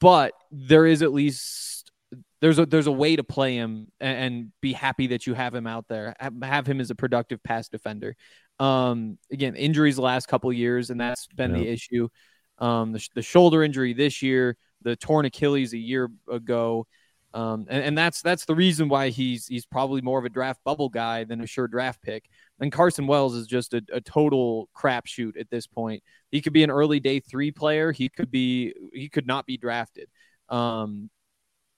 but 0.00 0.32
there 0.50 0.86
is 0.86 1.02
at 1.02 1.12
least 1.12 1.92
there's 2.40 2.58
a 2.58 2.66
there's 2.66 2.88
a 2.88 2.92
way 2.92 3.14
to 3.14 3.22
play 3.22 3.54
him 3.54 3.86
and, 4.00 4.18
and 4.18 4.52
be 4.60 4.72
happy 4.72 5.08
that 5.08 5.26
you 5.26 5.34
have 5.34 5.54
him 5.54 5.66
out 5.66 5.86
there. 5.88 6.14
Have, 6.18 6.34
have 6.42 6.66
him 6.66 6.80
as 6.80 6.90
a 6.90 6.94
productive 6.94 7.42
pass 7.42 7.68
defender. 7.68 8.16
Um, 8.58 9.18
again, 9.30 9.54
injuries 9.54 9.96
the 9.96 10.02
last 10.02 10.26
couple 10.26 10.52
years, 10.52 10.90
and 10.90 11.00
that's 11.00 11.26
been 11.28 11.52
the 11.52 11.68
issue. 11.68 12.08
Um, 12.58 12.92
the, 12.92 13.08
the 13.14 13.22
shoulder 13.22 13.62
injury 13.62 13.92
this 13.92 14.22
year, 14.22 14.56
the 14.82 14.96
torn 14.96 15.24
Achilles 15.24 15.72
a 15.72 15.78
year 15.78 16.10
ago. 16.30 16.86
Um, 17.34 17.66
and, 17.70 17.82
and, 17.82 17.98
that's 17.98 18.20
that's 18.20 18.44
the 18.44 18.54
reason 18.54 18.88
why 18.88 19.08
he's 19.08 19.46
he's 19.46 19.64
probably 19.64 20.02
more 20.02 20.18
of 20.18 20.26
a 20.26 20.28
draft 20.28 20.60
bubble 20.64 20.90
guy 20.90 21.24
than 21.24 21.40
a 21.40 21.46
sure 21.46 21.66
draft 21.66 22.02
pick. 22.02 22.26
And 22.60 22.70
Carson 22.70 23.06
Wells 23.06 23.34
is 23.34 23.46
just 23.46 23.72
a, 23.72 23.82
a 23.90 24.02
total 24.02 24.68
crapshoot 24.76 25.40
at 25.40 25.48
this 25.48 25.66
point. 25.66 26.02
He 26.30 26.42
could 26.42 26.52
be 26.52 26.62
an 26.62 26.70
early 26.70 27.00
day 27.00 27.20
three 27.20 27.50
player. 27.50 27.90
He 27.90 28.10
could 28.10 28.30
be 28.30 28.74
he 28.92 29.08
could 29.08 29.26
not 29.26 29.46
be 29.46 29.56
drafted. 29.56 30.08
Um, 30.50 31.08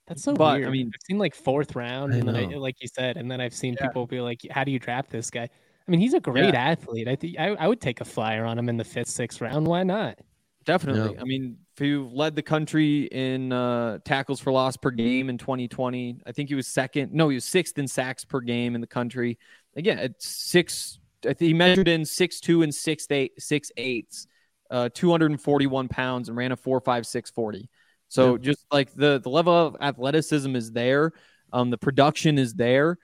that's 0.08 0.22
so 0.22 0.34
but, 0.34 0.58
weird. 0.58 0.68
I 0.68 0.70
mean, 0.70 0.90
I've 0.92 1.00
seen 1.06 1.18
like 1.18 1.34
fourth 1.34 1.76
round, 1.76 2.12
and 2.12 2.28
then 2.28 2.36
I, 2.36 2.44
like 2.56 2.76
you 2.80 2.88
said, 2.88 3.16
and 3.16 3.30
then 3.30 3.40
I've 3.40 3.54
seen 3.54 3.74
yeah. 3.78 3.86
people 3.86 4.06
be 4.06 4.20
like, 4.20 4.40
"How 4.50 4.64
do 4.64 4.72
you 4.72 4.78
draft 4.78 5.10
this 5.10 5.30
guy?" 5.30 5.48
I 5.86 5.90
mean, 5.90 6.00
he's 6.00 6.14
a 6.14 6.20
great 6.20 6.52
yeah. 6.52 6.70
athlete. 6.70 7.08
I 7.08 7.16
think 7.16 7.38
I, 7.38 7.48
I 7.50 7.68
would 7.68 7.80
take 7.80 8.00
a 8.00 8.04
flyer 8.04 8.44
on 8.44 8.58
him 8.58 8.68
in 8.68 8.76
the 8.76 8.84
fifth, 8.84 9.08
sixth 9.08 9.40
round. 9.40 9.66
Why 9.66 9.82
not? 9.82 10.18
Definitely. 10.64 11.18
I 11.18 11.24
mean, 11.24 11.58
who 11.78 12.08
led 12.12 12.36
the 12.36 12.42
country 12.42 13.04
in 13.04 13.52
uh, 13.52 13.98
tackles 14.04 14.40
for 14.40 14.52
loss 14.52 14.76
per 14.76 14.90
game 14.90 15.28
in 15.28 15.38
2020. 15.38 16.20
I 16.26 16.32
think 16.32 16.48
he 16.48 16.54
was 16.54 16.66
second. 16.66 17.12
No, 17.12 17.28
he 17.28 17.34
was 17.34 17.44
sixth 17.44 17.78
in 17.78 17.86
sacks 17.88 18.24
per 18.24 18.40
game 18.40 18.74
in 18.74 18.80
the 18.80 18.86
country. 18.86 19.38
Again, 19.76 19.98
at 19.98 20.22
six, 20.22 20.98
I 21.24 21.28
think 21.34 21.40
he 21.48 21.54
measured 21.54 21.88
in 21.88 22.04
six 22.04 22.40
two 22.40 22.62
and 22.62 22.74
six 22.74 23.06
eight 23.10 23.32
six 23.38 23.70
eighths, 23.76 24.26
uh, 24.70 24.88
241 24.94 25.88
pounds, 25.88 26.28
and 26.28 26.36
ran 26.36 26.52
a 26.52 26.56
four 26.56 26.80
five 26.80 27.06
six 27.06 27.30
forty. 27.30 27.68
So 28.08 28.32
Yeah. 28.32 28.38
just 28.38 28.66
like 28.70 28.92
the 28.94 29.20
the 29.22 29.30
level 29.30 29.52
of 29.52 29.76
athleticism 29.80 30.54
is 30.54 30.70
there, 30.72 31.12
um, 31.52 31.70
the 31.70 31.78
production 31.78 32.38
is 32.38 32.54
there. 32.54 32.98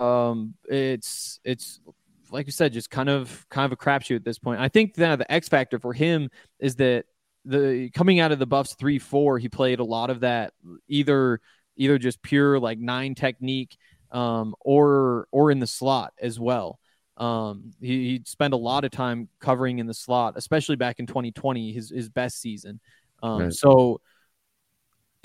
Um, 0.00 0.54
it's 0.68 1.38
it's 1.44 1.80
like 2.30 2.46
you 2.46 2.52
said, 2.52 2.72
just 2.72 2.90
kind 2.90 3.08
of 3.08 3.46
kind 3.50 3.64
of 3.64 3.72
a 3.72 3.76
crapshoot 3.76 4.16
at 4.16 4.24
this 4.24 4.38
point. 4.38 4.60
I 4.60 4.68
think 4.68 4.94
that 4.94 5.18
the 5.18 5.30
X 5.30 5.48
factor 5.48 5.78
for 5.78 5.92
him 5.92 6.30
is 6.58 6.76
that 6.76 7.04
the 7.44 7.90
coming 7.94 8.20
out 8.20 8.32
of 8.32 8.38
the 8.38 8.46
Buffs 8.46 8.74
three 8.74 8.98
four, 8.98 9.38
he 9.38 9.48
played 9.48 9.78
a 9.80 9.84
lot 9.84 10.10
of 10.10 10.20
that 10.20 10.52
either 10.88 11.40
either 11.76 11.98
just 11.98 12.22
pure 12.22 12.58
like 12.58 12.78
nine 12.78 13.14
technique, 13.14 13.76
um, 14.10 14.54
or 14.60 15.28
or 15.30 15.50
in 15.50 15.58
the 15.60 15.66
slot 15.66 16.12
as 16.20 16.38
well. 16.40 16.78
Um, 17.16 17.72
he, 17.80 18.10
he'd 18.10 18.28
spend 18.28 18.52
a 18.52 18.58
lot 18.58 18.84
of 18.84 18.90
time 18.90 19.28
covering 19.40 19.78
in 19.78 19.86
the 19.86 19.94
slot, 19.94 20.34
especially 20.36 20.76
back 20.76 20.98
in 20.98 21.06
2020, 21.06 21.72
his 21.72 21.90
his 21.90 22.08
best 22.08 22.40
season. 22.40 22.80
Um, 23.22 23.38
Right. 23.38 23.52
so 23.52 24.00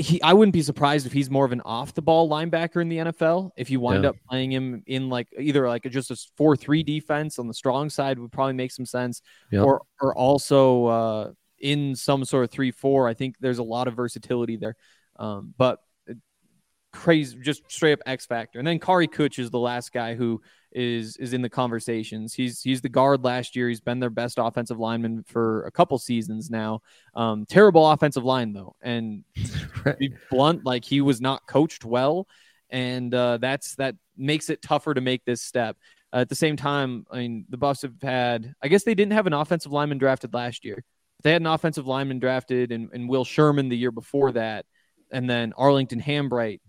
he 0.02 0.22
I 0.22 0.34
wouldn't 0.34 0.54
be 0.54 0.62
surprised 0.62 1.06
if 1.06 1.14
he's 1.14 1.30
more 1.30 1.46
of 1.46 1.52
an 1.52 1.62
off 1.62 1.94
the 1.94 2.02
ball 2.02 2.30
linebacker 2.30 2.82
in 2.82 2.90
the 2.90 2.98
NFL. 2.98 3.52
If 3.56 3.70
you 3.70 3.80
wind 3.80 4.04
Yeah. 4.04 4.10
up 4.12 4.16
playing 4.30 4.52
him 4.52 4.84
in 4.86 5.10
like 5.10 5.28
either 5.40 5.68
like 5.68 5.84
just 5.84 6.12
a 6.12 6.18
four 6.36 6.56
three 6.56 6.84
defense 6.84 7.40
on 7.40 7.48
the 7.48 7.54
strong 7.54 7.90
side 7.90 8.20
would 8.20 8.32
probably 8.32 8.54
make 8.54 8.72
some 8.72 8.86
sense, 8.86 9.22
Yeah. 9.52 9.62
or 9.62 9.82
or 10.02 10.16
also 10.16 10.86
uh, 10.86 11.32
in 11.60 11.96
some 11.96 12.26
sort 12.26 12.44
of 12.44 12.52
three 12.52 12.72
four. 12.72 13.08
I 13.08 13.14
think 13.14 13.36
there's 13.40 13.60
a 13.60 13.64
lot 13.64 13.88
of 13.88 13.96
versatility 13.96 14.58
there, 14.58 14.76
um, 15.18 15.54
but 15.58 15.80
crazy, 16.92 17.38
just 17.42 17.64
straight 17.72 17.94
up 17.94 18.00
X 18.06 18.26
factor. 18.26 18.60
And 18.60 18.68
then 18.68 18.80
Kary 18.80 19.08
Kutsch 19.08 19.40
is 19.40 19.50
the 19.50 19.60
last 19.60 19.92
guy 19.92 20.16
who 20.16 20.42
is 20.72 21.18
is 21.18 21.34
in 21.34 21.42
the 21.42 21.50
conversations. 21.50 22.34
He's 22.34 22.62
he's 22.62 22.82
the 22.82 22.90
guard 22.90 23.24
last 23.24 23.56
year. 23.56 23.68
He's 23.68 23.82
been 23.82 24.00
their 24.00 24.10
best 24.10 24.38
offensive 24.40 24.80
lineman 24.80 25.24
for 25.24 25.64
a 25.66 25.72
couple 25.72 25.98
seasons 26.00 26.50
now. 26.50 26.82
Um, 27.16 27.46
terrible 27.46 27.90
offensive 27.90 28.24
line 28.24 28.54
though, 28.54 28.76
and 28.82 29.24
to 29.84 29.96
be 30.00 30.14
blunt, 30.30 30.66
like 30.66 30.86
he 30.86 31.02
was 31.02 31.22
not 31.22 31.46
coached 31.48 31.84
well, 31.84 32.28
and 32.70 33.14
uh, 33.14 33.38
that's 33.38 33.76
that 33.76 33.96
makes 34.18 34.50
it 34.50 34.62
tougher 34.62 34.94
to 34.94 35.02
make 35.02 35.26
this 35.26 35.42
step. 35.42 35.78
Uh, 36.14 36.18
at 36.18 36.30
the 36.30 36.36
same 36.36 36.58
time, 36.58 37.06
I 37.12 37.18
mean, 37.18 37.46
the 37.50 37.58
Buffs 37.58 37.82
have 37.84 38.02
had. 38.02 38.54
I 38.62 38.68
guess 38.68 38.84
they 38.84 38.96
didn't 38.96 39.14
have 39.14 39.28
an 39.28 39.34
offensive 39.34 39.72
lineman 39.72 39.98
drafted 39.98 40.34
last 40.34 40.66
year. 40.66 40.84
They 41.24 41.32
had 41.32 41.42
an 41.42 41.48
offensive 41.48 41.86
lineman 41.86 42.20
drafted, 42.20 42.72
and, 42.72 42.90
and 42.94 43.08
Will 43.08 43.26
Sherman 43.26 43.70
the 43.70 43.78
year 43.78 43.92
before 43.92 44.32
that, 44.34 44.66
and 45.12 45.30
then 45.30 45.54
Arlington 45.58 46.02
Hambright. 46.02 46.62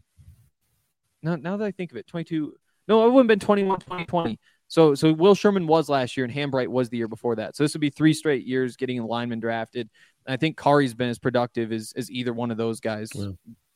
Now, 1.23 1.37
now 1.37 1.57
that 1.57 1.65
I 1.65 1.71
think 1.71 1.91
of 1.93 1.97
it, 1.97 2.07
twenty-two. 2.07 2.55
No, 2.89 3.07
it 3.07 3.11
wouldn't 3.13 3.31
have 3.31 3.39
been 3.39 3.47
21, 3.47 3.79
2020. 3.79 4.41
So, 4.67 4.97
so 4.97 5.13
Will 5.13 5.37
Sherman 5.37 5.69
was 5.69 5.89
last 5.89 6.17
year, 6.17 6.25
and 6.25 6.35
Hambright 6.35 6.67
was 6.67 6.89
the 6.89 6.97
year 6.97 7.07
before 7.07 7.37
that. 7.37 7.55
So 7.55 7.63
this 7.63 7.75
would 7.75 7.81
be 7.81 7.91
three 7.91 8.13
straight 8.13 8.45
years 8.45 8.77
getting 8.77 8.99
a 8.99 9.07
lineman 9.07 9.39
drafted. 9.39 9.89
I 10.27 10.37
think 10.37 10.59
Kary's 10.59 10.93
been 10.93 11.09
as 11.09 11.21
productive 11.21 11.71
as, 11.73 11.93
as 11.97 12.11
either 12.11 12.33
one 12.33 12.51
of 12.51 12.57
those 12.57 12.81
guys, 12.81 13.11
Yeah. 13.15 13.29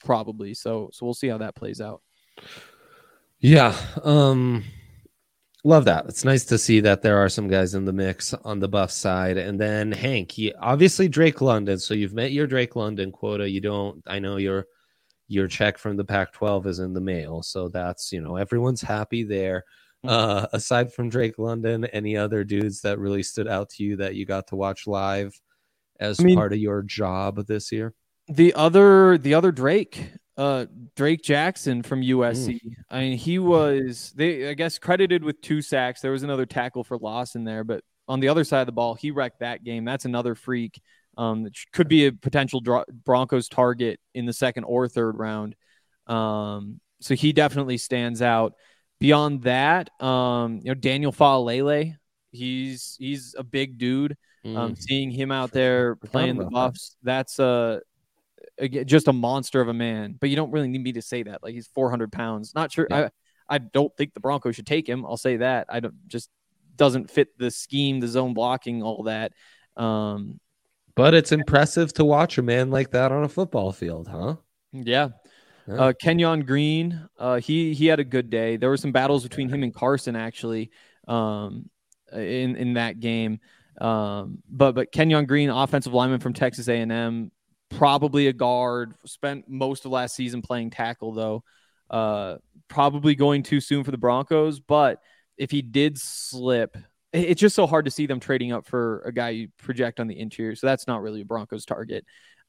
probably. 0.05 0.55
So, 0.55 0.91
so 0.93 1.07
we'll 1.07 1.15
see 1.15 1.29
how 1.29 1.39
that 1.39 1.55
plays 1.55 1.81
out. 1.81 2.03
Yeah. 3.39 3.77
Um 4.03 4.65
love 5.65 5.85
that. 5.85 6.07
It's 6.07 6.25
nice 6.25 6.45
to 6.47 6.59
see 6.59 6.81
that 6.81 7.03
there 7.03 7.19
are 7.19 7.29
some 7.29 7.49
guys 7.49 7.75
in 7.75 7.85
the 7.85 7.93
mix 7.93 8.33
on 8.35 8.61
the 8.61 8.69
buff 8.69 8.91
side. 8.91 9.37
And 9.37 9.61
then 9.61 9.93
Hank, 9.93 10.35
obviously 10.61 11.09
Drake 11.09 11.41
London. 11.41 11.79
So 11.79 11.95
you've 11.95 12.15
met 12.15 12.33
your 12.33 12.47
Drake 12.47 12.77
London 12.77 13.13
quota. 13.13 13.49
You 13.49 13.61
don't 13.61 14.03
I 14.07 14.19
know 14.19 14.37
your 14.37 14.67
your 15.29 15.49
check 15.49 15.79
from 15.79 15.97
the 15.97 16.05
Pac-12 16.05 16.67
is 16.67 16.79
in 16.79 16.93
the 16.93 17.01
mail. 17.01 17.43
So 17.43 17.69
that's, 17.69 18.13
you 18.13 18.21
know, 18.21 18.37
everyone's 18.37 18.83
happy 18.83 19.25
there. 19.25 19.65
Uh 20.07 20.47
aside 20.53 20.93
from 20.93 21.09
Drake 21.09 21.39
London, 21.39 21.85
any 21.87 22.17
other 22.17 22.45
dudes 22.45 22.83
that 22.83 22.99
really 22.99 23.23
stood 23.23 23.49
out 23.49 23.71
to 23.71 23.83
you 23.83 23.97
that 23.97 24.15
you 24.15 24.25
got 24.25 24.47
to 24.49 24.57
watch 24.57 24.87
live 24.87 25.35
as 25.99 26.21
I 26.21 26.25
mean- 26.25 26.37
part 26.37 26.53
of 26.53 26.59
your 26.59 26.83
job 26.83 27.47
this 27.47 27.73
year? 27.73 27.95
The 28.29 28.55
other, 28.55 29.19
the 29.19 29.35
other 29.35 29.53
Drake, 29.53 30.11
uh, 30.37 30.67
Drake 30.97 31.23
Jackson 31.23 31.83
from 31.83 32.03
USC. 32.03 32.59
I 32.91 33.01
mean, 33.01 33.19
he 33.19 33.39
was 33.39 34.13
they, 34.17 34.49
I 34.49 34.55
guess, 34.55 34.79
credited 34.79 35.23
with 35.23 35.41
two 35.41 35.63
sacks. 35.63 36.01
There 36.01 36.11
was 36.11 36.25
another 36.25 36.45
tackle 36.45 36.83
for 36.85 36.99
loss 36.99 37.37
in 37.37 37.45
there, 37.45 37.63
but 37.65 37.83
on 38.09 38.21
the 38.21 38.29
other 38.29 38.45
side 38.45 38.61
of 38.61 38.67
the 38.67 38.73
ball, 38.73 38.95
he 38.95 39.13
wrecked 39.13 39.41
that 39.41 39.65
game. 39.65 39.85
That's 39.85 40.05
another 40.05 40.35
freak. 40.35 40.81
Um, 41.17 41.49
could 41.73 41.89
be 41.89 42.07
a 42.07 42.13
potential 42.13 42.63
Broncos 43.05 43.49
target 43.49 44.01
in 44.15 44.27
the 44.27 44.33
second 44.33 44.65
or 44.65 44.89
third 44.89 45.19
round. 45.19 45.55
Um, 46.07 46.81
so 47.01 47.15
he 47.15 47.33
definitely 47.33 47.79
stands 47.79 48.23
out. 48.23 48.55
Beyond 48.99 49.43
that, 49.43 49.91
um, 50.03 50.61
you 50.63 50.71
know, 50.71 50.75
Daniel 50.75 51.13
Faalele, 51.13 51.97
he's 52.33 52.97
he's 52.99 53.35
a 53.37 53.45
big 53.45 53.79
dude. 53.79 54.17
Um, 54.45 54.77
seeing 54.77 55.11
him 55.11 55.33
out 55.33 55.51
there 55.51 55.97
playing 55.97 56.37
the. 56.37 56.45
Buffs, 56.45 56.97
that's 57.03 57.41
a, 57.41 57.81
again, 58.59 58.87
just 58.87 59.09
a 59.09 59.13
monster 59.13 59.61
of 59.61 59.69
a 59.69 59.75
man. 59.75 60.17
But 60.21 60.31
you 60.31 60.37
don't 60.37 60.53
really 60.53 60.69
need 60.69 60.83
me 60.83 60.93
to 60.93 61.03
say 61.03 61.25
that. 61.25 61.43
Like 61.43 61.55
he's 61.55 61.67
400 61.67 62.13
pounds. 62.13 62.55
Not 62.55 62.71
sure. 62.71 62.87
Yeah. 62.89 63.09
I 63.49 63.57
I 63.57 63.59
don't 63.59 63.95
think 63.97 64.15
the 64.15 64.21
Broncos 64.21 64.57
should 64.57 64.67
take 64.67 64.89
him. 64.89 65.05
I'll 65.05 65.17
say 65.17 65.39
that. 65.39 65.67
I 65.69 65.81
don't 65.81 65.95
just 66.07 66.31
doesn't 66.77 67.11
fit 67.11 67.37
the 67.39 67.51
scheme, 67.51 68.01
the 68.01 68.09
zone 68.09 68.35
blocking, 68.35 68.83
all 68.83 69.05
that. 69.05 69.33
Um, 69.77 70.41
but 70.97 71.15
it's 71.15 71.31
impressive 71.31 71.93
to 71.95 72.05
watch 72.05 72.39
a 72.39 72.43
man 72.43 72.71
like 72.71 72.91
that 72.91 73.13
on 73.13 73.23
a 73.23 73.29
football 73.29 73.73
field, 73.73 74.09
huh? 74.09 74.37
yeah. 74.73 75.11
Yeah. 75.69 75.75
Uh, 75.75 75.93
Kenyon 75.93 76.43
Green, 76.45 77.09
uh, 77.19 77.41
he 77.41 77.75
he 77.75 77.87
had 77.87 77.99
a 77.99 78.05
good 78.05 78.31
day. 78.31 78.57
There 78.57 78.69
were 78.69 78.77
some 78.77 78.93
battles 78.93 79.25
between 79.25 79.49
him 79.49 79.65
and 79.65 79.75
Carson 79.75 80.15
actually, 80.15 80.71
um, 81.09 81.69
in 82.13 82.55
in 82.57 82.75
that 82.75 83.01
game. 83.01 83.41
Um, 83.81 84.39
but 84.49 84.77
but 84.77 84.93
Kenyon 84.93 85.27
Green, 85.27 85.51
offensive 85.51 85.93
lineman 85.93 86.21
from 86.21 86.35
Texas 86.35 86.69
A&M, 86.69 87.33
probably 87.71 88.29
a 88.29 88.33
guard. 88.33 88.95
Spent 89.07 89.49
most 89.49 89.85
of 89.85 89.91
last 89.91 90.15
season 90.15 90.41
playing 90.41 90.71
tackle 90.71 91.13
though. 91.13 91.43
Uh, 91.91 92.37
probably 92.69 93.15
going 93.15 93.43
too 93.43 93.61
soon 93.61 93.85
for 93.85 93.91
the 93.91 93.99
Broncos. 93.99 94.61
But 94.61 95.01
if 95.37 95.51
he 95.51 95.63
did 95.63 95.99
slip, 95.99 96.77
it's 97.25 97.41
just 97.41 97.57
so 97.57 97.67
hard 97.67 97.85
to 97.87 97.91
see 97.91 98.07
them 98.07 98.21
trading 98.21 98.53
up 98.53 98.67
for 98.67 99.01
a 99.01 99.13
guy 99.13 99.31
you 99.31 99.49
project 99.59 100.01
on 100.01 100.07
the 100.07 100.19
interior. 100.19 100.55
So 100.55 100.67
that's 100.67 100.87
not 100.87 101.03
really 101.03 101.23
a 101.23 101.25
Broncos 101.25 101.65
target. 101.65 102.05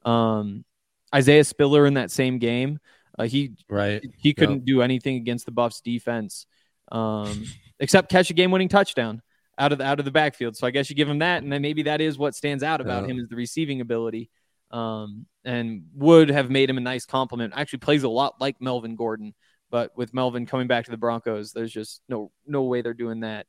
Um, 0.06 0.66
Isaiah 1.14 1.44
Spiller 1.44 1.86
in 1.86 1.96
that 1.96 2.12
same 2.12 2.38
game. 2.40 2.80
Uh, 3.18 3.24
he 3.26 3.54
Right. 3.70 4.04
he 4.18 4.34
couldn't 4.34 4.66
do 4.66 4.82
anything 4.82 5.16
against 5.16 5.46
the 5.46 5.52
Buffs 5.52 5.82
defense, 5.82 6.46
um, 6.92 7.44
except 7.80 8.10
catch 8.10 8.30
a 8.30 8.34
game-winning 8.34 8.70
touchdown 8.70 9.22
out 9.58 9.72
of 9.72 9.80
the 9.80 9.86
out 9.86 10.00
of 10.00 10.06
the 10.06 10.12
backfield. 10.12 10.56
So 10.56 10.68
I 10.68 10.72
guess 10.72 10.90
you 10.90 10.96
give 10.96 11.10
him 11.10 11.20
that, 11.20 11.42
and 11.42 11.52
then 11.52 11.62
maybe 11.62 11.84
that 11.84 12.00
is 12.02 12.18
what 12.18 12.36
stands 12.36 12.64
out 12.64 12.82
about 12.82 13.04
Yeah. 13.04 13.12
him 13.12 13.20
is 13.20 13.28
the 13.28 13.36
receiving 13.36 13.82
ability, 13.82 14.30
um, 14.72 15.26
and 15.44 15.86
would 15.96 16.30
have 16.30 16.52
made 16.52 16.70
him 16.70 16.78
a 16.78 16.82
nice 16.82 17.06
complement. 17.06 17.54
Actually, 17.56 17.80
plays 17.80 18.04
a 18.04 18.10
lot 18.10 18.40
like 18.40 18.62
Melvin 18.62 18.96
Gordon, 18.96 19.34
but 19.72 19.98
with 19.98 20.14
Melvin 20.14 20.46
coming 20.46 20.68
back 20.68 20.86
to 20.86 20.92
the 20.92 20.98
Broncos, 20.98 21.54
there's 21.54 21.72
just 21.74 22.02
no 22.08 22.32
no 22.46 22.64
way 22.64 22.82
they're 22.82 22.94
doing 22.94 23.22
that. 23.22 23.48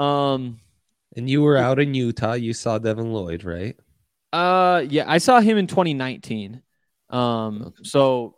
Um, 0.00 0.60
And 1.16 1.28
you 1.28 1.42
were 1.42 1.56
out 1.56 1.78
in 1.80 1.94
Utah. 1.94 2.32
You 2.34 2.52
saw 2.54 2.78
Devin 2.78 3.12
Lloyd, 3.12 3.44
right? 3.44 3.76
uh, 4.32 4.84
yeah, 4.88 5.04
I 5.08 5.18
saw 5.18 5.40
him 5.40 5.58
in 5.58 5.66
2019. 5.66 6.62
Um, 7.10 7.74
so 7.82 8.36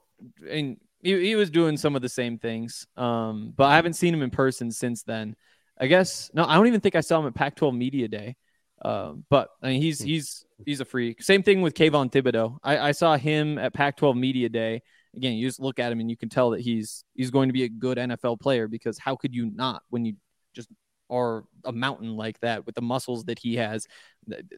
and 0.49 0.79
he, 1.03 1.21
he 1.29 1.37
was 1.37 1.51
doing 1.51 1.77
some 1.77 1.97
of 1.97 2.03
the 2.03 2.09
same 2.09 2.39
things. 2.39 2.87
Um, 2.97 3.53
but 3.57 3.65
I 3.65 3.77
haven't 3.77 3.95
seen 3.95 4.15
him 4.15 4.23
in 4.23 4.31
person 4.31 4.71
since 4.71 5.03
then. 5.03 5.37
I 5.79 5.87
guess 5.89 6.31
no, 6.35 6.45
I 6.45 6.55
don't 6.57 6.67
even 6.69 6.81
think 6.81 6.95
I 6.97 7.01
saw 7.01 7.21
him 7.21 7.27
at 7.27 7.35
Pac-12 7.35 7.77
Media 7.77 8.09
Day. 8.09 8.37
Um, 8.83 9.25
but 9.31 9.49
I 9.63 9.69
mean, 9.69 9.83
he's 9.83 10.01
he's 10.01 10.45
he's 10.65 10.81
a 10.81 10.85
freak. 10.85 11.23
Same 11.23 11.43
thing 11.43 11.63
with 11.63 11.75
Kayvon 11.75 12.11
Thibodeaux. 12.11 12.59
I, 12.63 12.79
I 12.89 12.93
saw 12.93 13.17
him 13.17 13.59
at 13.59 13.75
Pac-12 13.75 14.17
Media 14.17 14.49
Day. 14.49 14.83
Again, 15.17 15.35
you 15.35 15.47
just 15.47 15.61
look 15.61 15.79
at 15.79 15.93
him 15.93 16.01
and 16.01 16.11
you 16.11 16.17
can 16.17 16.29
tell 16.31 16.51
that 16.51 16.61
he's 16.61 17.05
he's 17.15 17.31
going 17.31 17.49
to 17.49 17.53
be 17.53 17.65
a 17.65 17.69
good 17.69 17.99
NFL 17.99 18.41
player 18.41 18.69
because 18.69 18.99
how 18.99 19.17
could 19.17 19.35
you 19.35 19.51
not 19.55 19.83
when 19.91 20.05
you 20.05 20.15
just 20.55 20.69
are 21.13 21.45
a 21.65 21.73
mountain 21.73 22.17
like 22.17 22.41
that 22.41 22.65
with 22.65 22.75
the 22.75 22.83
muscles 22.83 23.25
that 23.25 23.39
he 23.39 23.57
has? 23.57 23.87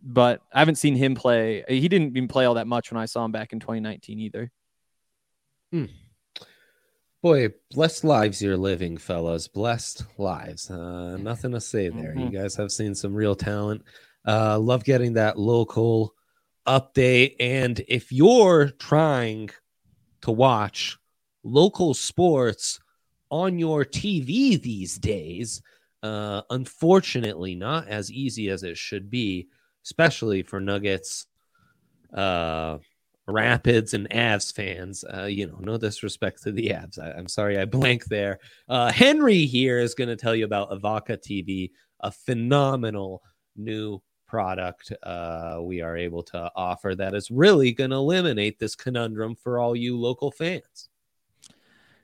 But 0.03 0.43
I 0.53 0.61
haven't 0.61 0.77
seen 0.77 0.95
him 0.95 1.15
play. 1.15 1.65
He 1.67 1.89
didn't 1.89 2.17
even 2.17 2.29
play 2.29 2.45
all 2.45 2.55
that 2.55 2.67
much 2.67 2.91
when 2.93 3.01
I 3.01 3.07
saw 3.07 3.25
him 3.25 3.33
back 3.33 3.53
in 3.53 3.61
2019 3.61 4.21
either. 4.21 4.51
Boy, 7.23 7.49
blessed 7.71 8.05
lives 8.05 8.43
you're 8.43 8.57
living, 8.57 8.99
fellas. 8.99 9.49
Blessed 9.49 10.05
lives. 10.19 10.71
Uh, 10.71 11.17
nothing 11.17 11.53
to 11.53 11.61
say 11.61 11.89
there. 11.89 12.15
You 12.15 12.29
guys 12.31 12.55
have 12.57 12.71
seen 12.71 12.95
some 12.95 13.15
real 13.15 13.35
talent. 13.35 13.83
Uh, 14.27 14.59
love 14.59 14.85
getting 14.85 15.15
that 15.15 15.39
local 15.39 16.15
update. 16.67 17.37
And 17.41 17.83
if 17.89 18.13
you're 18.13 18.69
trying 18.79 19.51
to 20.21 20.31
watch 20.31 20.99
local 21.43 21.95
sports 21.95 22.79
on 23.31 23.59
your 23.59 23.85
TV 23.85 24.61
these 24.61 24.99
days, 24.99 25.63
uh, 26.05 26.43
unfortunately, 26.51 27.55
not 27.55 27.89
as 27.89 28.13
easy 28.13 28.51
as 28.51 28.63
it 28.63 28.77
should 28.77 29.11
be, 29.11 29.49
especially 29.85 30.43
for 30.43 30.61
Nuggets. 30.61 31.27
Uh, 32.13 32.79
Rapids 33.27 33.95
and 33.95 34.09
Avs 34.11 34.55
fans. 34.55 35.03
Uh, 35.03 35.25
you 35.25 35.47
know, 35.47 35.57
no 35.59 35.79
disrespect 35.79 36.43
to 36.43 36.53
the 36.53 36.69
Avs. 36.69 36.99
I, 36.99 37.19
am 37.19 37.27
sorry 37.27 37.59
I 37.59 37.65
blanked 37.79 38.11
there. 38.11 38.39
Uh, 38.69 38.93
Henry 38.93 39.47
here 39.47 39.79
is 39.79 39.95
going 39.95 40.09
to 40.09 40.17
tell 40.17 40.35
you 40.35 40.45
about 40.45 40.71
Evoca 40.71 41.17
TV, 41.17 41.71
a 42.01 42.11
phenomenal 42.11 43.23
new 43.57 44.03
product 44.27 44.93
uh, 45.05 45.59
we 45.63 45.81
are 45.81 45.97
able 45.97 46.23
to 46.23 46.51
offer 46.55 46.95
that 46.95 47.15
is 47.15 47.31
really 47.31 47.73
going 47.73 47.91
to 47.91 47.97
eliminate 47.97 48.59
this 48.59 48.75
conundrum 48.75 49.35
for 49.35 49.59
all 49.59 49.75
you 49.75 49.99
local 49.99 50.31
fans. 50.31 50.91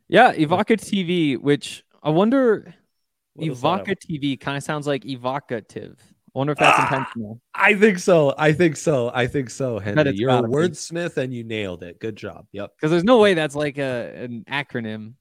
Yeah, 0.08 0.32
Evoca 0.32 0.78
TV, 0.78 1.38
which 1.38 1.84
I 2.02 2.10
wonder, 2.10 2.74
Evoca 3.38 3.96
TV 3.96 4.38
kind 4.38 4.56
of 4.56 4.62
sounds 4.62 4.86
like 4.86 5.04
evocative. 5.06 5.98
I 6.34 6.38
wonder 6.38 6.52
if 6.52 6.58
that's 6.58 6.78
ah, 6.78 6.82
intentional. 6.84 7.40
I 7.54 7.74
think 7.74 7.98
so. 7.98 8.34
I 8.38 8.52
think 8.52 8.76
so. 8.76 9.10
I 9.12 9.26
think 9.26 9.50
so, 9.50 9.80
Henry. 9.80 10.12
You're 10.14 10.30
a 10.30 10.42
wordsmith 10.42 11.16
and 11.16 11.34
you 11.34 11.42
nailed 11.42 11.82
it. 11.82 11.98
Good 11.98 12.14
job. 12.14 12.46
Yep. 12.52 12.72
Because 12.76 12.90
there's 12.92 13.04
no 13.04 13.18
way 13.18 13.34
that's 13.34 13.56
like 13.56 13.78
a 13.78 14.24
an 14.24 14.44
acronym. 14.48 15.14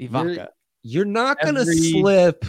Evoca. 0.00 0.34
You're, 0.34 0.48
you're 0.82 1.04
not 1.04 1.40
gonna 1.40 1.64
slip 1.64 2.44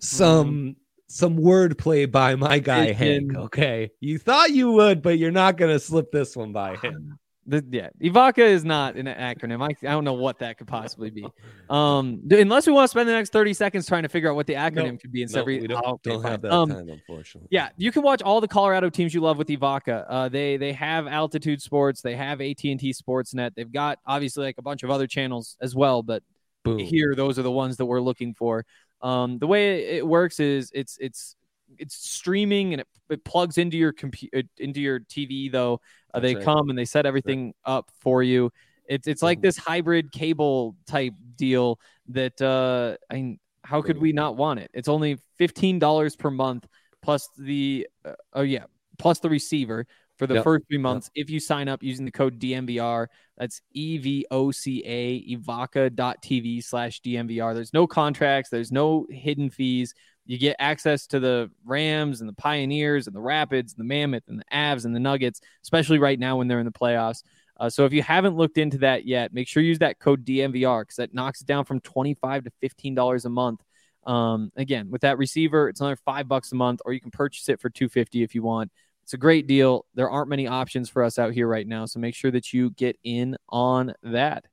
some 0.00 0.48
mm-hmm. 0.48 0.70
some 1.08 1.38
wordplay 1.38 2.10
by 2.10 2.34
my 2.34 2.58
guy 2.58 2.92
Hank. 2.92 3.36
Okay, 3.36 3.90
you 4.00 4.18
thought 4.18 4.50
you 4.50 4.72
would, 4.72 5.02
but 5.02 5.18
you're 5.18 5.30
not 5.30 5.56
gonna 5.56 5.78
slip 5.78 6.10
this 6.10 6.36
one 6.36 6.52
by 6.52 6.76
him. 6.76 7.18
The, 7.48 7.64
yeah, 7.70 7.90
Evoca 8.02 8.38
is 8.38 8.64
not 8.64 8.96
an 8.96 9.06
acronym. 9.06 9.62
I, 9.62 9.68
I 9.86 9.92
don't 9.92 10.04
know 10.04 10.14
what 10.14 10.40
that 10.40 10.58
could 10.58 10.66
possibly 10.66 11.10
be. 11.10 11.26
Um, 11.70 12.22
unless 12.30 12.66
we 12.66 12.72
want 12.72 12.84
to 12.84 12.88
spend 12.88 13.08
the 13.08 13.12
next 13.12 13.32
30 13.32 13.54
seconds 13.54 13.86
trying 13.86 14.02
to 14.02 14.08
figure 14.08 14.28
out 14.30 14.36
what 14.36 14.46
the 14.46 14.54
acronym 14.54 14.92
no, 14.92 14.96
could 14.98 15.12
be 15.12 15.22
instead 15.22 15.40
no, 15.40 15.44
we 15.44 15.66
don't, 15.66 15.84
oh, 15.84 16.00
don't 16.02 16.22
have 16.22 16.42
that 16.42 16.52
um, 16.52 16.68
time, 16.68 16.88
unfortunately. 16.88 17.48
Yeah, 17.50 17.68
you 17.76 17.92
can 17.92 18.02
watch 18.02 18.22
all 18.22 18.40
the 18.40 18.48
Colorado 18.48 18.90
teams 18.90 19.14
you 19.14 19.20
love 19.20 19.38
with 19.38 19.48
Evoca. 19.48 20.04
Uh, 20.08 20.28
they 20.28 20.56
they 20.56 20.72
have 20.72 21.06
Altitude 21.06 21.62
Sports, 21.62 22.02
they 22.02 22.16
have 22.16 22.40
AT&T 22.40 22.78
Sportsnet. 22.78 23.54
They've 23.54 23.70
got 23.70 23.98
obviously 24.06 24.44
like 24.44 24.58
a 24.58 24.62
bunch 24.62 24.82
of 24.82 24.90
other 24.90 25.06
channels 25.06 25.56
as 25.60 25.74
well, 25.74 26.02
but 26.02 26.22
Boom. 26.64 26.78
here 26.78 27.14
those 27.14 27.38
are 27.38 27.42
the 27.42 27.50
ones 27.50 27.76
that 27.76 27.86
we're 27.86 28.00
looking 28.00 28.34
for. 28.34 28.64
Um, 29.02 29.38
the 29.38 29.46
way 29.46 29.96
it 29.96 30.06
works 30.06 30.40
is 30.40 30.70
it's 30.74 30.98
it's 31.00 31.36
it's 31.78 31.94
streaming 31.94 32.72
and 32.72 32.80
it, 32.80 32.88
it 33.10 33.24
plugs 33.24 33.58
into 33.58 33.76
your 33.76 33.92
computer 33.92 34.42
into 34.58 34.80
your 34.80 35.00
TV 35.00 35.50
though. 35.50 35.80
Uh, 36.16 36.20
they 36.20 36.34
right. 36.34 36.44
come 36.44 36.70
and 36.70 36.78
they 36.78 36.84
set 36.84 37.06
everything 37.06 37.46
right. 37.46 37.74
up 37.74 37.90
for 38.00 38.22
you. 38.22 38.50
It's 38.88 39.06
it's 39.06 39.22
like 39.22 39.38
mm-hmm. 39.38 39.46
this 39.46 39.56
hybrid 39.56 40.12
cable 40.12 40.76
type 40.86 41.14
deal 41.36 41.80
that 42.08 42.40
uh, 42.40 42.96
I 43.10 43.14
mean, 43.14 43.38
how 43.64 43.82
could 43.82 43.98
we 43.98 44.12
not 44.12 44.36
want 44.36 44.60
it? 44.60 44.70
It's 44.72 44.88
only 44.88 45.18
fifteen 45.38 45.78
dollars 45.78 46.16
per 46.16 46.30
month 46.30 46.66
plus 47.02 47.28
the 47.38 47.86
uh, 48.04 48.12
oh 48.32 48.42
yeah 48.42 48.64
plus 48.98 49.18
the 49.20 49.28
receiver 49.28 49.86
for 50.16 50.26
the 50.26 50.34
yep. 50.34 50.44
first 50.44 50.64
three 50.68 50.78
months 50.78 51.10
yep. 51.14 51.24
if 51.24 51.30
you 51.30 51.38
sign 51.38 51.68
up 51.68 51.82
using 51.82 52.04
the 52.04 52.10
code 52.10 52.38
DNVR. 52.38 53.06
That's 53.36 53.60
E 53.72 53.98
V 53.98 54.26
O 54.30 54.50
C 54.50 54.82
A 54.86 55.36
evoca.tv 55.36 56.64
slash 56.64 57.00
DNVR. 57.02 57.54
There's 57.54 57.74
no 57.74 57.86
contracts, 57.86 58.50
there's 58.50 58.72
no 58.72 59.06
hidden 59.10 59.50
fees. 59.50 59.94
You 60.26 60.38
get 60.38 60.56
access 60.58 61.06
to 61.08 61.20
the 61.20 61.50
Rams 61.64 62.20
and 62.20 62.28
the 62.28 62.34
Pioneers 62.34 63.06
and 63.06 63.14
the 63.14 63.20
Rapids 63.20 63.72
and 63.72 63.80
the 63.80 63.88
Mammoth 63.88 64.24
and 64.28 64.40
the 64.40 64.44
Avs 64.52 64.84
and 64.84 64.94
the 64.94 65.00
Nuggets, 65.00 65.40
especially 65.62 65.98
right 65.98 66.18
now 66.18 66.36
when 66.36 66.48
they're 66.48 66.60
in 66.60 66.66
the 66.66 66.72
playoffs. 66.72 67.22
Uh, 67.58 67.70
so 67.70 67.84
if 67.84 67.92
you 67.92 68.02
haven't 68.02 68.36
looked 68.36 68.58
into 68.58 68.78
that 68.78 69.06
yet, 69.06 69.32
make 69.32 69.48
sure 69.48 69.62
you 69.62 69.70
use 69.70 69.78
that 69.78 69.98
code 69.98 70.24
DNVR 70.24 70.82
because 70.82 70.96
that 70.96 71.14
knocks 71.14 71.40
it 71.40 71.46
down 71.46 71.64
from 71.64 71.80
twenty-five 71.80 72.44
to 72.44 72.50
fifteen 72.60 72.94
dollars 72.94 73.24
a 73.24 73.30
month. 73.30 73.62
Um, 74.04 74.52
again, 74.56 74.90
with 74.90 75.00
that 75.00 75.18
receiver, 75.18 75.68
it's 75.68 75.80
another 75.80 75.96
five 75.96 76.28
bucks 76.28 76.52
a 76.52 76.54
month, 76.54 76.80
or 76.84 76.92
you 76.92 77.00
can 77.00 77.10
purchase 77.10 77.48
it 77.48 77.60
for 77.60 77.70
two 77.70 77.88
fifty 77.88 78.22
if 78.22 78.34
you 78.34 78.42
want. 78.42 78.70
It's 79.04 79.14
a 79.14 79.18
great 79.18 79.46
deal. 79.46 79.86
There 79.94 80.10
aren't 80.10 80.28
many 80.28 80.48
options 80.48 80.90
for 80.90 81.02
us 81.02 81.18
out 81.18 81.32
here 81.32 81.46
right 81.46 81.66
now, 81.66 81.86
so 81.86 82.00
make 82.00 82.14
sure 82.14 82.32
that 82.32 82.52
you 82.52 82.70
get 82.70 82.98
in 83.04 83.36
on 83.48 83.94
that. 84.02 84.44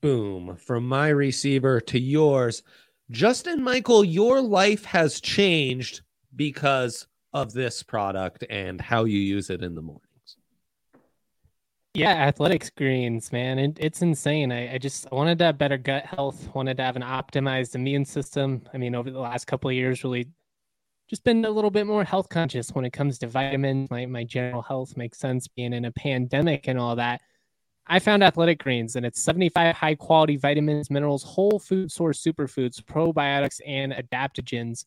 Boom. 0.00 0.56
From 0.56 0.86
my 0.86 1.08
receiver 1.08 1.80
to 1.80 1.98
yours. 1.98 2.62
Justin 3.10 3.62
Michael, 3.62 4.04
your 4.04 4.40
life 4.40 4.84
has 4.84 5.20
changed 5.20 6.02
because 6.34 7.06
of 7.32 7.52
this 7.52 7.82
product 7.82 8.44
and 8.50 8.80
how 8.80 9.04
you 9.04 9.18
use 9.18 9.50
it 9.50 9.62
in 9.62 9.74
the 9.74 9.82
mornings. 9.82 10.02
Yeah, 11.94 12.12
athletics 12.12 12.68
greens, 12.68 13.32
man. 13.32 13.58
It, 13.58 13.78
it's 13.80 14.02
insane. 14.02 14.52
I, 14.52 14.74
I 14.74 14.78
just 14.78 15.06
I 15.10 15.14
wanted 15.14 15.38
to 15.38 15.44
have 15.44 15.56
better 15.56 15.78
gut 15.78 16.04
health, 16.04 16.54
wanted 16.54 16.76
to 16.78 16.82
have 16.82 16.96
an 16.96 17.02
optimized 17.02 17.74
immune 17.74 18.04
system. 18.04 18.62
I 18.74 18.78
mean, 18.78 18.94
over 18.94 19.10
the 19.10 19.20
last 19.20 19.46
couple 19.46 19.70
of 19.70 19.76
years, 19.76 20.04
really 20.04 20.28
just 21.08 21.24
been 21.24 21.44
a 21.44 21.50
little 21.50 21.70
bit 21.70 21.86
more 21.86 22.04
health 22.04 22.28
conscious 22.28 22.70
when 22.72 22.84
it 22.84 22.92
comes 22.92 23.18
to 23.20 23.28
vitamins. 23.28 23.88
My, 23.90 24.04
my 24.06 24.24
general 24.24 24.60
health 24.62 24.96
makes 24.96 25.18
sense 25.18 25.48
being 25.48 25.72
in 25.72 25.84
a 25.84 25.92
pandemic 25.92 26.68
and 26.68 26.78
all 26.78 26.96
that. 26.96 27.20
I 27.88 28.00
found 28.00 28.24
Athletic 28.24 28.58
Greens, 28.58 28.96
and 28.96 29.06
it's 29.06 29.22
75 29.22 29.76
high 29.76 29.94
quality 29.94 30.36
vitamins, 30.36 30.90
minerals, 30.90 31.22
whole 31.22 31.60
food 31.60 31.92
source 31.92 32.20
superfoods, 32.22 32.82
probiotics, 32.82 33.60
and 33.64 33.92
adaptogens. 33.92 34.86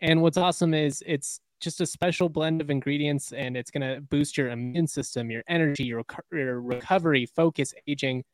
And 0.00 0.20
what's 0.20 0.36
awesome 0.36 0.74
is 0.74 1.02
it's 1.06 1.40
just 1.60 1.80
a 1.80 1.86
special 1.86 2.28
blend 2.28 2.60
of 2.60 2.70
ingredients, 2.70 3.32
and 3.32 3.56
it's 3.56 3.70
going 3.70 3.82
to 3.82 4.00
boost 4.00 4.36
your 4.36 4.48
immune 4.50 4.88
system, 4.88 5.30
your 5.30 5.44
energy, 5.46 5.84
your, 5.84 6.02
your 6.32 6.60
recovery, 6.60 7.24
focus, 7.26 7.72
aging 7.86 8.24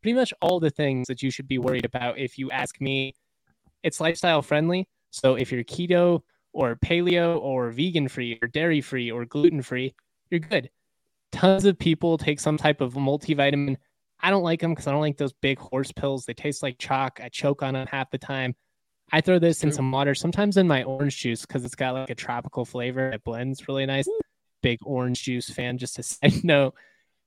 pretty 0.00 0.14
much 0.14 0.32
all 0.40 0.58
the 0.58 0.70
things 0.70 1.06
that 1.08 1.22
you 1.22 1.30
should 1.30 1.48
be 1.48 1.58
worried 1.58 1.84
about. 1.84 2.18
If 2.18 2.38
you 2.38 2.50
ask 2.50 2.80
me, 2.80 3.14
it's 3.82 4.00
lifestyle 4.00 4.40
friendly. 4.40 4.88
So 5.10 5.34
if 5.34 5.52
you're 5.52 5.64
keto 5.64 6.22
or 6.54 6.76
paleo 6.76 7.38
or 7.40 7.70
vegan 7.70 8.08
free 8.08 8.38
or 8.40 8.48
dairy 8.48 8.80
free 8.80 9.10
or 9.10 9.26
gluten 9.26 9.60
free, 9.60 9.94
you're 10.30 10.40
good 10.40 10.70
tons 11.34 11.64
of 11.64 11.78
people 11.78 12.16
take 12.16 12.38
some 12.38 12.56
type 12.56 12.80
of 12.80 12.94
multivitamin. 12.94 13.76
I 14.20 14.30
don't 14.30 14.44
like 14.44 14.60
them 14.60 14.70
because 14.70 14.86
I 14.86 14.92
don't 14.92 15.00
like 15.00 15.18
those 15.18 15.32
big 15.32 15.58
horse 15.58 15.92
pills. 15.92 16.24
They 16.24 16.32
taste 16.32 16.62
like 16.62 16.78
chalk. 16.78 17.20
I 17.22 17.28
choke 17.28 17.62
on 17.62 17.74
them 17.74 17.86
half 17.88 18.10
the 18.10 18.18
time. 18.18 18.54
I 19.12 19.20
throw 19.20 19.38
this 19.38 19.62
in 19.64 19.72
some 19.72 19.90
water, 19.90 20.14
sometimes 20.14 20.56
in 20.56 20.66
my 20.66 20.84
orange 20.84 21.18
juice 21.18 21.42
because 21.42 21.64
it's 21.64 21.74
got 21.74 21.94
like 21.94 22.10
a 22.10 22.14
tropical 22.14 22.64
flavor. 22.64 23.10
It 23.10 23.24
blends 23.24 23.68
really 23.68 23.84
nice. 23.84 24.08
Big 24.62 24.78
orange 24.82 25.24
juice 25.24 25.50
fan, 25.50 25.76
just 25.76 25.98
a 25.98 26.02
side 26.02 26.32
note. 26.44 26.74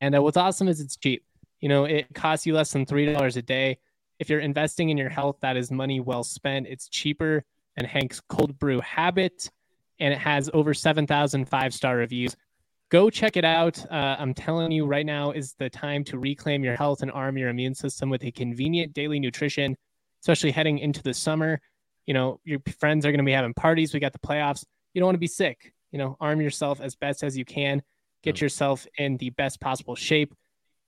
And 0.02 0.16
uh, 0.16 0.22
what's 0.22 0.38
awesome 0.38 0.68
is 0.68 0.80
it's 0.80 0.98
cheap. 0.98 1.24
You 1.60 1.70
know, 1.70 1.84
it 1.84 2.08
costs 2.16 2.46
you 2.46 2.54
less 2.54 2.72
than 2.72 2.86
$3 2.86 3.36
a 3.36 3.42
day. 3.42 3.78
If 4.20 4.30
you're 4.30 4.40
investing 4.40 4.90
in 4.90 4.98
your 4.98 5.10
health, 5.10 5.38
that 5.42 5.58
is 5.58 5.70
money 5.70 6.00
well 6.00 6.24
spent. 6.24 6.68
It's 6.68 6.88
cheaper 6.88 7.46
than 7.76 7.86
Hank's 7.86 8.22
cold 8.22 8.58
brew 8.58 8.80
habit, 8.82 9.52
and 10.00 10.14
it 10.14 10.20
has 10.20 10.50
over 10.54 10.74
7,000 10.74 11.46
five 11.48 11.74
star 11.74 11.98
reviews 11.98 12.36
go 12.90 13.10
check 13.10 13.38
it 13.38 13.46
out. 13.46 13.84
Uh, 13.92 14.16
I'm 14.20 14.34
telling 14.34 14.72
you 14.72 14.86
right 14.86 15.06
now 15.06 15.32
is 15.32 15.54
the 15.58 15.70
time 15.70 16.04
to 16.06 16.18
reclaim 16.18 16.64
your 16.64 16.76
health 16.76 17.02
and 17.02 17.12
arm 17.12 17.38
your 17.38 17.50
immune 17.50 17.76
system 17.76 18.10
with 18.10 18.24
a 18.24 18.32
convenient 18.32 18.94
daily 18.94 19.20
nutrition, 19.20 19.76
especially 20.22 20.52
heading 20.52 20.80
into 20.80 21.04
the 21.04 21.14
summer. 21.14 21.60
You 22.06 22.14
know, 22.14 22.40
your 22.46 22.60
friends 22.80 23.06
are 23.06 23.12
going 23.12 23.20
to 23.20 23.26
be 23.26 23.34
having 23.34 23.54
parties. 23.54 23.94
We 23.94 24.00
got 24.00 24.14
the 24.14 24.20
playoffs. 24.20 24.64
You 24.94 25.02
don't 25.02 25.08
want 25.08 25.16
to 25.16 25.20
be 25.20 25.28
sick. 25.28 25.74
You 25.92 26.00
know, 26.00 26.18
arm 26.20 26.42
yourself 26.42 26.80
as 26.82 26.96
best 26.96 27.24
as 27.24 27.38
you 27.38 27.46
can. 27.46 27.82
Get 28.24 28.42
yourself 28.42 28.88
in 28.98 29.18
the 29.18 29.30
best 29.32 29.60
possible 29.60 29.96
shape. 29.96 30.34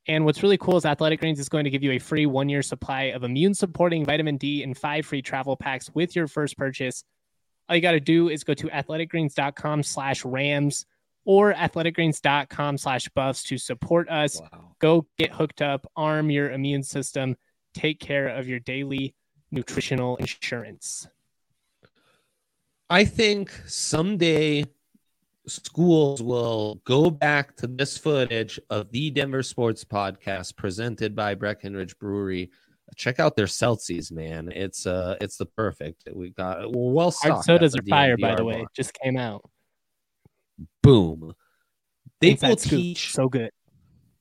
And 0.07 0.25
what's 0.25 0.41
really 0.41 0.57
cool 0.57 0.77
is 0.77 0.85
Athletic 0.85 1.19
Greens 1.19 1.39
is 1.39 1.49
going 1.49 1.65
to 1.65 1.69
give 1.69 1.83
you 1.83 1.91
a 1.91 1.99
free 1.99 2.25
one 2.25 2.49
year 2.49 2.61
supply 2.61 3.03
of 3.03 3.23
immune 3.23 3.53
supporting 3.53 4.05
vitamin 4.05 4.37
D 4.37 4.63
and 4.63 4.77
five 4.77 5.05
free 5.05 5.21
travel 5.21 5.55
packs 5.55 5.89
with 5.93 6.15
your 6.15 6.27
first 6.27 6.57
purchase. 6.57 7.03
All 7.67 7.75
you 7.75 7.81
got 7.81 7.91
to 7.91 7.99
do 7.99 8.29
is 8.29 8.43
go 8.43 8.55
to 8.55 8.67
athleticgreens.com 8.67 9.83
slash 9.83 10.25
rams 10.25 10.85
or 11.29 11.53
athleticgreens.com 11.53 12.75
slash 12.75 13.07
buffs 13.09 13.43
to 13.43 13.55
support 13.55 14.09
us. 14.09 14.41
Wow. 14.41 14.75
Go 14.79 15.05
get 15.19 15.31
hooked 15.31 15.61
up, 15.61 15.85
arm 15.95 16.31
your 16.31 16.49
immune 16.49 16.81
system, 16.81 17.35
take 17.75 17.99
care 17.99 18.29
of 18.29 18.47
your 18.47 18.59
daily 18.59 19.13
nutritional 19.51 20.15
insurance. 20.15 21.07
I 22.89 23.05
think 23.05 23.51
someday 23.67 24.65
schools 25.45 26.23
will 26.23 26.81
go 26.83 27.11
back 27.11 27.55
to 27.57 27.67
this 27.67 27.95
footage 27.95 28.59
of 28.71 28.89
the 28.89 29.11
Denver 29.11 29.43
Sports 29.43 29.83
Podcast 29.83 30.55
presented 30.55 31.15
by 31.15 31.35
Breckenridge 31.35 31.95
Brewery. 31.99 32.49
Check 32.95 33.19
out 33.19 33.35
their 33.35 33.45
Celsius, 33.45 34.09
man. 34.11 34.51
It's 34.51 34.87
uh, 34.87 35.15
it's 35.21 35.37
the 35.37 35.45
perfect. 35.45 36.09
We 36.11 36.31
got 36.31 36.75
well 36.75 37.11
stocked. 37.11 37.45
sodas 37.45 37.75
are 37.75 37.83
fire, 37.83 38.17
by 38.17 38.33
the 38.33 38.43
way. 38.43 38.65
Just 38.73 38.95
came 38.95 39.15
out 39.15 39.47
boom. 40.83 41.33
They 42.21 42.37
will 42.41 42.55
teach 42.55 43.11
so 43.13 43.29
good. 43.29 43.51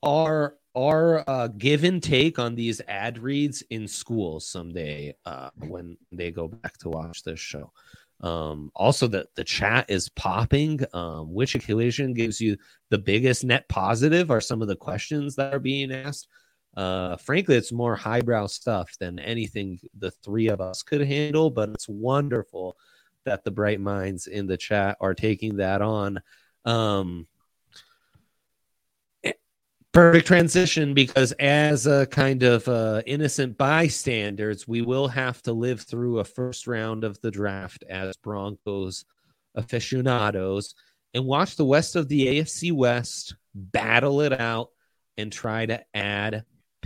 Our 0.03 0.57
our 0.77 1.29
uh, 1.29 1.49
give 1.49 1.83
and 1.83 2.01
take 2.03 2.39
on 2.39 2.55
these 2.55 2.81
ad 2.87 3.19
reads 3.19 3.63
in 3.71 3.89
schools 3.89 4.47
someday 4.49 5.15
uh, 5.27 5.51
when 5.67 5.97
they 6.13 6.31
go 6.31 6.47
back 6.47 6.79
to 6.79 6.89
watch 6.89 7.25
this 7.25 7.41
show. 7.41 7.73
Um, 8.21 8.71
also, 8.75 9.07
the 9.07 9.27
the 9.35 9.45
chat 9.45 9.87
is 9.89 10.09
popping. 10.11 10.81
Um, 10.93 11.33
which 11.33 11.55
equation 11.55 12.15
gives 12.15 12.41
you 12.41 12.57
the 12.91 12.99
biggest 12.99 13.45
net 13.45 13.69
positive? 13.69 14.31
Are 14.31 14.41
some 14.41 14.63
of 14.63 14.69
the 14.69 14.77
questions 14.77 15.37
that 15.37 15.55
are 15.55 15.61
being 15.61 15.93
asked? 15.93 16.29
Uh, 16.77 17.17
frankly, 17.17 17.57
it's 17.57 17.73
more 17.73 17.97
highbrow 17.97 18.47
stuff 18.47 18.97
than 19.01 19.19
anything 19.19 19.81
the 19.99 20.11
three 20.11 20.49
of 20.49 20.61
us 20.61 20.83
could 20.83 21.01
handle. 21.01 21.51
But 21.51 21.71
it's 21.71 21.89
wonderful 21.89 22.77
that 23.29 23.45
the 23.45 23.51
bright 23.51 23.81
minds 23.81 24.27
in 24.27 24.47
the 24.47 24.57
chat 24.57 24.97
are 25.01 25.15
taking 25.15 25.57
that 25.57 25.83
on. 25.83 26.21
Um, 26.65 27.27
perfect 29.93 30.27
transition 30.27 30.95
because 30.95 31.33
as 31.33 31.87
a 31.87 32.07
kind 32.07 32.43
of 32.43 32.67
uh, 32.69 33.03
innocent 33.07 33.59
bystanders, 33.59 34.67
we 34.67 34.83
will 34.83 35.09
have 35.09 35.43
to 35.43 35.53
live 35.53 35.81
through 35.83 36.19
a 36.19 36.25
first 36.25 36.67
round 36.67 37.05
of 37.05 37.21
the 37.21 37.31
draft 37.31 37.85
as 37.89 38.17
Broncos 38.17 39.05
aficionados 39.55 40.75
and 41.15 41.25
watch 41.25 41.57
the 41.57 41.65
West 41.65 41.97
of 41.97 42.09
the 42.09 42.27
AFC 42.27 42.73
West 42.73 43.35
battle 43.55 44.21
it 44.21 44.39
out 44.39 44.71
and 45.17 45.33
try 45.33 45.67
to 45.67 45.83
add 45.95 46.45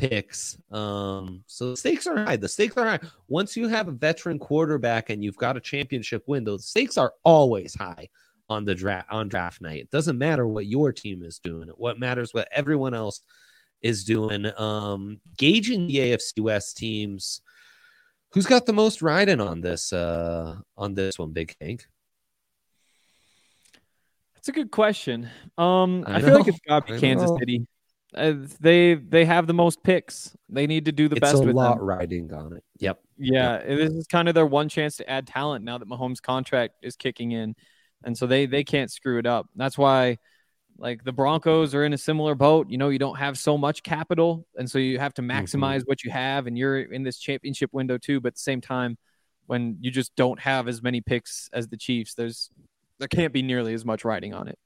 picks. 0.08 0.58
Um, 0.72 1.44
so 1.46 1.70
the 1.70 1.76
stakes 1.76 2.06
are 2.08 2.24
high. 2.24 2.36
The 2.36 2.48
stakes 2.48 2.76
are 2.76 2.84
high. 2.84 3.00
Once 3.28 3.56
you 3.56 3.68
have 3.68 3.86
a 3.86 3.92
veteran 3.92 4.38
quarterback 4.38 5.10
and 5.10 5.22
you've 5.22 5.36
got 5.36 5.56
a 5.56 5.60
championship 5.60 6.24
window, 6.26 6.56
the 6.56 6.62
stakes 6.62 6.98
are 6.98 7.12
always 7.24 7.74
high 7.74 8.08
on 8.48 8.64
the 8.64 8.74
draft 8.74 9.08
on 9.10 9.28
draft 9.28 9.60
night. 9.60 9.82
It 9.82 9.90
doesn't 9.90 10.18
matter 10.18 10.46
what 10.46 10.66
your 10.66 10.92
team 10.92 11.22
is 11.22 11.38
doing. 11.38 11.68
What 11.76 12.00
matters 12.00 12.34
what 12.34 12.48
everyone 12.50 12.94
else 12.94 13.20
is 13.80 14.04
doing. 14.04 14.50
Um, 14.58 15.20
gauging 15.36 15.86
the 15.86 15.98
AFC 15.98 16.40
West 16.40 16.76
teams. 16.76 17.40
Who's 18.32 18.46
got 18.46 18.66
the 18.66 18.72
most 18.72 19.02
riding 19.02 19.40
on 19.40 19.60
this 19.60 19.92
uh 19.92 20.56
on 20.76 20.94
this 20.94 21.18
one, 21.18 21.30
Big 21.30 21.54
Hank? 21.60 21.86
That's 24.34 24.48
a 24.48 24.52
good 24.52 24.72
question. 24.72 25.28
Um, 25.56 26.02
I, 26.08 26.16
I 26.16 26.20
feel 26.20 26.34
like 26.34 26.48
it's 26.48 26.58
got 26.66 26.88
to 26.88 26.94
be 26.94 26.98
Kansas. 26.98 27.30
City. 27.38 27.66
Uh, 28.14 28.34
they 28.60 28.94
they 28.94 29.24
have 29.24 29.46
the 29.46 29.54
most 29.54 29.82
picks. 29.82 30.36
They 30.48 30.66
need 30.66 30.84
to 30.84 30.92
do 30.92 31.08
the 31.08 31.16
it's 31.16 31.20
best. 31.20 31.42
a 31.42 31.46
with 31.46 31.56
lot 31.56 31.78
them. 31.78 31.86
riding 31.86 32.32
on 32.32 32.56
it. 32.56 32.64
Yep. 32.78 33.00
Yeah, 33.16 33.64
yep. 33.66 33.66
this 33.66 33.92
is 33.92 34.06
kind 34.06 34.28
of 34.28 34.34
their 34.34 34.46
one 34.46 34.68
chance 34.68 34.96
to 34.96 35.08
add 35.08 35.26
talent 35.26 35.64
now 35.64 35.78
that 35.78 35.88
Mahomes' 35.88 36.20
contract 36.20 36.74
is 36.82 36.96
kicking 36.96 37.32
in, 37.32 37.54
and 38.04 38.16
so 38.16 38.26
they 38.26 38.46
they 38.46 38.64
can't 38.64 38.90
screw 38.90 39.18
it 39.18 39.26
up. 39.26 39.48
That's 39.56 39.78
why, 39.78 40.18
like 40.76 41.04
the 41.04 41.12
Broncos 41.12 41.74
are 41.74 41.84
in 41.84 41.94
a 41.94 41.98
similar 41.98 42.34
boat. 42.34 42.68
You 42.68 42.76
know, 42.78 42.90
you 42.90 42.98
don't 42.98 43.16
have 43.16 43.38
so 43.38 43.56
much 43.56 43.82
capital, 43.82 44.46
and 44.56 44.70
so 44.70 44.78
you 44.78 44.98
have 44.98 45.14
to 45.14 45.22
mm-hmm. 45.22 45.30
maximize 45.30 45.78
mm-hmm. 45.78 45.86
what 45.86 46.04
you 46.04 46.10
have, 46.10 46.46
and 46.46 46.58
you're 46.58 46.80
in 46.80 47.04
this 47.04 47.18
championship 47.18 47.70
window 47.72 47.96
too. 47.96 48.20
But 48.20 48.28
at 48.28 48.34
the 48.34 48.40
same 48.40 48.60
time, 48.60 48.98
when 49.46 49.78
you 49.80 49.90
just 49.90 50.14
don't 50.16 50.40
have 50.40 50.68
as 50.68 50.82
many 50.82 51.00
picks 51.00 51.48
as 51.52 51.68
the 51.68 51.78
Chiefs, 51.78 52.14
there's 52.14 52.50
there 52.98 53.08
can't 53.08 53.32
be 53.32 53.42
nearly 53.42 53.72
as 53.72 53.84
much 53.84 54.04
riding 54.04 54.34
on 54.34 54.48
it. 54.48 54.58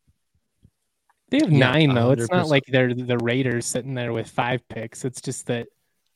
They 1.31 1.39
have 1.39 1.51
nine 1.51 1.95
though. 1.95 2.15
100%. 2.15 2.19
It's 2.19 2.31
not 2.31 2.49
like 2.49 2.65
they're 2.67 2.95
the 2.95 3.19
Raiders 3.19 3.67
sitting 3.67 3.95
there 3.95 4.13
with 4.13 4.29
five 4.29 4.67
picks. 4.69 5.05
It's 5.05 5.21
just 5.21 5.47
that 5.47 5.67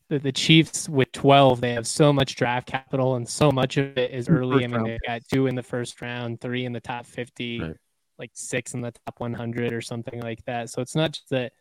the, 0.09 0.19
the 0.19 0.33
Chiefs 0.33 0.89
with 0.89 1.11
twelve, 1.13 1.61
they 1.61 1.73
have 1.73 1.87
so 1.87 2.13
much 2.13 2.37
draft 2.37 2.67
capital 2.67 3.17
and 3.17 3.29
so 3.29 3.51
much 3.51 3.77
of 3.77 3.97
it 3.97 4.13
is 4.13 4.29
early. 4.29 4.65
I 4.65 4.69
mean, 4.69 4.85
they 4.85 4.99
got 5.07 5.23
two 5.33 5.47
in 5.47 5.55
the 5.55 5.63
first 5.63 6.01
round, 6.01 6.41
three 6.41 6.65
in 6.65 6.73
the 6.73 6.81
top 6.81 7.07
fifty, 7.07 7.61
right. 7.61 7.77
like 8.19 8.31
six 8.35 8.75
in 8.75 8.81
the 8.81 8.93
top 8.93 9.19
one 9.19 9.35
hundred 9.35 9.73
or 9.73 9.81
something 9.81 10.21
like 10.21 10.45
that. 10.45 10.71
So 10.71 10.83
it's 10.83 10.95
not 10.95 11.13
just 11.13 11.31
that 11.31 11.53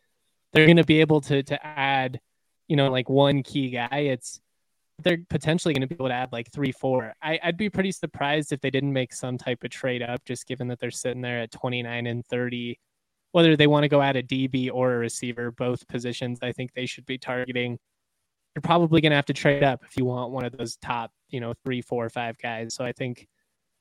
they're 0.52 0.66
going 0.66 0.78
to 0.78 0.84
be 0.84 1.02
able 1.02 1.22
to 1.22 1.42
to 1.44 1.66
add, 1.66 2.20
you 2.68 2.76
know, 2.76 2.92
like 2.92 3.10
one 3.10 3.44
key 3.44 3.70
guy. 3.70 4.00
It's 4.00 4.40
they're 5.04 5.20
potentially 5.30 5.74
going 5.74 5.82
to 5.82 5.88
be 5.88 5.96
able 5.96 6.10
to 6.10 6.14
add 6.14 6.32
like 6.32 6.52
three, 6.52 6.72
four. 6.72 7.14
I, 7.22 7.40
would 7.46 7.58
be 7.58 7.70
pretty 7.70 7.92
surprised 7.92 8.52
if 8.52 8.62
they 8.62 8.70
didn't 8.70 8.92
make 8.94 9.14
some 9.14 9.38
type 9.38 9.64
of 9.64 9.70
trade 9.70 10.02
up, 10.02 10.26
just 10.26 10.46
given 10.46 10.68
that 10.68 10.80
they're 10.80 10.92
sitting 10.92 11.22
there 11.22 11.40
at 11.40 11.52
29 11.52 12.06
and 12.06 12.26
30 12.28 12.78
whether 13.32 13.56
they 13.56 13.68
want 13.68 13.84
to 13.84 13.90
go 13.90 14.02
at 14.02 14.16
a 14.16 14.24
DB 14.24 14.70
or 14.74 14.94
a 14.94 14.98
receiver, 14.98 15.52
both 15.52 15.88
positions 15.88 16.40
I 16.42 16.52
think 16.52 16.74
they 16.74 16.86
should 16.86 17.06
be 17.06 17.18
targeting. 17.18 17.78
You're 18.56 18.62
probably 18.62 19.02
going 19.02 19.12
to 19.12 19.16
have 19.16 19.28
to 19.28 19.34
trade 19.34 19.64
up 19.64 19.84
if 19.86 19.96
you 19.98 20.06
want 20.06 20.32
one 20.32 20.46
of 20.46 20.58
those 20.58 20.78
top, 20.78 21.12
you 21.30 21.40
know, 21.40 21.54
three, 21.64 21.82
four, 21.82 22.10
five 22.10 22.38
guys. 22.38 22.74
So 22.74 22.84
I 22.84 22.92
think 22.92 23.28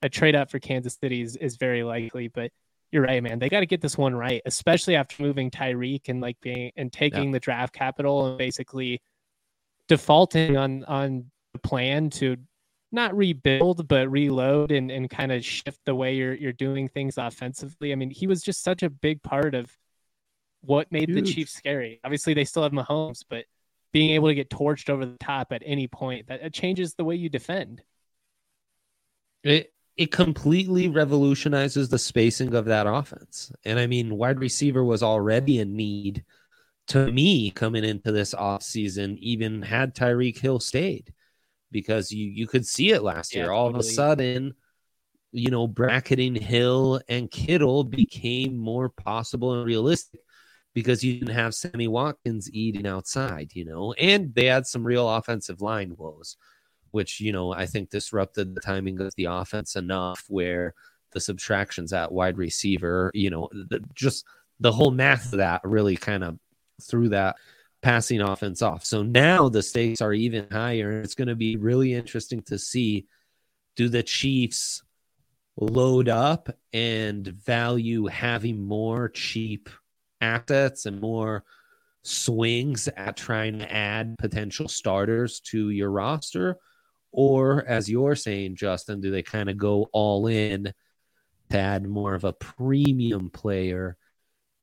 a 0.01 0.09
trade 0.09 0.35
up 0.35 0.51
for 0.51 0.59
Kansas 0.59 0.97
City 1.01 1.21
is, 1.21 1.35
is 1.35 1.57
very 1.57 1.83
likely. 1.83 2.27
But 2.27 2.51
you're 2.91 3.03
right, 3.03 3.21
man. 3.21 3.39
They 3.39 3.49
got 3.49 3.61
to 3.61 3.65
get 3.65 3.81
this 3.81 3.97
one 3.97 4.15
right, 4.15 4.41
especially 4.45 4.95
after 4.95 5.21
moving 5.21 5.51
Tyreek 5.51 6.09
and 6.09 6.21
like 6.21 6.37
being 6.41 6.71
and 6.77 6.91
taking 6.93 7.25
yeah. 7.25 7.31
the 7.31 7.39
draft 7.39 7.73
capital 7.73 8.27
and 8.27 8.37
basically 8.37 9.01
defaulting 9.87 10.57
on 10.57 10.83
on 10.85 11.25
the 11.53 11.59
plan 11.59 12.09
to 12.11 12.37
not 12.91 13.15
rebuild 13.15 13.87
but 13.87 14.09
reload 14.09 14.71
and, 14.71 14.89
and 14.89 15.09
kind 15.09 15.31
of 15.31 15.45
shift 15.45 15.79
the 15.85 15.95
way 15.95 16.15
you're 16.15 16.33
you're 16.33 16.53
doing 16.53 16.89
things 16.89 17.17
offensively. 17.17 17.91
I 17.91 17.95
mean, 17.95 18.09
he 18.09 18.27
was 18.27 18.41
just 18.41 18.63
such 18.63 18.83
a 18.83 18.89
big 18.89 19.21
part 19.21 19.55
of 19.55 19.71
what 20.61 20.91
made 20.91 21.09
Huge. 21.09 21.25
the 21.25 21.33
Chiefs 21.33 21.53
scary. 21.53 21.99
Obviously, 22.03 22.33
they 22.33 22.45
still 22.45 22.63
have 22.63 22.71
Mahomes, 22.71 23.23
but 23.29 23.45
being 23.91 24.11
able 24.11 24.27
to 24.27 24.35
get 24.35 24.49
torched 24.49 24.89
over 24.89 25.05
the 25.05 25.17
top 25.17 25.51
at 25.51 25.63
any 25.65 25.87
point 25.87 26.27
that 26.27 26.41
it 26.41 26.53
changes 26.53 26.93
the 26.93 27.03
way 27.03 27.15
you 27.15 27.29
defend. 27.29 27.81
It 29.43 29.73
it 29.95 30.11
completely 30.11 30.87
revolutionizes 30.87 31.89
the 31.89 31.99
spacing 31.99 32.55
of 32.55 32.65
that 32.65 32.87
offense. 32.87 33.51
And 33.65 33.77
I 33.79 33.85
mean, 33.85 34.17
wide 34.17 34.39
receiver 34.39 34.83
was 34.83 35.03
already 35.03 35.59
in 35.59 35.75
need 35.75 36.23
to 36.87 37.11
me 37.11 37.51
coming 37.51 37.83
into 37.83 38.11
this 38.11 38.33
offseason, 38.33 39.17
even 39.19 39.61
had 39.61 39.93
Tyreek 39.93 40.39
Hill 40.39 40.59
stayed 40.59 41.13
because 41.71 42.11
you 42.11 42.29
you 42.29 42.47
could 42.47 42.65
see 42.65 42.91
it 42.91 43.03
last 43.03 43.33
yeah, 43.33 43.43
year. 43.43 43.51
All 43.51 43.67
totally. 43.67 43.87
of 43.87 43.91
a 43.91 43.93
sudden, 43.93 44.53
you 45.31 45.51
know, 45.51 45.67
bracketing 45.67 46.35
Hill 46.35 47.01
and 47.07 47.29
Kittle 47.29 47.83
became 47.83 48.57
more 48.57 48.89
possible 48.89 49.53
and 49.53 49.65
realistic 49.65 50.21
because 50.73 51.03
you 51.03 51.19
didn't 51.19 51.35
have 51.35 51.55
Sammy 51.55 51.87
Watkins 51.87 52.49
eating 52.51 52.87
outside, 52.87 53.51
you 53.53 53.65
know, 53.65 53.93
and 53.93 54.33
they 54.33 54.45
had 54.45 54.67
some 54.67 54.85
real 54.85 55.09
offensive 55.09 55.61
line 55.61 55.95
woes, 55.97 56.37
which, 56.91 57.19
you 57.19 57.31
know, 57.31 57.53
I 57.53 57.65
think 57.65 57.89
disrupted 57.89 58.55
the 58.55 58.61
timing 58.61 58.99
of 59.01 59.13
the 59.15 59.25
offense 59.25 59.75
enough 59.75 60.25
where 60.27 60.73
the 61.11 61.19
subtractions 61.19 61.91
at 61.91 62.11
wide 62.11 62.37
receiver, 62.37 63.11
you 63.13 63.29
know, 63.29 63.49
the, 63.51 63.83
just 63.95 64.25
the 64.59 64.71
whole 64.71 64.91
math 64.91 65.25
of 65.33 65.39
that 65.39 65.61
really 65.63 65.95
kind 65.97 66.23
of 66.23 66.37
threw 66.81 67.09
that 67.09 67.35
passing 67.81 68.21
offense 68.21 68.61
off. 68.61 68.85
So 68.85 69.03
now 69.03 69.49
the 69.49 69.63
stakes 69.63 70.01
are 70.01 70.13
even 70.13 70.47
higher. 70.51 71.01
It's 71.01 71.15
going 71.15 71.29
to 71.29 71.35
be 71.35 71.55
really 71.55 71.93
interesting 71.93 72.41
to 72.43 72.59
see 72.59 73.07
do 73.75 73.89
the 73.89 74.03
Chiefs 74.03 74.83
load 75.57 76.09
up 76.09 76.49
and 76.73 77.27
value 77.27 78.07
having 78.07 78.65
more 78.65 79.09
cheap 79.09 79.69
assets 80.21 80.85
and 80.85 80.99
more 80.99 81.43
swings 82.03 82.87
at 82.87 83.17
trying 83.17 83.59
to 83.59 83.71
add 83.71 84.17
potential 84.17 84.67
starters 84.67 85.39
to 85.41 85.69
your 85.69 85.91
roster? 85.91 86.57
Or, 87.11 87.65
as 87.65 87.89
you're 87.89 88.15
saying, 88.15 88.55
Justin, 88.55 89.01
do 89.01 89.09
they 89.09 89.23
kind 89.23 89.49
of 89.49 89.57
go 89.57 89.89
all 89.91 90.27
in 90.27 90.73
to 91.49 91.57
add 91.57 91.87
more 91.87 92.13
of 92.13 92.23
a 92.23 92.33
premium 92.33 93.29
player 93.31 93.97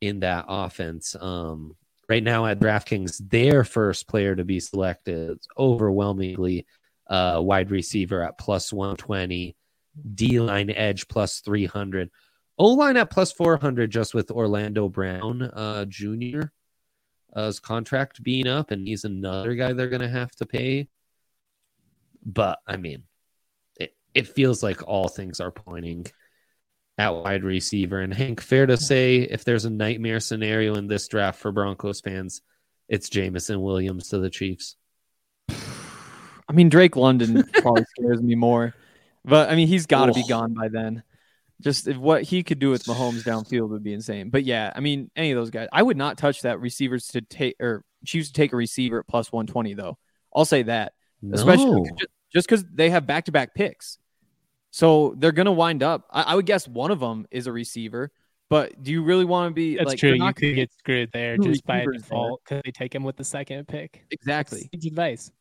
in 0.00 0.20
that 0.20 0.44
offense? 0.48 1.16
Um, 1.18 1.74
right 2.08 2.22
now 2.22 2.46
at 2.46 2.60
DraftKings, 2.60 3.30
their 3.30 3.64
first 3.64 4.06
player 4.08 4.34
to 4.36 4.44
be 4.44 4.60
selected 4.60 5.38
overwhelmingly 5.58 6.66
uh, 7.08 7.40
wide 7.42 7.70
receiver 7.70 8.22
at 8.22 8.38
plus 8.38 8.72
120, 8.72 9.56
D 10.14 10.40
line 10.40 10.70
edge 10.70 11.08
plus 11.08 11.40
300, 11.40 12.10
O 12.58 12.68
line 12.68 12.96
at 12.96 13.10
plus 13.10 13.32
400 13.32 13.90
just 13.90 14.14
with 14.14 14.30
Orlando 14.30 14.88
Brown 14.88 15.42
uh, 15.42 15.84
Jr. 15.86 16.42
Uh, 17.34 17.52
contract 17.60 18.22
being 18.22 18.46
up, 18.46 18.70
and 18.70 18.86
he's 18.86 19.04
another 19.04 19.54
guy 19.54 19.72
they're 19.72 19.88
going 19.88 20.00
to 20.00 20.08
have 20.08 20.34
to 20.36 20.46
pay. 20.46 20.88
But 22.24 22.60
I 22.66 22.76
mean, 22.76 23.02
it, 23.78 23.94
it 24.14 24.28
feels 24.28 24.62
like 24.62 24.86
all 24.86 25.08
things 25.08 25.38
are 25.40 25.50
pointing 25.50 26.06
at 26.98 27.14
wide 27.14 27.44
receiver. 27.44 28.00
And 28.00 28.12
Hank, 28.12 28.40
fair 28.40 28.66
to 28.66 28.76
say, 28.76 29.18
if 29.18 29.44
there's 29.44 29.64
a 29.64 29.70
nightmare 29.70 30.20
scenario 30.20 30.74
in 30.76 30.86
this 30.86 31.08
draft 31.08 31.40
for 31.40 31.52
Broncos 31.52 32.00
fans, 32.00 32.42
it's 32.88 33.08
Jameson 33.08 33.60
Williams 33.60 34.08
to 34.08 34.18
the 34.18 34.30
Chiefs. 34.30 34.76
I 35.48 36.52
mean, 36.52 36.68
Drake 36.68 36.96
London 36.96 37.44
probably 37.54 37.84
scares 37.98 38.22
me 38.22 38.34
more, 38.34 38.74
but 39.24 39.50
I 39.50 39.56
mean, 39.56 39.68
he's 39.68 39.86
got 39.86 40.06
to 40.06 40.12
be 40.12 40.26
gone 40.26 40.54
by 40.54 40.68
then. 40.68 41.02
Just 41.60 41.88
if 41.88 41.96
what 41.96 42.22
he 42.22 42.42
could 42.42 42.58
do 42.58 42.70
with 42.70 42.84
Mahomes 42.84 43.24
downfield 43.24 43.70
would 43.70 43.82
be 43.82 43.94
insane. 43.94 44.28
But 44.28 44.44
yeah, 44.44 44.72
I 44.76 44.80
mean, 44.80 45.10
any 45.16 45.32
of 45.32 45.36
those 45.36 45.50
guys, 45.50 45.68
I 45.72 45.82
would 45.82 45.96
not 45.96 46.18
touch 46.18 46.42
that 46.42 46.60
receivers 46.60 47.08
to 47.08 47.22
take 47.22 47.56
or 47.60 47.82
choose 48.04 48.28
to 48.28 48.32
take 48.34 48.52
a 48.52 48.56
receiver 48.56 49.00
at 49.00 49.08
plus 49.08 49.32
120, 49.32 49.74
though. 49.74 49.98
I'll 50.34 50.44
say 50.44 50.64
that, 50.64 50.92
no. 51.22 51.34
especially 51.34 51.90
just 52.32 52.46
because 52.46 52.64
they 52.72 52.90
have 52.90 53.06
back 53.06 53.24
to 53.24 53.32
back 53.32 53.54
picks. 53.54 53.98
So 54.76 55.14
they're 55.16 55.32
going 55.32 55.46
to 55.46 55.52
wind 55.52 55.82
up. 55.82 56.06
I, 56.10 56.20
I, 56.20 56.34
would 56.34 56.44
guess 56.44 56.68
one 56.68 56.90
of 56.90 57.00
them 57.00 57.26
is 57.30 57.46
a 57.46 57.52
receiver. 57.52 58.12
But 58.50 58.82
do 58.82 58.92
you 58.92 59.02
really 59.02 59.24
want 59.24 59.48
to 59.50 59.54
be? 59.54 59.78
That's 59.78 59.88
like, 59.88 59.98
true. 59.98 60.12
You 60.12 60.34
could 60.34 60.54
get 60.54 60.70
screwed 60.70 61.10
there 61.14 61.38
just 61.38 61.64
by 61.64 61.86
default 61.90 62.42
because 62.44 62.60
they 62.62 62.72
take 62.72 62.94
him 62.94 63.02
with 63.02 63.16
the 63.16 63.24
second 63.24 63.66
pick. 63.68 64.04
Exactly. 64.10 64.68
That's 64.70 64.84
advice. 64.84 65.32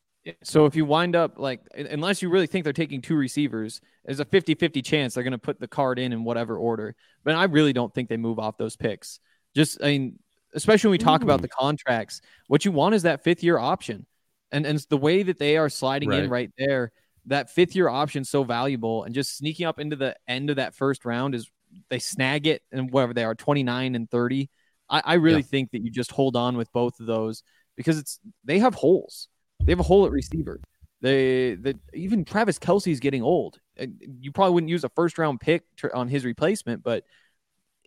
So 0.42 0.68
if 0.68 0.78
you 0.78 0.86
wind 0.86 1.18
up 1.18 1.38
like, 1.38 1.60
unless 1.76 2.22
you 2.22 2.30
really 2.30 2.48
think 2.48 2.64
they're 2.64 2.72
taking 2.72 3.02
two 3.02 3.18
receivers, 3.18 3.82
there's 4.06 4.22
a 4.22 4.26
50 4.26 4.56
50 4.56 4.82
chance 4.82 5.16
they're 5.16 5.24
going 5.24 5.32
to 5.32 5.38
put 5.38 5.60
the 5.60 5.68
card 5.68 6.00
in 6.00 6.14
in 6.14 6.24
whatever 6.24 6.58
order. 6.58 6.96
But 7.26 7.36
I 7.36 7.44
really 7.44 7.74
don't 7.74 7.94
think 7.94 8.08
they 8.08 8.16
move 8.16 8.40
off 8.40 8.58
those 8.58 8.78
picks. 8.78 9.20
Just, 9.54 9.84
I 9.84 9.88
mean, 9.88 10.20
especially 10.54 10.88
when 10.88 10.94
we 10.94 11.00
talk 11.00 11.22
Ooh. 11.22 11.26
about 11.26 11.42
hmm. 11.42 11.48
the 11.48 11.50
contracts, 11.50 12.22
what 12.48 12.64
you 12.64 12.72
want 12.72 12.96
is 12.96 13.04
that 13.04 13.26
fifth 13.26 13.44
year 13.44 13.58
option. 13.58 14.06
And, 14.54 14.66
and 14.66 14.80
the 14.90 14.98
way 14.98 15.24
that 15.24 15.40
they 15.40 15.58
are 15.58 15.68
sliding 15.68 16.08
right. 16.08 16.24
in 16.24 16.30
right 16.30 16.52
there 16.58 16.94
that 17.28 17.50
fifth 17.50 17.76
year 17.76 17.90
option 17.90 18.24
so 18.24 18.44
valuable 18.44 19.04
and 19.04 19.16
just 19.16 19.38
sneaking 19.38 19.66
up 19.66 19.80
into 19.80 19.96
the 19.96 20.16
end 20.28 20.50
of 20.50 20.58
that 20.58 20.76
first 20.76 21.06
round 21.06 21.36
is 21.36 21.50
they 21.90 22.00
snag 22.00 22.48
it 22.48 22.62
and 22.72 22.92
whatever 22.92 23.14
they 23.14 23.24
are 23.24 23.36
29 23.36 23.96
and 23.96 24.10
30 24.10 24.50
i, 24.90 25.02
I 25.04 25.14
really 25.16 25.38
yeah. 25.38 25.44
think 25.44 25.72
that 25.72 25.82
you 25.82 25.90
just 25.90 26.12
hold 26.12 26.36
on 26.36 26.58
with 26.58 26.72
both 26.72 27.00
of 27.00 27.06
those 27.06 27.44
because 27.76 27.98
it's 27.98 28.20
they 28.44 28.60
have 28.60 28.76
holes 28.76 29.28
they 29.64 29.72
have 29.72 29.80
a 29.80 29.84
hole 29.84 30.06
at 30.06 30.12
receiver 30.12 30.60
They 31.02 31.56
that 31.56 31.78
even 31.94 32.26
Travis 32.26 32.60
Kelce 32.60 32.92
is 32.92 33.00
getting 33.00 33.24
old. 33.24 33.60
You 33.78 34.32
probably 34.32 34.54
wouldn't 34.54 34.70
use 34.70 34.84
a 34.84 34.90
first 34.90 35.18
round 35.18 35.40
pick 35.40 35.64
on 35.94 36.08
his 36.08 36.26
replacement, 36.26 36.84
but 36.84 37.04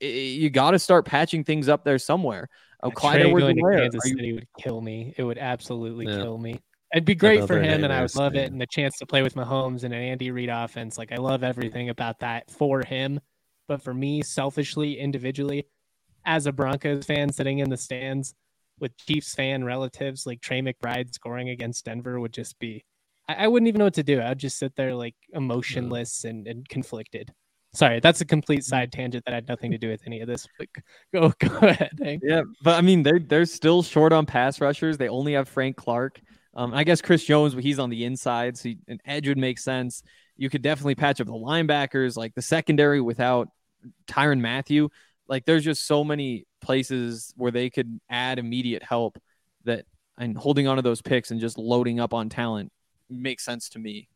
you 0.00 0.50
got 0.50 0.72
to 0.72 0.78
start 0.78 1.04
patching 1.04 1.44
things 1.44 1.68
up 1.68 1.84
there 1.84 1.98
somewhere. 1.98 2.48
Oh, 2.82 2.90
Clyde 2.90 3.22
going 3.22 3.56
to 3.56 3.62
Kansas 3.62 4.02
City 4.04 4.32
would 4.34 4.46
kill 4.58 4.80
me. 4.80 5.14
It 5.16 5.24
would 5.24 5.38
absolutely 5.38 6.06
yeah. 6.06 6.16
kill 6.16 6.38
me. 6.38 6.60
It'd 6.92 7.04
be 7.04 7.14
great 7.14 7.46
for 7.46 7.60
him, 7.60 7.84
and 7.84 7.92
I 7.92 8.02
would 8.02 8.14
love 8.14 8.34
it, 8.34 8.50
and 8.50 8.60
the 8.60 8.66
chance 8.66 8.96
to 8.98 9.06
play 9.06 9.22
with 9.22 9.34
Mahomes 9.34 9.84
and 9.84 9.92
an 9.92 10.02
Andy 10.02 10.30
Reid 10.30 10.48
offense. 10.48 10.96
Like 10.96 11.12
I 11.12 11.16
love 11.16 11.44
everything 11.44 11.90
about 11.90 12.20
that 12.20 12.50
for 12.50 12.82
him. 12.82 13.20
But 13.66 13.82
for 13.82 13.92
me, 13.92 14.22
selfishly, 14.22 14.98
individually, 14.98 15.66
as 16.24 16.46
a 16.46 16.52
Broncos 16.52 17.04
fan 17.04 17.30
sitting 17.30 17.58
in 17.58 17.68
the 17.68 17.76
stands 17.76 18.34
with 18.80 18.96
Chiefs 18.96 19.34
fan 19.34 19.64
relatives, 19.64 20.26
like 20.26 20.40
Trey 20.40 20.62
McBride 20.62 21.12
scoring 21.12 21.50
against 21.50 21.84
Denver 21.84 22.18
would 22.20 22.32
just 22.32 22.58
be. 22.58 22.84
I, 23.28 23.44
I 23.44 23.48
wouldn't 23.48 23.68
even 23.68 23.80
know 23.80 23.86
what 23.86 23.94
to 23.94 24.02
do. 24.02 24.22
I'd 24.22 24.38
just 24.38 24.58
sit 24.58 24.74
there 24.76 24.94
like 24.94 25.16
emotionless 25.32 26.24
and, 26.24 26.46
and 26.46 26.66
conflicted. 26.68 27.32
Sorry, 27.74 28.00
that's 28.00 28.22
a 28.22 28.24
complete 28.24 28.60
mm. 28.60 28.64
side 28.64 28.92
tangent 28.92 29.24
that 29.26 29.34
had 29.34 29.48
nothing 29.48 29.70
to 29.72 29.78
do 29.78 29.90
with 29.90 30.02
any 30.06 30.20
of 30.20 30.28
this. 30.28 30.46
But 30.58 30.68
go 31.12 31.32
go 31.38 31.66
ahead. 31.66 31.90
Hank. 32.02 32.22
Yeah, 32.24 32.42
but 32.62 32.76
I 32.76 32.80
mean 32.80 33.02
they're 33.02 33.18
they're 33.18 33.44
still 33.44 33.82
short 33.82 34.12
on 34.12 34.26
pass 34.26 34.60
rushers. 34.60 34.96
They 34.96 35.08
only 35.08 35.34
have 35.34 35.48
Frank 35.48 35.76
Clark. 35.76 36.20
Um, 36.58 36.74
I 36.74 36.82
guess 36.82 37.00
Chris 37.00 37.22
Jones, 37.22 37.54
but 37.54 37.62
he's 37.62 37.78
on 37.78 37.88
the 37.88 38.04
inside, 38.04 38.58
so 38.58 38.70
an 38.88 38.98
edge 39.06 39.28
would 39.28 39.38
make 39.38 39.60
sense. 39.60 40.02
You 40.36 40.50
could 40.50 40.60
definitely 40.60 40.96
patch 40.96 41.20
up 41.20 41.28
the 41.28 41.32
linebackers, 41.32 42.16
like 42.16 42.34
the 42.34 42.42
secondary 42.42 43.00
without 43.00 43.48
Tyrann 44.08 44.40
Mathieu. 44.40 44.88
Like 45.28 45.44
there's 45.44 45.62
just 45.62 45.86
so 45.86 46.02
many 46.02 46.46
places 46.60 47.32
where 47.36 47.52
they 47.52 47.70
could 47.70 48.00
add 48.10 48.40
immediate 48.40 48.82
help 48.82 49.18
that 49.66 49.84
and 50.18 50.36
holding 50.36 50.66
on 50.66 50.76
to 50.76 50.82
those 50.82 51.00
picks 51.00 51.30
and 51.30 51.40
just 51.40 51.58
loading 51.58 52.00
up 52.00 52.12
on 52.12 52.28
talent 52.28 52.72
makes 53.08 53.44
sense 53.44 53.68
to 53.70 53.78
me. 53.78 54.08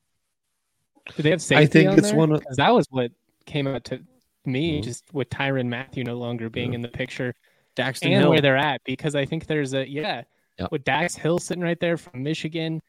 Do 1.17 1.23
they 1.23 1.31
have 1.31 1.41
safety? 1.41 1.63
I 1.63 1.67
think 1.67 1.97
it's 1.97 2.09
there? 2.09 2.19
one 2.19 2.33
of 2.33 2.45
that 2.57 2.75
was 2.75 2.89
what 2.91 3.13
came 3.47 3.69
out 3.69 3.85
to 3.85 4.01
me 4.45 4.79
mm-hmm. 4.79 4.83
just 4.83 5.05
with 5.13 5.31
Tyrann 5.31 5.69
Mathieu 5.69 6.03
no 6.03 6.17
longer 6.17 6.51
being 6.51 6.73
yeah. 6.73 6.77
in 6.77 6.83
the 6.83 6.89
picture. 6.89 7.37
Daxton 7.77 8.07
and 8.07 8.15
Hill. 8.15 8.31
where 8.31 8.41
they're 8.41 8.57
at 8.57 8.83
because 8.85 9.15
I 9.15 9.27
think 9.27 9.47
there's 9.47 9.75
a 9.75 9.89
yeah 9.89 10.23
yep. 10.63 10.73
with 10.73 10.85
Dax 10.85 11.15
Hill 11.15 11.39
sitting 11.39 11.63
right 11.63 11.79
there 11.79 11.97
from 11.97 12.23
Michigan. 12.23 12.81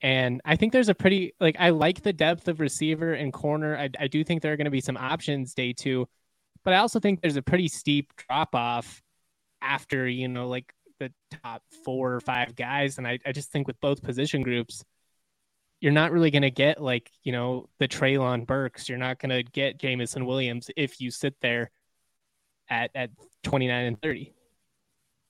And 0.00 0.40
I 0.44 0.56
think 0.56 0.72
there's 0.72 0.88
a 0.88 0.94
pretty 0.94 1.32
like 1.40 1.56
I 1.58 1.70
like 1.70 2.02
the 2.02 2.12
depth 2.12 2.48
of 2.48 2.60
receiver 2.60 3.14
and 3.14 3.32
corner. 3.32 3.76
I, 3.76 3.88
I 3.98 4.06
do 4.08 4.24
think 4.24 4.42
there 4.42 4.52
are 4.52 4.56
going 4.56 4.64
to 4.64 4.70
be 4.70 4.80
some 4.80 4.96
options 4.96 5.54
day 5.54 5.72
two, 5.72 6.08
but 6.64 6.74
I 6.74 6.78
also 6.78 6.98
think 6.98 7.20
there's 7.20 7.36
a 7.36 7.42
pretty 7.42 7.68
steep 7.68 8.12
drop 8.16 8.54
off 8.54 9.00
after 9.60 10.08
you 10.08 10.26
know 10.26 10.48
like 10.48 10.74
the 10.98 11.12
top 11.42 11.62
four 11.84 12.14
or 12.14 12.20
five 12.20 12.56
guys. 12.56 12.98
And 12.98 13.06
I, 13.06 13.20
I 13.24 13.32
just 13.32 13.52
think 13.52 13.68
with 13.68 13.80
both 13.80 14.02
position 14.02 14.42
groups, 14.42 14.84
you're 15.80 15.92
not 15.92 16.12
really 16.12 16.30
going 16.30 16.42
to 16.42 16.50
get 16.50 16.82
like 16.82 17.10
you 17.22 17.30
know 17.30 17.68
the 17.78 17.86
Treylon 17.86 18.44
Burks. 18.44 18.88
You're 18.88 18.98
not 18.98 19.20
going 19.20 19.30
to 19.30 19.44
get 19.44 19.78
Jameson 19.78 20.26
Williams 20.26 20.68
if 20.76 21.00
you 21.00 21.12
sit 21.12 21.36
there 21.40 21.70
at 22.68 22.90
at 22.96 23.10
29 23.44 23.84
and 23.84 24.02
30. 24.02 24.32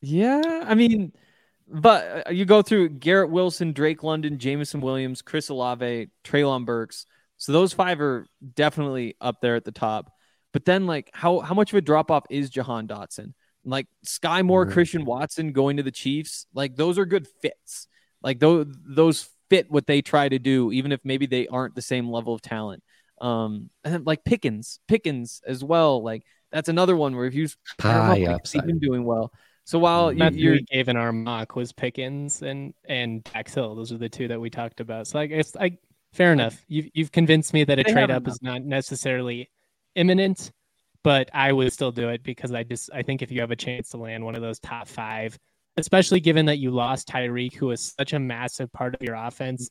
Yeah, 0.00 0.64
I 0.66 0.74
mean, 0.74 1.12
but 1.68 2.28
uh, 2.28 2.30
you 2.30 2.44
go 2.44 2.62
through 2.62 2.90
Garrett 2.90 3.30
Wilson, 3.30 3.72
Drake 3.72 4.02
London, 4.02 4.38
Jameson 4.38 4.80
Williams, 4.80 5.22
Chris 5.22 5.48
Olave, 5.48 6.08
Treylon 6.24 6.64
Burks. 6.64 7.06
So 7.36 7.52
those 7.52 7.72
five 7.72 8.00
are 8.00 8.26
definitely 8.54 9.16
up 9.20 9.40
there 9.40 9.56
at 9.56 9.64
the 9.64 9.72
top. 9.72 10.12
But 10.52 10.64
then, 10.64 10.86
like, 10.86 11.10
how 11.12 11.40
how 11.40 11.54
much 11.54 11.72
of 11.72 11.78
a 11.78 11.80
drop 11.80 12.10
off 12.10 12.24
is 12.30 12.50
Jahan 12.50 12.86
Dotson? 12.86 13.34
Like 13.64 13.86
Skyy 14.04 14.44
Moore, 14.44 14.64
mm-hmm. 14.64 14.74
Christian 14.74 15.04
Watson 15.04 15.52
going 15.52 15.76
to 15.76 15.82
the 15.82 15.90
Chiefs, 15.90 16.46
like 16.52 16.76
those 16.76 16.98
are 16.98 17.06
good 17.06 17.26
fits. 17.40 17.86
Like 18.22 18.38
those 18.38 18.66
those 18.84 19.28
fit 19.50 19.70
what 19.70 19.86
they 19.86 20.02
try 20.02 20.28
to 20.28 20.38
do, 20.38 20.72
even 20.72 20.92
if 20.92 21.00
maybe 21.04 21.26
they 21.26 21.46
aren't 21.46 21.74
the 21.74 21.82
same 21.82 22.08
level 22.08 22.34
of 22.34 22.42
talent. 22.42 22.82
Um, 23.20 23.70
and 23.84 24.04
like 24.04 24.24
Pickens, 24.24 24.80
Pickens 24.88 25.42
as 25.46 25.62
well. 25.62 26.02
Like 26.02 26.24
that's 26.50 26.68
another 26.68 26.96
one 26.96 27.16
where 27.16 27.26
if 27.26 27.34
you 27.34 27.48
high 27.80 28.24
upside, 28.24 28.66
been 28.66 28.80
doing 28.80 29.04
well. 29.04 29.32
So 29.64 29.78
while 29.78 30.12
you, 30.12 30.30
you 30.32 30.62
gave 30.62 30.88
in 30.88 30.96
our 30.96 31.12
mock 31.12 31.54
was 31.54 31.72
Pickens 31.72 32.42
and 32.42 32.74
and 32.88 33.22
Dax 33.24 33.54
Hill, 33.54 33.74
those 33.74 33.92
are 33.92 33.98
the 33.98 34.08
two 34.08 34.28
that 34.28 34.40
we 34.40 34.50
talked 34.50 34.80
about. 34.80 35.06
So 35.06 35.18
I 35.18 35.26
guess 35.26 35.54
I 35.56 35.78
fair 36.12 36.32
enough. 36.32 36.64
You've 36.68 36.88
you've 36.94 37.12
convinced 37.12 37.52
me 37.52 37.64
that 37.64 37.78
a 37.78 37.84
trade 37.84 38.10
up 38.10 38.22
enough. 38.22 38.34
is 38.34 38.42
not 38.42 38.62
necessarily 38.62 39.50
imminent, 39.94 40.50
but 41.04 41.30
I 41.32 41.52
would 41.52 41.72
still 41.72 41.92
do 41.92 42.08
it 42.08 42.22
because 42.22 42.52
I 42.52 42.64
just 42.64 42.90
I 42.92 43.02
think 43.02 43.22
if 43.22 43.30
you 43.30 43.40
have 43.40 43.50
a 43.50 43.56
chance 43.56 43.90
to 43.90 43.98
land 43.98 44.24
one 44.24 44.34
of 44.34 44.42
those 44.42 44.58
top 44.58 44.88
five 44.88 45.38
especially 45.76 46.20
given 46.20 46.46
that 46.46 46.58
you 46.58 46.70
lost 46.70 47.08
Tyreek, 47.08 47.54
who 47.54 47.70
is 47.70 47.94
such 47.98 48.12
a 48.12 48.18
massive 48.18 48.72
part 48.72 48.94
of 48.94 49.02
your 49.02 49.14
offense. 49.14 49.70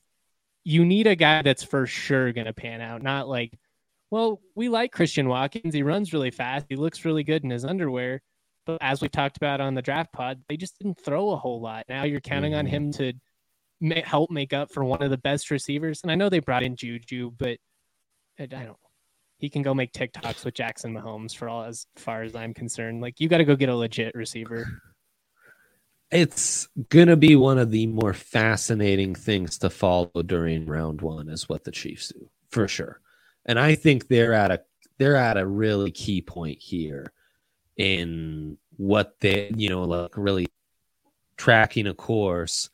You 0.64 0.84
need 0.84 1.06
a 1.06 1.16
guy 1.16 1.42
that's 1.42 1.62
for 1.62 1.86
sure 1.86 2.32
going 2.32 2.46
to 2.46 2.52
pan 2.52 2.80
out, 2.80 3.02
not 3.02 3.28
like, 3.28 3.58
well, 4.10 4.40
we 4.54 4.68
like 4.68 4.92
Christian 4.92 5.28
Watkins. 5.28 5.74
He 5.74 5.82
runs 5.82 6.12
really 6.12 6.30
fast. 6.30 6.66
He 6.68 6.76
looks 6.76 7.04
really 7.04 7.24
good 7.24 7.44
in 7.44 7.50
his 7.50 7.64
underwear. 7.64 8.20
But 8.64 8.78
as 8.80 9.00
we've 9.00 9.10
talked 9.10 9.36
about 9.36 9.60
on 9.60 9.74
the 9.74 9.82
draft 9.82 10.12
pod, 10.12 10.42
they 10.48 10.56
just 10.56 10.78
didn't 10.78 11.00
throw 11.00 11.30
a 11.30 11.36
whole 11.36 11.60
lot. 11.60 11.86
Now 11.88 12.04
you're 12.04 12.20
counting 12.20 12.54
on 12.54 12.66
mm-hmm. 12.66 12.92
him 13.00 13.14
to 13.82 14.02
help 14.02 14.30
make 14.30 14.52
up 14.52 14.72
for 14.72 14.84
one 14.84 15.02
of 15.02 15.10
the 15.10 15.18
best 15.18 15.50
receivers. 15.50 16.00
And 16.02 16.12
I 16.12 16.14
know 16.14 16.28
they 16.28 16.38
brought 16.38 16.62
in 16.62 16.76
Juju, 16.76 17.32
but 17.36 17.58
I 18.38 18.46
don't. 18.46 18.76
He 19.38 19.50
can 19.50 19.62
go 19.62 19.74
make 19.74 19.92
TikToks 19.92 20.44
with 20.44 20.54
Jackson 20.54 20.94
Mahomes 20.94 21.34
for 21.34 21.48
all 21.48 21.64
as 21.64 21.86
far 21.96 22.22
as 22.22 22.36
I'm 22.36 22.54
concerned. 22.54 23.00
Like 23.00 23.18
you 23.18 23.28
got 23.28 23.38
to 23.38 23.44
go 23.44 23.56
get 23.56 23.68
a 23.68 23.74
legit 23.74 24.14
receiver 24.14 24.66
it's 26.12 26.68
gonna 26.90 27.16
be 27.16 27.34
one 27.34 27.58
of 27.58 27.70
the 27.70 27.86
more 27.86 28.12
fascinating 28.12 29.14
things 29.14 29.58
to 29.58 29.70
follow 29.70 30.10
during 30.24 30.66
round 30.66 31.00
one 31.00 31.28
is 31.28 31.48
what 31.48 31.64
the 31.64 31.70
Chiefs 31.72 32.08
do 32.08 32.28
for 32.50 32.68
sure. 32.68 33.00
And 33.46 33.58
I 33.58 33.74
think 33.74 34.06
they're 34.06 34.34
at 34.34 34.50
a 34.50 34.60
they're 34.98 35.16
at 35.16 35.38
a 35.38 35.46
really 35.46 35.90
key 35.90 36.20
point 36.20 36.58
here 36.60 37.12
in 37.76 38.58
what 38.76 39.14
they 39.20 39.52
you 39.56 39.68
know 39.68 39.84
like 39.84 40.16
really 40.16 40.46
tracking 41.36 41.86
a 41.86 41.94
course 41.94 42.70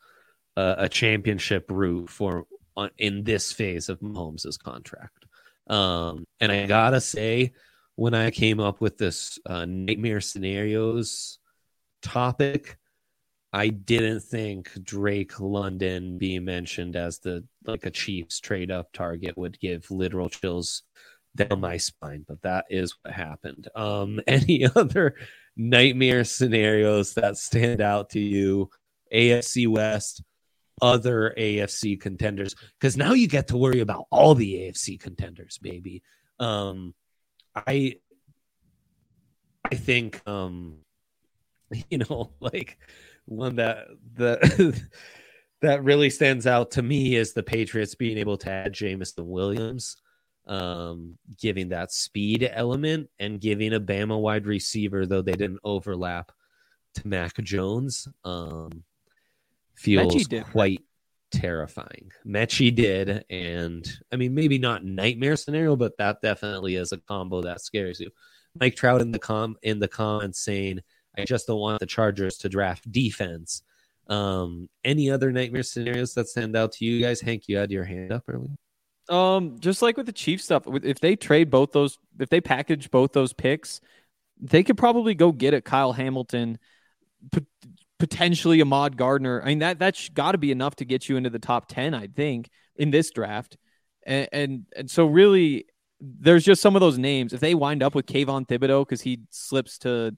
uh, 0.57 0.75
a 0.77 0.89
championship 0.89 1.65
route 1.69 2.09
for 2.09 2.45
uh, 2.75 2.89
in 2.97 3.23
this 3.23 3.51
phase 3.51 3.87
of 3.87 3.99
Mahomes' 4.01 4.59
contract. 4.59 5.25
Um, 5.67 6.25
and 6.39 6.51
I 6.51 6.65
gotta 6.65 6.99
say, 6.99 7.53
when 7.95 8.13
I 8.13 8.31
came 8.31 8.59
up 8.59 8.81
with 8.81 8.97
this 8.97 9.39
uh, 9.45 9.65
nightmare 9.65 10.21
scenarios 10.21 11.39
topic, 12.01 12.77
I 13.53 13.69
didn't 13.69 14.21
think 14.21 14.71
Drake 14.83 15.39
London 15.39 16.17
being 16.17 16.45
mentioned 16.45 16.95
as 16.95 17.19
the 17.19 17.45
like 17.65 17.85
a 17.85 17.91
Chiefs 17.91 18.39
trade 18.39 18.69
up 18.69 18.91
target 18.91 19.37
would 19.37 19.59
give 19.59 19.89
literal 19.89 20.29
chills 20.29 20.83
down 21.35 21.61
my 21.61 21.77
spine, 21.77 22.25
but 22.27 22.41
that 22.41 22.65
is 22.69 22.95
what 23.01 23.13
happened. 23.13 23.67
Um, 23.75 24.19
any 24.27 24.67
other 24.75 25.15
nightmare 25.55 26.23
scenarios 26.23 27.13
that 27.15 27.37
stand 27.37 27.81
out 27.81 28.11
to 28.11 28.19
you? 28.19 28.69
AFC 29.13 29.67
West, 29.67 30.23
other 30.81 31.33
AFC 31.37 31.99
contenders, 31.99 32.55
because 32.79 32.95
now 32.95 33.13
you 33.13 33.27
get 33.27 33.47
to 33.47 33.57
worry 33.57 33.79
about 33.79 34.05
all 34.11 34.35
the 34.35 34.53
AFC 34.55 34.99
contenders, 34.99 35.57
baby. 35.57 36.03
Um, 36.39 36.93
I, 37.55 37.97
I 39.65 39.75
think, 39.75 40.21
um, 40.27 40.77
you 41.89 41.99
know, 41.99 42.31
like 42.39 42.77
one 43.25 43.57
that 43.57 43.87
the 44.15 44.81
that 45.61 45.83
really 45.83 46.09
stands 46.09 46.47
out 46.47 46.71
to 46.71 46.81
me 46.81 47.15
is 47.15 47.33
the 47.33 47.43
Patriots 47.43 47.95
being 47.95 48.17
able 48.17 48.37
to 48.37 48.49
add 48.49 48.73
Jameson 48.73 49.27
Williams, 49.27 49.97
um, 50.49 51.17
giving 51.39 51.69
that 51.69 51.93
speed 51.93 52.49
element 52.51 53.09
and 53.19 53.39
giving 53.39 53.73
a 53.73 53.79
Bama 53.79 54.19
wide 54.19 54.47
receiver, 54.47 55.05
though 55.05 55.21
they 55.21 55.33
didn't 55.33 55.59
overlap 55.63 56.31
to 56.95 57.07
Mac 57.07 57.35
Jones, 57.35 58.07
um, 58.25 58.83
feels 59.75 60.27
quite 60.51 60.81
terrifying. 61.31 62.11
Metchie 62.25 62.73
did, 62.73 63.23
and 63.29 63.87
I 64.11 64.15
mean 64.15 64.33
maybe 64.33 64.57
not 64.57 64.83
nightmare 64.83 65.35
scenario, 65.35 65.75
but 65.75 65.97
that 65.99 66.21
definitely 66.21 66.75
is 66.75 66.91
a 66.91 66.97
combo 66.97 67.43
that 67.43 67.61
scares 67.61 67.99
you. 67.99 68.09
Mike 68.59 68.75
Trout 68.75 69.01
in 69.01 69.11
the 69.11 69.19
com 69.19 69.55
in 69.61 69.79
the 69.79 69.87
comments 69.87 70.43
saying 70.43 70.81
I 71.15 71.25
just 71.25 71.45
don't 71.45 71.59
want 71.59 71.79
the 71.79 71.85
Chargers 71.85 72.37
to 72.39 72.49
draft 72.49 72.91
defense. 72.91 73.61
Um, 74.07 74.67
any 74.83 75.11
other 75.11 75.31
nightmare 75.31 75.61
scenarios 75.61 76.15
that 76.15 76.27
stand 76.27 76.55
out 76.55 76.71
to 76.73 76.85
you 76.85 76.99
guys? 76.99 77.21
Hank, 77.21 77.43
you 77.47 77.57
had 77.57 77.69
your 77.69 77.83
hand 77.83 78.11
up 78.11 78.23
earlier. 78.27 78.57
Um, 79.09 79.59
just 79.59 79.81
like 79.81 79.97
with 79.97 80.05
the 80.05 80.11
Chief 80.11 80.41
stuff, 80.41 80.63
if 80.67 80.99
they 80.99 81.15
trade 81.15 81.49
both 81.49 81.71
those, 81.71 81.97
if 82.19 82.29
they 82.29 82.41
package 82.41 82.91
both 82.91 83.11
those 83.11 83.33
picks, 83.33 83.81
they 84.39 84.63
could 84.63 84.77
probably 84.77 85.15
go 85.15 85.31
get 85.31 85.53
it. 85.53 85.65
Kyle 85.65 85.93
Hamilton, 85.93 86.59
potentially 87.97 88.63
Mod 88.63 88.97
Gardner. 88.97 89.41
I 89.41 89.47
mean 89.47 89.59
that 89.59 89.79
that's 89.79 90.09
got 90.09 90.33
to 90.33 90.37
be 90.37 90.51
enough 90.51 90.75
to 90.77 90.85
get 90.85 91.09
you 91.09 91.17
into 91.17 91.29
the 91.29 91.39
top 91.39 91.67
ten, 91.67 91.93
I 91.93 92.07
think, 92.07 92.49
in 92.75 92.91
this 92.91 93.11
draft. 93.11 93.57
And, 94.05 94.29
and 94.31 94.65
and 94.75 94.91
so 94.91 95.05
really, 95.05 95.65
there's 95.99 96.45
just 96.45 96.61
some 96.61 96.75
of 96.75 96.79
those 96.79 96.97
names. 96.97 97.33
If 97.33 97.39
they 97.39 97.55
wind 97.55 97.83
up 97.83 97.95
with 97.95 98.05
Kayvon 98.05 98.47
Thibodeaux 98.47 98.87
because 98.87 99.01
he 99.01 99.21
slips 99.31 99.79
to 99.79 100.15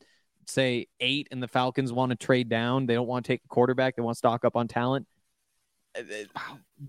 say 0.48 0.88
eight 1.00 1.28
and 1.32 1.42
the 1.42 1.48
Falcons 1.48 1.92
want 1.92 2.12
to 2.12 2.16
trade 2.16 2.50
down, 2.50 2.86
they 2.86 2.94
don't 2.94 3.08
want 3.08 3.26
to 3.26 3.32
take 3.32 3.42
a 3.46 3.48
quarterback, 3.48 3.96
they 3.96 4.02
want 4.02 4.16
to 4.16 4.20
stock 4.20 4.46
up 4.46 4.56
on 4.56 4.68
talent. 4.68 5.08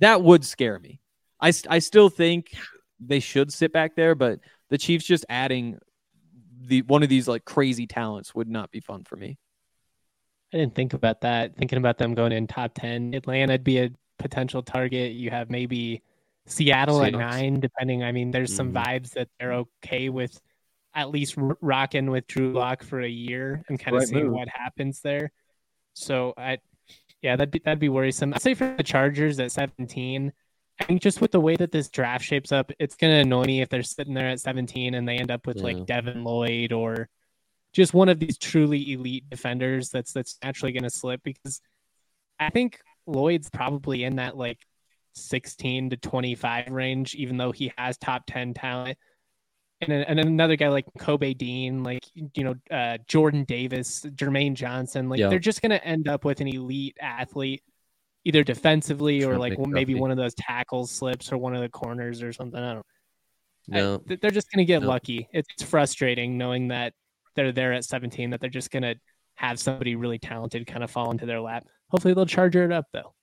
that 0.00 0.22
would 0.22 0.44
scare 0.44 0.78
me. 0.78 1.00
I, 1.42 1.52
I 1.68 1.80
still 1.80 2.08
think 2.08 2.54
they 3.00 3.20
should 3.20 3.52
sit 3.52 3.72
back 3.72 3.96
there, 3.96 4.14
but 4.14 4.40
the 4.70 4.78
Chiefs 4.78 5.04
just 5.04 5.26
adding 5.28 5.78
the 6.60 6.82
one 6.82 7.02
of 7.02 7.08
these 7.08 7.26
like 7.26 7.44
crazy 7.44 7.86
talents 7.86 8.34
would 8.34 8.48
not 8.48 8.70
be 8.70 8.80
fun 8.80 9.04
for 9.04 9.16
me. 9.16 9.36
I 10.54 10.58
didn't 10.58 10.74
think 10.74 10.94
about 10.94 11.22
that. 11.22 11.56
Thinking 11.56 11.78
about 11.78 11.98
them 11.98 12.14
going 12.14 12.32
in 12.32 12.46
top 12.46 12.72
10, 12.74 13.12
Atlanta'd 13.12 13.64
be 13.64 13.78
a 13.78 13.90
potential 14.18 14.62
target. 14.62 15.12
You 15.12 15.30
have 15.30 15.50
maybe 15.50 16.02
Seattle 16.46 17.00
Seahawks. 17.00 17.06
at 17.06 17.12
nine, 17.12 17.60
depending. 17.60 18.04
I 18.04 18.12
mean, 18.12 18.30
there's 18.30 18.54
some 18.54 18.72
mm-hmm. 18.72 18.88
vibes 18.88 19.10
that 19.10 19.28
they're 19.38 19.54
okay 19.54 20.08
with 20.08 20.40
at 20.94 21.10
least 21.10 21.34
rocking 21.60 22.10
with 22.10 22.26
Drew 22.26 22.52
Lock 22.52 22.82
for 22.82 23.00
a 23.00 23.08
year 23.08 23.64
and 23.68 23.80
kind 23.80 23.96
of 23.96 24.00
right 24.00 24.08
seeing 24.08 24.26
move. 24.26 24.34
what 24.34 24.48
happens 24.48 25.00
there. 25.00 25.32
So 25.94 26.34
I, 26.36 26.58
yeah, 27.22 27.36
that'd 27.36 27.50
be 27.50 27.60
that'd 27.64 27.78
be 27.78 27.88
worrisome. 27.88 28.34
I'd 28.34 28.42
say 28.42 28.54
for 28.54 28.74
the 28.76 28.82
Chargers 28.82 29.38
at 29.40 29.52
17, 29.52 30.32
I 30.82 30.84
think 30.84 31.00
just 31.00 31.20
with 31.20 31.30
the 31.30 31.40
way 31.40 31.54
that 31.54 31.70
this 31.70 31.88
draft 31.88 32.24
shapes 32.24 32.50
up, 32.50 32.72
it's 32.80 32.96
gonna 32.96 33.20
annoy 33.20 33.44
me 33.44 33.62
if 33.62 33.68
they're 33.68 33.84
sitting 33.84 34.14
there 34.14 34.28
at 34.28 34.40
17 34.40 34.94
and 34.94 35.08
they 35.08 35.16
end 35.16 35.30
up 35.30 35.46
with 35.46 35.58
yeah. 35.58 35.62
like 35.62 35.86
Devin 35.86 36.24
Lloyd 36.24 36.72
or 36.72 37.08
just 37.72 37.94
one 37.94 38.08
of 38.08 38.18
these 38.18 38.36
truly 38.36 38.92
elite 38.92 39.30
defenders 39.30 39.90
that's 39.90 40.12
that's 40.12 40.38
naturally 40.42 40.72
gonna 40.72 40.90
slip 40.90 41.22
because 41.22 41.60
I 42.40 42.50
think 42.50 42.80
Lloyd's 43.06 43.48
probably 43.48 44.02
in 44.02 44.16
that 44.16 44.36
like 44.36 44.58
16 45.14 45.90
to 45.90 45.96
25 45.96 46.68
range, 46.70 47.14
even 47.14 47.36
though 47.36 47.52
he 47.52 47.72
has 47.78 47.96
top 47.96 48.24
10 48.26 48.54
talent. 48.54 48.98
And, 49.80 49.92
and 49.92 50.18
another 50.18 50.56
guy 50.56 50.68
like 50.68 50.86
Kobe 50.98 51.34
Dean, 51.34 51.84
like, 51.84 52.04
you 52.14 52.44
know, 52.44 52.54
uh, 52.70 52.98
Jordan 53.06 53.44
Davis, 53.44 54.02
Jermaine 54.02 54.54
Johnson, 54.54 55.08
like, 55.08 55.18
yeah. 55.18 55.28
they're 55.28 55.38
just 55.38 55.60
going 55.60 55.70
to 55.70 55.84
end 55.84 56.08
up 56.08 56.24
with 56.24 56.40
an 56.40 56.48
elite 56.48 56.96
athlete, 57.00 57.62
either 58.24 58.44
defensively 58.44 59.24
or 59.24 59.38
like 59.38 59.58
maybe 59.58 59.94
one 59.94 60.10
of 60.10 60.16
those 60.16 60.34
tackles 60.34 60.90
slips 60.90 61.32
or 61.32 61.38
one 61.38 61.54
of 61.54 61.60
the 61.60 61.68
corners 61.68 62.22
or 62.22 62.32
something. 62.32 62.60
I 62.60 62.74
don't 62.74 62.86
no. 63.68 64.02
I, 64.08 64.16
they're 64.20 64.30
just 64.30 64.50
going 64.50 64.64
to 64.64 64.64
get 64.64 64.82
no. 64.82 64.88
lucky. 64.88 65.28
It's 65.32 65.62
frustrating 65.62 66.38
knowing 66.38 66.68
that 66.68 66.94
they're 67.34 67.52
there 67.52 67.72
at 67.72 67.84
17, 67.84 68.30
that 68.30 68.40
they're 68.40 68.50
just 68.50 68.70
going 68.70 68.82
to 68.82 68.94
have 69.34 69.58
somebody 69.58 69.96
really 69.96 70.18
talented 70.18 70.66
kind 70.66 70.84
of 70.84 70.90
fall 70.90 71.10
into 71.10 71.26
their 71.26 71.40
lap. 71.40 71.66
Hopefully 71.88 72.14
they'll 72.14 72.26
charge 72.26 72.56
it 72.56 72.72
up 72.72 72.86
though. 72.92 73.14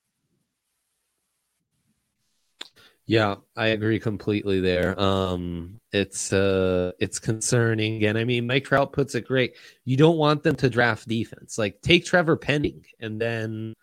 Yeah, 3.06 3.36
I 3.56 3.68
agree 3.68 3.98
completely 3.98 4.60
there. 4.60 4.98
Um, 5.00 5.80
it's 5.92 6.32
uh, 6.32 6.92
it's 7.00 7.18
concerning, 7.18 8.04
and 8.04 8.16
I 8.16 8.22
mean, 8.22 8.46
Mike 8.46 8.66
Trout 8.66 8.92
puts 8.92 9.16
it 9.16 9.26
great. 9.26 9.56
You 9.84 9.96
don't 9.96 10.16
want 10.16 10.44
them 10.44 10.54
to 10.56 10.70
draft 10.70 11.08
defense. 11.08 11.58
Like, 11.58 11.80
take 11.80 12.04
Trevor 12.04 12.36
Penning, 12.36 12.84
and 13.00 13.20
then 13.20 13.74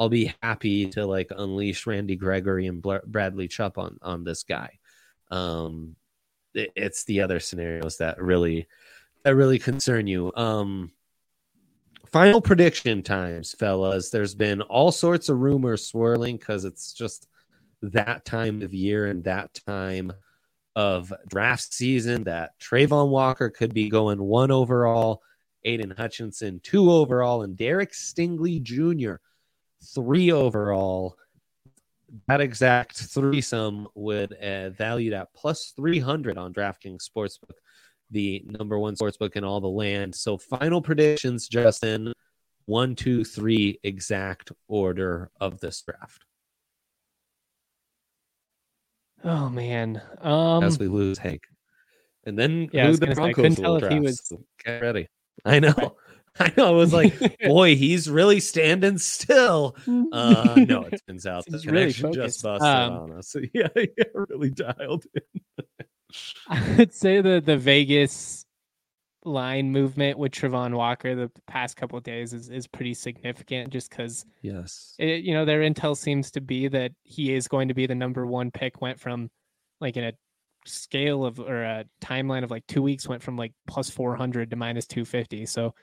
I'll 0.00 0.08
be 0.08 0.32
happy 0.42 0.86
to 0.92 1.04
like 1.04 1.30
unleash 1.36 1.86
Randy 1.86 2.16
Gregory 2.16 2.68
and 2.68 2.82
Bradley 2.82 3.48
Chubb 3.48 3.76
on 3.76 3.98
on 4.00 4.24
this 4.24 4.44
guy. 4.44 4.78
Um, 5.30 5.94
it, 6.54 6.72
it's 6.74 7.04
the 7.04 7.20
other 7.20 7.38
scenarios 7.38 7.98
that 7.98 8.18
really 8.18 8.66
that 9.24 9.36
really 9.36 9.58
concern 9.58 10.06
you. 10.06 10.32
Um, 10.34 10.92
final 12.06 12.40
prediction 12.40 13.02
times, 13.02 13.54
fellas. 13.58 14.08
There's 14.08 14.34
been 14.34 14.62
all 14.62 14.90
sorts 14.90 15.28
of 15.28 15.38
rumors 15.38 15.86
swirling 15.86 16.38
because 16.38 16.64
it's 16.64 16.94
just 16.94 17.28
that 17.82 18.24
time 18.24 18.62
of 18.62 18.72
year 18.72 19.06
and 19.06 19.22
that 19.24 19.52
time 19.66 20.14
of 20.74 21.12
draft 21.28 21.74
season 21.74 22.24
that 22.24 22.58
Travon 22.58 23.10
Walker 23.10 23.50
could 23.50 23.74
be 23.74 23.90
going 23.90 24.18
one 24.22 24.50
overall, 24.50 25.20
Aidan 25.62 25.90
Hutchinson 25.90 26.58
two 26.62 26.90
overall, 26.90 27.42
and 27.42 27.54
Derek 27.54 27.92
Stingley 27.92 28.62
Jr. 28.62 29.16
three 29.94 30.32
overall. 30.32 31.16
That 32.26 32.40
exact 32.40 32.96
threesome 32.96 33.86
would 33.94 34.32
uh, 34.32 34.70
valued 34.70 35.12
at 35.12 35.32
plus 35.34 35.72
300 35.76 36.38
on 36.38 36.52
DraftKings 36.52 37.08
Sportsbook 37.08 37.54
the 38.10 38.42
number 38.44 38.78
one 38.78 38.96
sportsbook 38.96 39.36
in 39.36 39.44
all 39.44 39.60
the 39.60 39.68
land. 39.68 40.14
So, 40.14 40.36
final 40.36 40.82
predictions, 40.82 41.46
Justin 41.48 42.12
one, 42.66 42.94
two, 42.94 43.24
three 43.24 43.80
exact 43.82 44.52
order 44.68 45.30
of 45.40 45.60
this 45.60 45.82
draft. 45.82 46.24
Oh 49.24 49.48
man! 49.48 50.00
Um, 50.20 50.62
As 50.62 50.78
we 50.78 50.88
lose 50.88 51.18
Hank, 51.18 51.42
and 52.24 52.38
then 52.38 52.68
yeah, 52.72 52.86
who 52.86 52.96
the 52.96 53.08
Broncos 53.08 53.56
say, 53.56 53.62
will 53.62 53.80
draft. 53.80 53.92
He 53.92 54.00
was... 54.00 54.32
Get 54.64 54.80
ready. 54.80 55.08
I 55.44 55.58
know. 55.58 55.96
I 56.38 56.52
know. 56.56 56.68
I 56.68 56.70
was 56.70 56.92
like, 56.92 57.38
boy, 57.42 57.76
he's 57.76 58.08
really 58.08 58.40
standing 58.40 58.98
still. 58.98 59.76
Uh, 59.86 60.54
no, 60.56 60.82
it 60.92 61.02
turns 61.06 61.26
out 61.26 61.44
the 61.46 61.58
connection 61.58 62.10
really 62.10 62.26
just 62.26 62.42
busted 62.42 62.68
um, 62.68 62.92
on 62.92 63.12
us. 63.12 63.28
So 63.28 63.40
yeah, 63.52 63.68
yeah, 63.74 64.04
really 64.14 64.50
dialed 64.50 65.06
in. 65.14 65.64
I 66.48 66.76
would 66.76 66.92
say 66.92 67.20
the 67.20 67.40
the 67.44 67.56
Vegas 67.56 68.44
line 69.24 69.70
movement 69.70 70.18
with 70.18 70.32
Travon 70.32 70.74
Walker 70.74 71.14
the 71.14 71.30
past 71.46 71.76
couple 71.76 72.00
days 72.00 72.32
is, 72.32 72.48
is 72.48 72.66
pretty 72.66 72.94
significant 72.94 73.70
just 73.70 73.90
because 73.90 74.24
yes 74.40 74.94
it, 74.98 75.22
you 75.22 75.34
know 75.34 75.44
their 75.44 75.60
intel 75.60 75.94
seems 75.94 76.30
to 76.30 76.40
be 76.40 76.68
that 76.68 76.92
he 77.02 77.34
is 77.34 77.46
going 77.46 77.68
to 77.68 77.74
be 77.74 77.86
the 77.86 77.94
number 77.94 78.24
one 78.24 78.50
pick 78.50 78.80
went 78.80 78.98
from 78.98 79.30
like 79.78 79.98
in 79.98 80.04
a 80.04 80.12
scale 80.66 81.24
of 81.24 81.38
or 81.38 81.62
a 81.62 81.84
timeline 82.00 82.44
of 82.44 82.50
like 82.50 82.66
two 82.66 82.80
weeks 82.80 83.06
went 83.06 83.22
from 83.22 83.36
like 83.36 83.52
plus 83.66 83.90
400 83.90 84.50
to 84.50 84.56
minus 84.56 84.86
250 84.86 85.44
so 85.44 85.74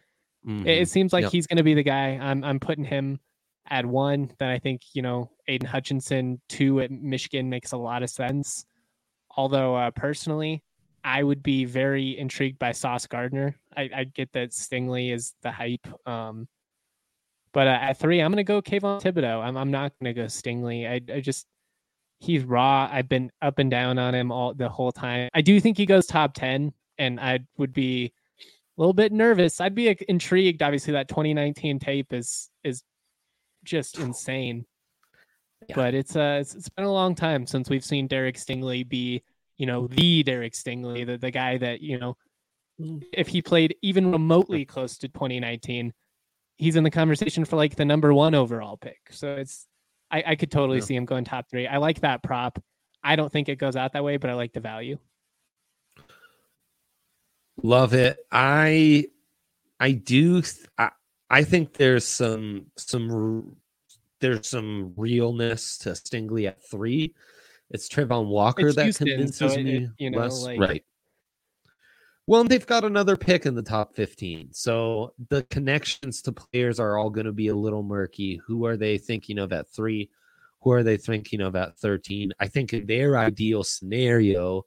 mm-hmm. 0.47 0.67
it, 0.67 0.81
it, 0.83 0.89
seems 0.89 1.13
like 1.13 1.23
yep. 1.23 1.31
he's 1.31 1.47
going 1.47 1.57
to 1.57 1.63
be 1.63 1.73
the 1.73 1.83
guy 1.83 2.17
I'm, 2.21 2.43
I'm 2.43 2.59
putting 2.59 2.85
him 2.85 3.19
at 3.69 3.85
one 3.85 4.31
then 4.39 4.49
I 4.49 4.59
think 4.59 4.81
you 4.93 5.01
know 5.01 5.29
Aidan 5.47 5.67
Hutchinson 5.67 6.39
two 6.47 6.79
at 6.79 6.91
Michigan 6.91 7.49
makes 7.49 7.73
a 7.73 7.77
lot 7.77 8.03
of 8.03 8.09
sense 8.09 8.65
Although 9.37 9.75
uh, 9.75 9.91
personally, 9.91 10.63
I 11.03 11.23
would 11.23 11.43
be 11.43 11.63
very 11.63 12.17
intrigued 12.17 12.57
by 12.57 12.71
Sauce 12.71 13.05
Gardner. 13.05 13.55
I, 13.77 13.89
I 13.95 14.03
get 14.05 14.33
that 14.33 14.49
Stingley 14.49 15.13
is 15.13 15.35
the 15.43 15.51
hype. 15.51 15.87
Um, 16.07 16.47
but 17.53 17.67
uh, 17.67 17.77
at 17.79 17.99
three, 17.99 18.19
I'm 18.19 18.31
going 18.31 18.37
to 18.37 18.43
go 18.43 18.61
Kayvon 18.61 19.01
Thibodeaux. 19.01 19.41
I'm, 19.41 19.55
I'm 19.55 19.71
not 19.71 19.93
going 20.01 20.13
to 20.13 20.19
go 20.21 20.25
Stingley. 20.25 20.89
I, 20.89 21.13
I 21.13 21.21
just, 21.21 21.45
he's 22.19 22.43
raw. 22.43 22.89
I've 22.91 23.07
been 23.07 23.31
up 23.41 23.59
and 23.59 23.69
down 23.69 23.99
on 23.99 24.15
him 24.15 24.31
all 24.31 24.55
the 24.55 24.67
whole 24.67 24.91
time. 24.91 25.29
I 25.35 25.41
do 25.41 25.61
think 25.61 25.77
he 25.77 25.85
goes 25.85 26.07
top 26.07 26.33
10, 26.33 26.73
and 26.97 27.19
I 27.19 27.39
would 27.57 27.73
be 27.73 28.11
a 28.77 28.81
little 28.81 28.93
bit 28.93 29.11
nervous. 29.11 29.59
I'd 29.59 29.75
be 29.75 29.95
intrigued. 30.07 30.61
Obviously, 30.61 30.93
that 30.93 31.07
2019 31.07 31.79
tape 31.79 32.13
is 32.13 32.49
is 32.63 32.83
just 33.63 33.97
insane. 33.97 34.65
Yeah. 35.67 35.75
But 35.75 35.93
it's 35.95 36.15
uh 36.15 36.37
it's, 36.41 36.55
it's 36.55 36.69
been 36.69 36.85
a 36.85 36.91
long 36.91 37.15
time 37.15 37.47
since 37.47 37.69
we've 37.69 37.83
seen 37.83 38.07
Derek 38.07 38.35
Stingley 38.35 38.87
be, 38.87 39.23
you 39.57 39.65
know, 39.65 39.87
the 39.87 40.23
Derek 40.23 40.53
Stingley, 40.53 41.05
the, 41.05 41.17
the 41.17 41.31
guy 41.31 41.57
that, 41.57 41.81
you 41.81 41.99
know, 41.99 42.15
if 43.11 43.27
he 43.27 43.41
played 43.41 43.75
even 43.81 44.11
remotely 44.11 44.65
close 44.65 44.99
to 44.99 45.07
2019, 45.07 45.93
he's 46.57 46.75
in 46.75 46.83
the 46.83 46.91
conversation 46.91 47.45
for 47.45 47.55
like 47.55 47.75
the 47.75 47.85
number 47.85 48.13
one 48.13 48.35
overall 48.35 48.77
pick. 48.77 48.99
So 49.11 49.35
it's 49.35 49.67
I, 50.11 50.23
I 50.27 50.35
could 50.35 50.51
totally 50.51 50.79
yeah. 50.79 50.85
see 50.85 50.95
him 50.95 51.05
going 51.05 51.25
top 51.25 51.49
three. 51.49 51.67
I 51.67 51.77
like 51.77 52.01
that 52.01 52.23
prop. 52.23 52.61
I 53.03 53.15
don't 53.15 53.31
think 53.31 53.49
it 53.49 53.57
goes 53.57 53.75
out 53.75 53.93
that 53.93 54.03
way, 54.03 54.17
but 54.17 54.29
I 54.29 54.33
like 54.33 54.53
the 54.53 54.59
value. 54.59 54.97
Love 57.63 57.93
it. 57.93 58.17
I 58.31 59.07
I 59.79 59.91
do 59.91 60.43
I, 60.77 60.89
I 61.29 61.43
think 61.43 61.73
there's 61.73 62.07
some 62.07 62.67
some 62.77 63.55
there's 64.19 64.47
some 64.47 64.93
realness 64.95 65.77
to 65.79 65.89
Stingley 65.89 66.47
at 66.47 66.63
three. 66.69 67.13
It's 67.69 67.89
Travon 67.89 68.27
Walker 68.27 68.67
it's 68.67 68.75
that 68.75 68.83
Houston, 68.83 69.07
convinces 69.07 69.53
so 69.53 69.59
it, 69.59 69.63
me 69.63 69.89
you 69.97 70.11
know, 70.11 70.19
less. 70.19 70.43
Like... 70.43 70.59
Right. 70.59 70.83
Well, 72.29 72.43
they've 72.43 72.65
got 72.65 72.83
another 72.83 73.15
pick 73.15 73.45
in 73.45 73.55
the 73.55 73.61
top 73.61 73.95
15. 73.95 74.49
So 74.51 75.13
the 75.29 75.43
connections 75.43 76.21
to 76.23 76.33
players 76.33 76.77
are 76.77 76.97
all 76.97 77.09
going 77.09 77.25
to 77.25 77.31
be 77.31 77.47
a 77.47 77.55
little 77.55 77.83
murky. 77.83 78.41
Who 78.45 78.65
are 78.65 78.75
they 78.75 78.97
thinking 78.97 79.39
of 79.39 79.53
at 79.53 79.69
three? 79.69 80.09
Who 80.61 80.71
are 80.71 80.83
they 80.83 80.97
thinking 80.97 81.39
of 81.39 81.55
at 81.55 81.77
13? 81.77 82.33
I 82.37 82.47
think 82.47 82.73
in 82.73 82.85
their 82.85 83.17
ideal 83.17 83.63
scenario, 83.63 84.65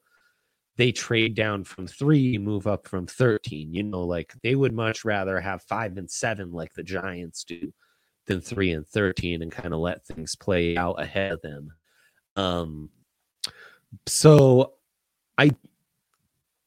they 0.81 0.93
trade 0.93 1.35
down 1.35 1.63
from 1.63 1.87
three, 1.87 2.39
move 2.39 2.67
up 2.67 2.89
from 2.89 3.07
13. 3.07 3.75
You 3.75 3.83
know, 3.83 4.05
like 4.05 4.33
they 4.43 4.55
would 4.55 4.73
much 4.73 5.05
rather 5.05 5.39
have 5.39 5.63
five 5.65 5.99
and 5.99 6.11
seven 6.11 6.53
like 6.53 6.73
the 6.73 6.83
Giants 6.83 7.45
do 7.45 7.73
than 8.27 8.41
three 8.41 8.71
and 8.73 8.87
13 8.87 9.43
and 9.43 9.53
kind 9.53 9.75
of 9.75 9.81
let 9.81 10.07
things 10.07 10.37
play 10.37 10.77
out 10.77 11.03
ahead 11.03 11.33
of 11.33 11.43
them. 11.43 11.73
Um, 12.37 12.91
so 14.07 14.75
I, 15.37 15.51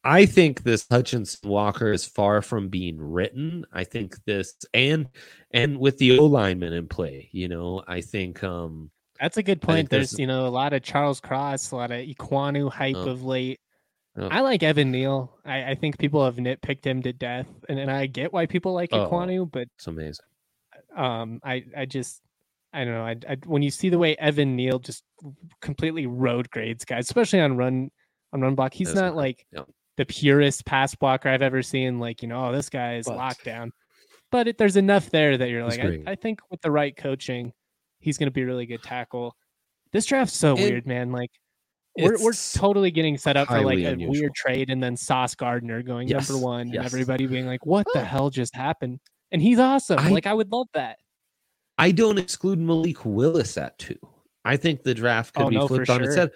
I 0.03 0.25
think 0.25 0.61
this 0.61 0.85
Hutchinson 0.91 1.49
Walker 1.49 1.91
is 1.91 2.05
far 2.05 2.41
from 2.41 2.67
being 2.67 2.99
written. 2.99 3.65
I 3.71 3.83
think 3.83 4.23
this 4.25 4.53
and 4.73 5.07
and 5.51 5.79
with 5.79 5.97
the 5.97 6.19
O 6.19 6.25
lineman 6.25 6.73
in 6.73 6.87
play, 6.87 7.29
you 7.31 7.47
know, 7.47 7.83
I 7.87 8.01
think 8.01 8.43
um 8.43 8.91
that's 9.19 9.37
a 9.37 9.43
good 9.43 9.61
point. 9.61 9.89
There's, 9.89 10.11
there's, 10.11 10.19
you 10.19 10.27
know 10.27 10.45
a 10.45 10.49
lot 10.49 10.73
of 10.73 10.83
Charles 10.83 11.21
Cross, 11.21 11.71
a 11.71 11.77
lot 11.77 11.91
of 11.91 11.99
Ekwonu 11.99 12.69
hype 12.69 12.95
uh, 12.95 13.09
of 13.09 13.23
late. 13.23 13.59
I 14.15 14.41
like 14.41 14.61
Evan 14.61 14.91
Neal. 14.91 15.35
I, 15.43 15.71
I, 15.71 15.75
think 15.75 15.97
people 15.97 16.23
have 16.23 16.35
nitpicked 16.35 16.85
him 16.85 17.01
to 17.01 17.11
death, 17.11 17.47
and, 17.67 17.79
and 17.79 17.89
I 17.89 18.05
get 18.05 18.31
why 18.31 18.45
people 18.45 18.71
like 18.73 18.89
oh, 18.91 19.09
Ekwonu, 19.09 19.51
but 19.51 19.67
it's 19.75 19.87
amazing 19.87 20.25
um, 20.95 21.39
I 21.43 21.63
I 21.75 21.85
just 21.85 22.21
I 22.73 22.83
don't 22.83 22.93
know. 22.93 23.05
I, 23.05 23.15
I, 23.29 23.37
when 23.45 23.61
you 23.61 23.69
see 23.69 23.89
the 23.89 23.99
way 23.99 24.15
Evan 24.17 24.55
Neal 24.55 24.79
just 24.79 25.03
completely 25.61 26.07
road 26.07 26.49
grades 26.49 26.85
guys, 26.85 27.05
especially 27.05 27.41
on 27.41 27.57
run 27.57 27.91
on 28.31 28.41
run 28.41 28.55
block, 28.55 28.73
he's 28.73 28.87
That's 28.87 28.99
not 28.99 29.15
like 29.15 29.45
yeah. 29.51 29.61
the 29.97 30.05
purest 30.05 30.65
pass 30.65 30.95
blocker 30.95 31.29
I've 31.29 31.41
ever 31.41 31.61
seen. 31.61 31.99
Like 31.99 32.21
you 32.21 32.27
know, 32.27 32.47
oh, 32.47 32.51
this 32.51 32.69
guy 32.69 32.95
is 32.95 33.05
but, 33.05 33.17
lockdown. 33.17 33.69
But 34.31 34.47
it, 34.47 34.57
there's 34.57 34.77
enough 34.77 35.11
there 35.11 35.37
that 35.37 35.49
you're 35.49 35.63
like, 35.63 35.79
I, 35.79 35.99
I, 36.07 36.15
think 36.15 36.39
with 36.49 36.59
the 36.61 36.71
right 36.71 36.97
coaching, 36.97 37.53
he's 37.99 38.17
going 38.17 38.25
to 38.25 38.31
be 38.31 38.41
a 38.41 38.45
really 38.47 38.65
good 38.65 38.81
tackle. 38.81 39.35
This 39.91 40.07
draft's 40.07 40.35
so 40.35 40.55
and 40.55 40.63
weird, 40.63 40.87
man. 40.87 41.11
Like 41.11 41.29
we're 41.97 42.17
we're 42.19 42.33
totally 42.33 42.91
getting 42.91 43.17
set 43.17 43.37
up 43.37 43.47
for 43.47 43.61
like 43.61 43.79
a 43.79 43.85
unusual. 43.85 44.11
weird 44.11 44.35
trade, 44.35 44.69
and 44.69 44.81
then 44.81 44.97
Sauce 44.97 45.35
Gardner 45.35 45.83
going 45.83 46.07
yes, 46.07 46.29
number 46.29 46.43
one, 46.43 46.67
yes. 46.67 46.77
and 46.77 46.85
everybody 46.85 47.27
being 47.27 47.45
like, 47.45 47.65
"What 47.65 47.85
the 47.93 48.03
hell 48.03 48.29
just 48.29 48.55
happened?" 48.55 48.99
And 49.31 49.41
he's 49.41 49.59
awesome. 49.59 49.99
I, 49.99 50.09
like 50.09 50.27
I 50.27 50.33
would 50.33 50.51
love 50.51 50.67
that. 50.73 50.97
I 51.77 51.91
don't 51.91 52.17
exclude 52.17 52.59
Malik 52.59 53.05
Willis 53.05 53.57
at 53.57 53.77
two. 53.77 53.97
I 54.45 54.57
think 54.57 54.83
the 54.83 54.93
draft 54.93 55.33
could 55.35 55.45
oh, 55.45 55.49
be 55.49 55.55
no, 55.55 55.67
flipped 55.67 55.89
on 55.89 55.99
sure. 55.99 56.07
its 56.07 56.15
head. 56.15 56.31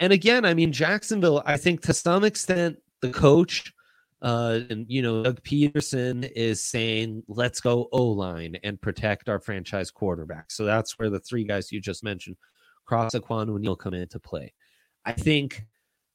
And 0.00 0.12
again, 0.12 0.44
I 0.44 0.54
mean 0.54 0.72
Jacksonville. 0.72 1.42
I 1.46 1.56
think 1.56 1.80
to 1.82 1.94
some 1.94 2.24
extent 2.24 2.76
the 3.00 3.10
coach, 3.10 3.72
uh, 4.20 4.60
and 4.68 4.84
you 4.88 5.00
know 5.00 5.22
Doug 5.22 5.42
Pederson 5.42 6.30
is 6.36 6.62
saying, 6.62 7.22
"Let's 7.28 7.60
go 7.60 7.88
O 7.92 8.04
line 8.08 8.58
and 8.62 8.80
protect 8.80 9.30
our 9.30 9.40
franchise 9.40 9.90
quarterback." 9.90 10.50
So 10.50 10.64
that's 10.64 10.98
where 10.98 11.08
the 11.08 11.20
three 11.20 11.44
guys 11.44 11.72
you 11.72 11.80
just 11.80 12.04
mentioned, 12.04 12.36
Cross 12.84 13.14
Ekwonu 13.14 13.58
Neal, 13.58 13.76
come 13.76 13.94
into 13.94 14.20
play. 14.20 14.52
I 15.04 15.12
think 15.12 15.64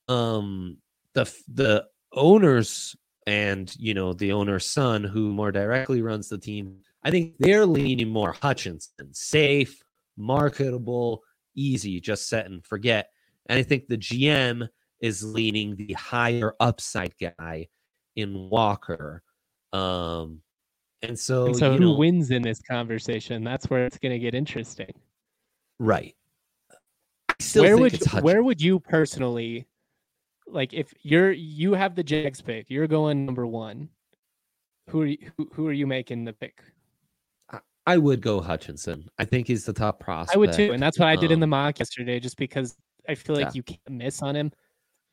um, 0.07 0.77
the 1.13 1.31
the 1.53 1.85
owners 2.13 2.95
and 3.25 3.73
you 3.77 3.93
know 3.93 4.13
the 4.13 4.31
owner's 4.31 4.69
son, 4.69 5.03
who 5.03 5.33
more 5.33 5.51
directly 5.51 6.01
runs 6.01 6.29
the 6.29 6.37
team, 6.37 6.77
I 7.03 7.11
think 7.11 7.35
they're 7.39 7.65
leaning 7.65 8.09
more 8.09 8.33
Hutchinson, 8.33 9.13
safe, 9.13 9.83
marketable, 10.15 11.23
easy, 11.55 11.99
just 11.99 12.29
set 12.29 12.45
and 12.45 12.65
forget. 12.65 13.09
And 13.47 13.59
I 13.59 13.63
think 13.63 13.87
the 13.87 13.97
GM 13.97 14.67
is 15.01 15.23
leaning 15.23 15.75
the 15.75 15.93
higher 15.93 16.53
upside 16.59 17.13
guy 17.17 17.67
in 18.15 18.49
Walker. 18.49 19.23
Um, 19.73 20.41
and 21.01 21.17
so, 21.17 21.47
and 21.47 21.55
so 21.55 21.73
who 21.73 21.79
know, 21.79 21.95
wins 21.95 22.31
in 22.31 22.41
this 22.41 22.61
conversation? 22.61 23.43
That's 23.43 23.69
where 23.69 23.85
it's 23.85 23.99
going 23.99 24.13
to 24.13 24.19
get 24.19 24.33
interesting. 24.33 24.91
Right 25.79 26.16
where 27.55 27.77
would 27.77 28.03
where 28.21 28.43
would 28.43 28.61
you 28.61 28.79
personally 28.79 29.67
like 30.47 30.73
if 30.73 30.93
you're 31.01 31.31
you 31.31 31.73
have 31.73 31.95
the 31.95 32.03
Jags 32.03 32.41
pick, 32.41 32.69
you're 32.69 32.87
going 32.87 33.25
number 33.25 33.45
one. 33.45 33.89
Who 34.89 35.01
are 35.01 35.05
you, 35.05 35.17
who, 35.35 35.49
who 35.53 35.67
are 35.67 35.73
you 35.73 35.85
making 35.85 36.23
the 36.23 36.33
pick? 36.33 36.61
I 37.85 37.97
would 37.97 38.21
go 38.21 38.41
Hutchinson. 38.41 39.09
I 39.17 39.23
think 39.23 39.47
he's 39.47 39.65
the 39.65 39.73
top 39.73 39.99
prospect. 39.99 40.35
I 40.35 40.39
would 40.39 40.51
too, 40.51 40.73
and 40.73 40.83
that's 40.83 40.99
what 40.99 41.07
I 41.07 41.15
did 41.15 41.31
in 41.31 41.39
the 41.39 41.45
um, 41.45 41.51
mock 41.51 41.79
yesterday, 41.79 42.19
just 42.19 42.37
because 42.37 42.75
I 43.07 43.15
feel 43.15 43.35
like 43.35 43.45
yeah. 43.45 43.51
you 43.53 43.63
can't 43.63 43.89
miss 43.89 44.21
on 44.21 44.35
him. 44.35 44.51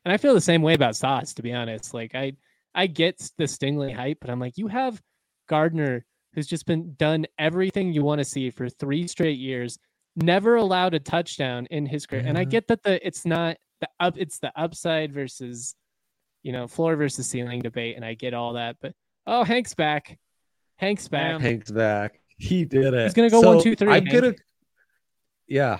And 0.03 0.11
I 0.13 0.17
feel 0.17 0.33
the 0.33 0.41
same 0.41 0.61
way 0.61 0.73
about 0.73 0.95
Sauce, 0.95 1.33
to 1.35 1.41
be 1.41 1.53
honest. 1.53 1.93
Like 1.93 2.15
I 2.15 2.33
I 2.73 2.87
get 2.87 3.17
the 3.37 3.45
Stingley 3.45 3.93
hype, 3.93 4.17
but 4.19 4.29
I'm 4.29 4.39
like, 4.39 4.57
you 4.57 4.67
have 4.67 5.01
Gardner, 5.47 6.05
who's 6.33 6.47
just 6.47 6.65
been 6.65 6.93
done 6.95 7.25
everything 7.39 7.93
you 7.93 8.03
want 8.03 8.19
to 8.19 8.25
see 8.25 8.49
for 8.49 8.67
three 8.67 9.07
straight 9.07 9.39
years, 9.39 9.79
never 10.15 10.55
allowed 10.55 10.93
a 10.93 10.99
touchdown 10.99 11.67
in 11.71 11.85
his 11.85 12.05
career. 12.05 12.23
Yeah. 12.23 12.29
And 12.29 12.37
I 12.37 12.43
get 12.43 12.67
that 12.67 12.83
the 12.83 13.05
it's 13.05 13.25
not 13.25 13.57
the 13.81 13.89
up 13.99 14.15
it's 14.17 14.39
the 14.39 14.51
upside 14.59 15.13
versus 15.13 15.75
you 16.43 16.51
know 16.51 16.67
floor 16.67 16.95
versus 16.95 17.27
ceiling 17.27 17.61
debate, 17.61 17.95
and 17.95 18.05
I 18.05 18.13
get 18.13 18.33
all 18.33 18.53
that. 18.53 18.77
But 18.81 18.93
oh, 19.27 19.43
Hank's 19.43 19.73
back. 19.73 20.17
Hank's 20.77 21.07
back. 21.07 21.41
Hank's 21.41 21.71
back. 21.71 22.19
He 22.37 22.65
did 22.65 22.93
it. 22.93 23.03
He's 23.03 23.13
gonna 23.13 23.29
go 23.29 23.41
so 23.41 23.55
one, 23.55 23.63
two, 23.63 23.75
three. 23.75 23.91
I'm 23.91 24.05
Hank. 24.05 24.21
gonna. 24.21 24.35
Yeah. 25.47 25.79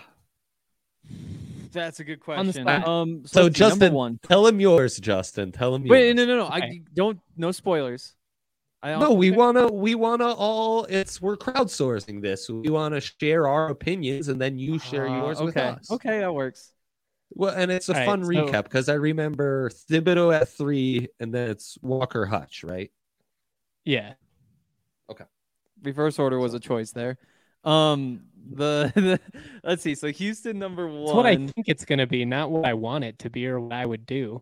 That's 1.71 1.99
a 1.99 2.05
good 2.05 2.21
question. 2.21 2.67
Um, 2.67 3.23
so, 3.25 3.43
so 3.43 3.49
Justin, 3.49 3.91
one. 3.91 4.17
tell 4.23 4.47
him 4.47 4.61
yours, 4.61 4.97
Justin. 4.97 5.51
Tell 5.51 5.75
him. 5.75 5.83
Wait, 5.83 6.15
no, 6.15 6.25
no, 6.25 6.37
no. 6.37 6.45
Okay. 6.45 6.55
I 6.55 6.81
don't. 6.93 7.19
No 7.35 7.51
spoilers. 7.51 8.15
No, 8.85 9.13
we 9.13 9.31
wanna 9.31 9.67
we 9.67 9.95
wanna 9.95 10.27
all 10.27 10.85
it's 10.85 11.21
we're 11.21 11.37
crowdsourcing 11.37 12.21
this. 12.21 12.49
We 12.49 12.69
wanna 12.69 13.01
share 13.01 13.47
our 13.47 13.69
opinions 13.69 14.27
and 14.27 14.39
then 14.39 14.57
you 14.57 14.79
share 14.79 15.07
uh, 15.07 15.17
yours 15.17 15.37
okay. 15.37 15.45
with 15.45 15.57
us. 15.57 15.91
Okay, 15.91 16.19
that 16.19 16.33
works. 16.33 16.71
Well, 17.31 17.53
and 17.53 17.71
it's 17.71 17.89
a 17.89 17.99
all 17.99 18.05
fun 18.05 18.21
right, 18.21 18.37
recap 18.37 18.63
because 18.63 18.85
so... 18.85 18.93
I 18.93 18.95
remember 18.95 19.69
Thibodeaux 19.69 20.33
at 20.33 20.49
three, 20.49 21.07
and 21.19 21.33
then 21.33 21.49
it's 21.49 21.77
Walker 21.81 22.25
Hutch, 22.25 22.63
right? 22.63 22.91
Yeah. 23.83 24.13
Okay. 25.09 25.25
Reverse 25.83 26.19
order 26.19 26.39
was 26.39 26.53
a 26.53 26.59
choice 26.59 26.91
there. 26.91 27.17
Um, 27.63 28.25
the, 28.51 28.91
the 28.95 29.19
let's 29.63 29.81
see. 29.81 29.95
So 29.95 30.11
Houston 30.11 30.59
number 30.59 30.87
one. 30.87 31.03
It's 31.03 31.13
what 31.13 31.25
I 31.25 31.35
think 31.35 31.67
it's 31.67 31.85
gonna 31.85 32.07
be, 32.07 32.25
not 32.25 32.51
what 32.51 32.65
I 32.65 32.73
want 32.73 33.03
it 33.03 33.19
to 33.19 33.29
be 33.29 33.47
or 33.47 33.59
what 33.59 33.73
I 33.73 33.85
would 33.85 34.05
do. 34.05 34.41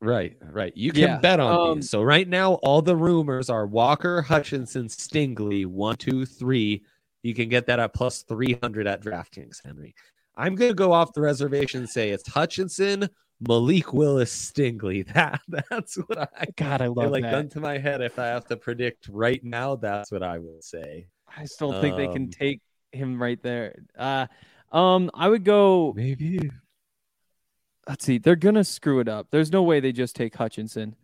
Right, 0.00 0.36
right. 0.42 0.76
You 0.76 0.92
can 0.92 1.02
yeah. 1.02 1.18
bet 1.18 1.40
on 1.40 1.70
um, 1.70 1.74
these. 1.76 1.90
So 1.90 2.02
right 2.02 2.28
now, 2.28 2.54
all 2.54 2.82
the 2.82 2.96
rumors 2.96 3.48
are 3.48 3.66
Walker, 3.66 4.22
Hutchinson, 4.22 4.88
Stingley, 4.88 5.66
one, 5.66 5.96
two, 5.96 6.26
three. 6.26 6.82
You 7.22 7.34
can 7.34 7.48
get 7.48 7.66
that 7.66 7.80
at 7.80 7.94
plus 7.94 8.22
three 8.22 8.58
hundred 8.62 8.86
at 8.86 9.02
DraftKings, 9.02 9.64
Henry. 9.64 9.94
I'm 10.36 10.54
gonna 10.54 10.74
go 10.74 10.92
off 10.92 11.14
the 11.14 11.22
reservation 11.22 11.80
and 11.80 11.88
say 11.88 12.10
it's 12.10 12.28
Hutchinson, 12.28 13.08
Malik 13.40 13.92
Willis, 13.92 14.52
Stingley. 14.52 15.06
That 15.14 15.40
that's 15.70 15.96
what 15.96 16.18
I 16.18 16.46
God, 16.56 16.82
I 16.82 16.88
love 16.88 17.10
like 17.10 17.22
that. 17.22 17.32
gun 17.32 17.48
to 17.50 17.60
my 17.60 17.78
head. 17.78 18.02
If 18.02 18.18
I 18.18 18.26
have 18.26 18.46
to 18.46 18.56
predict 18.56 19.08
right 19.08 19.42
now, 19.42 19.76
that's 19.76 20.12
what 20.12 20.22
I 20.22 20.38
would 20.38 20.62
say. 20.62 21.06
I 21.36 21.46
still 21.46 21.80
think 21.80 21.94
um, 21.94 22.00
they 22.00 22.06
can 22.08 22.22
um, 22.24 22.30
take 22.30 22.60
him 22.92 23.20
right 23.20 23.42
there. 23.42 23.76
Uh, 23.98 24.26
um, 24.72 25.10
I 25.14 25.28
would 25.28 25.44
go 25.44 25.94
maybe 25.96 26.50
let's 27.88 28.04
see, 28.04 28.18
they're 28.18 28.36
gonna 28.36 28.64
screw 28.64 29.00
it 29.00 29.08
up. 29.08 29.28
There's 29.30 29.52
no 29.52 29.62
way 29.62 29.80
they 29.80 29.92
just 29.92 30.16
take 30.16 30.34
Hutchinson. 30.34 30.96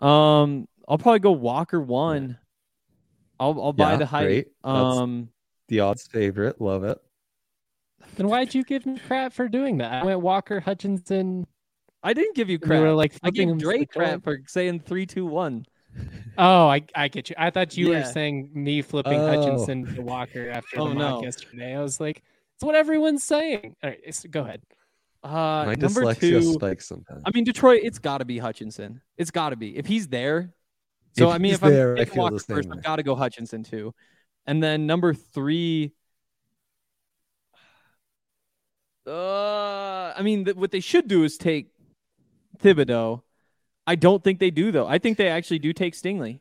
Um, 0.00 0.66
I'll 0.88 0.98
probably 0.98 1.20
go 1.20 1.32
Walker 1.32 1.80
one. 1.80 2.38
I'll 3.38 3.60
I'll 3.60 3.72
buy 3.72 3.92
yeah, 3.92 3.96
the 3.96 4.06
hype. 4.06 4.52
Um, 4.64 5.28
the 5.68 5.80
odds 5.80 6.06
favorite. 6.06 6.60
Love 6.60 6.84
it. 6.84 6.98
Then 8.16 8.28
why'd 8.28 8.54
you 8.54 8.64
give 8.64 8.86
me 8.86 8.98
crap 9.06 9.32
for 9.32 9.48
doing 9.48 9.78
that? 9.78 10.02
I 10.02 10.04
went 10.04 10.20
Walker 10.20 10.60
Hutchinson. 10.60 11.46
I 12.02 12.12
didn't 12.12 12.34
give 12.34 12.48
you 12.48 12.58
crap. 12.58 12.80
were 12.80 12.92
like 12.92 13.14
I 13.22 13.30
gave 13.30 13.58
Drake 13.58 13.90
crap 13.92 14.24
for 14.24 14.40
saying 14.46 14.80
three, 14.80 15.06
two, 15.06 15.26
one. 15.26 15.66
Oh, 16.38 16.68
I, 16.68 16.82
I 16.94 17.08
get 17.08 17.28
you. 17.28 17.36
I 17.38 17.50
thought 17.50 17.76
you 17.76 17.92
yeah. 17.92 17.98
were 17.98 18.04
saying 18.04 18.50
me 18.54 18.80
flipping 18.80 19.20
oh. 19.20 19.26
Hutchinson 19.26 19.94
to 19.94 20.02
Walker 20.02 20.48
after 20.48 20.80
oh, 20.80 20.88
the 20.88 20.94
mock 20.94 21.20
no. 21.20 21.22
yesterday. 21.22 21.76
I 21.76 21.82
was 21.82 22.00
like, 22.00 22.22
it's 22.54 22.64
what 22.64 22.74
everyone's 22.74 23.24
saying. 23.24 23.76
All 23.82 23.90
right, 23.90 24.26
go 24.30 24.42
ahead. 24.42 24.62
Uh, 25.22 25.64
My 25.66 25.74
number 25.74 26.02
dyslexia 26.02 26.18
two, 26.18 26.52
spikes 26.54 26.86
sometimes. 26.88 27.22
I 27.26 27.30
mean, 27.34 27.44
Detroit. 27.44 27.80
It's 27.82 27.98
got 27.98 28.18
to 28.18 28.24
be 28.24 28.38
Hutchinson. 28.38 29.02
It's 29.18 29.30
got 29.30 29.50
to 29.50 29.56
be 29.56 29.76
if 29.76 29.86
he's 29.86 30.08
there. 30.08 30.54
So 31.16 31.28
if 31.28 31.34
I 31.34 31.38
mean, 31.38 31.54
if 31.54 31.60
there, 31.60 31.96
I'm 31.96 32.08
Walker 32.14 32.38
first, 32.38 32.68
way. 32.68 32.76
I've 32.76 32.82
got 32.82 32.96
to 32.96 33.02
go 33.02 33.14
Hutchinson 33.14 33.62
too. 33.62 33.94
And 34.46 34.62
then 34.62 34.86
number 34.86 35.12
three. 35.12 35.92
Uh, 39.06 40.12
I 40.16 40.22
mean, 40.22 40.44
th- 40.44 40.56
what 40.56 40.70
they 40.70 40.80
should 40.80 41.08
do 41.08 41.24
is 41.24 41.36
take 41.36 41.70
Thibodeaux. 42.58 43.22
I 43.86 43.96
don't 43.96 44.22
think 44.22 44.38
they 44.38 44.50
do 44.50 44.70
though. 44.70 44.86
I 44.86 44.98
think 44.98 45.18
they 45.18 45.28
actually 45.28 45.58
do 45.58 45.72
take 45.72 45.94
Stingley. 45.94 46.40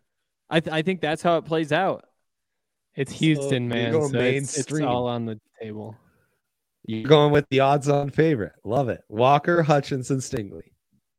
I 0.50 0.60
th- 0.60 0.74
I 0.74 0.82
think 0.82 1.02
that's 1.02 1.22
how 1.22 1.38
it 1.38 1.46
plays 1.46 1.72
out. 1.72 2.06
It's 2.96 3.12
Houston, 3.14 3.70
so 3.70 3.76
man. 3.76 3.94
So 3.94 4.20
it's, 4.20 4.58
it's 4.58 4.82
all 4.82 5.08
on 5.08 5.26
the 5.26 5.40
table. 5.62 5.96
You're 6.90 7.08
going 7.08 7.32
with 7.32 7.48
the 7.50 7.60
odds-on 7.60 8.10
favorite. 8.10 8.54
Love 8.64 8.90
it. 8.90 9.02
Walker, 9.10 9.62
Hutchinson, 9.62 10.18
Stingley. 10.18 10.72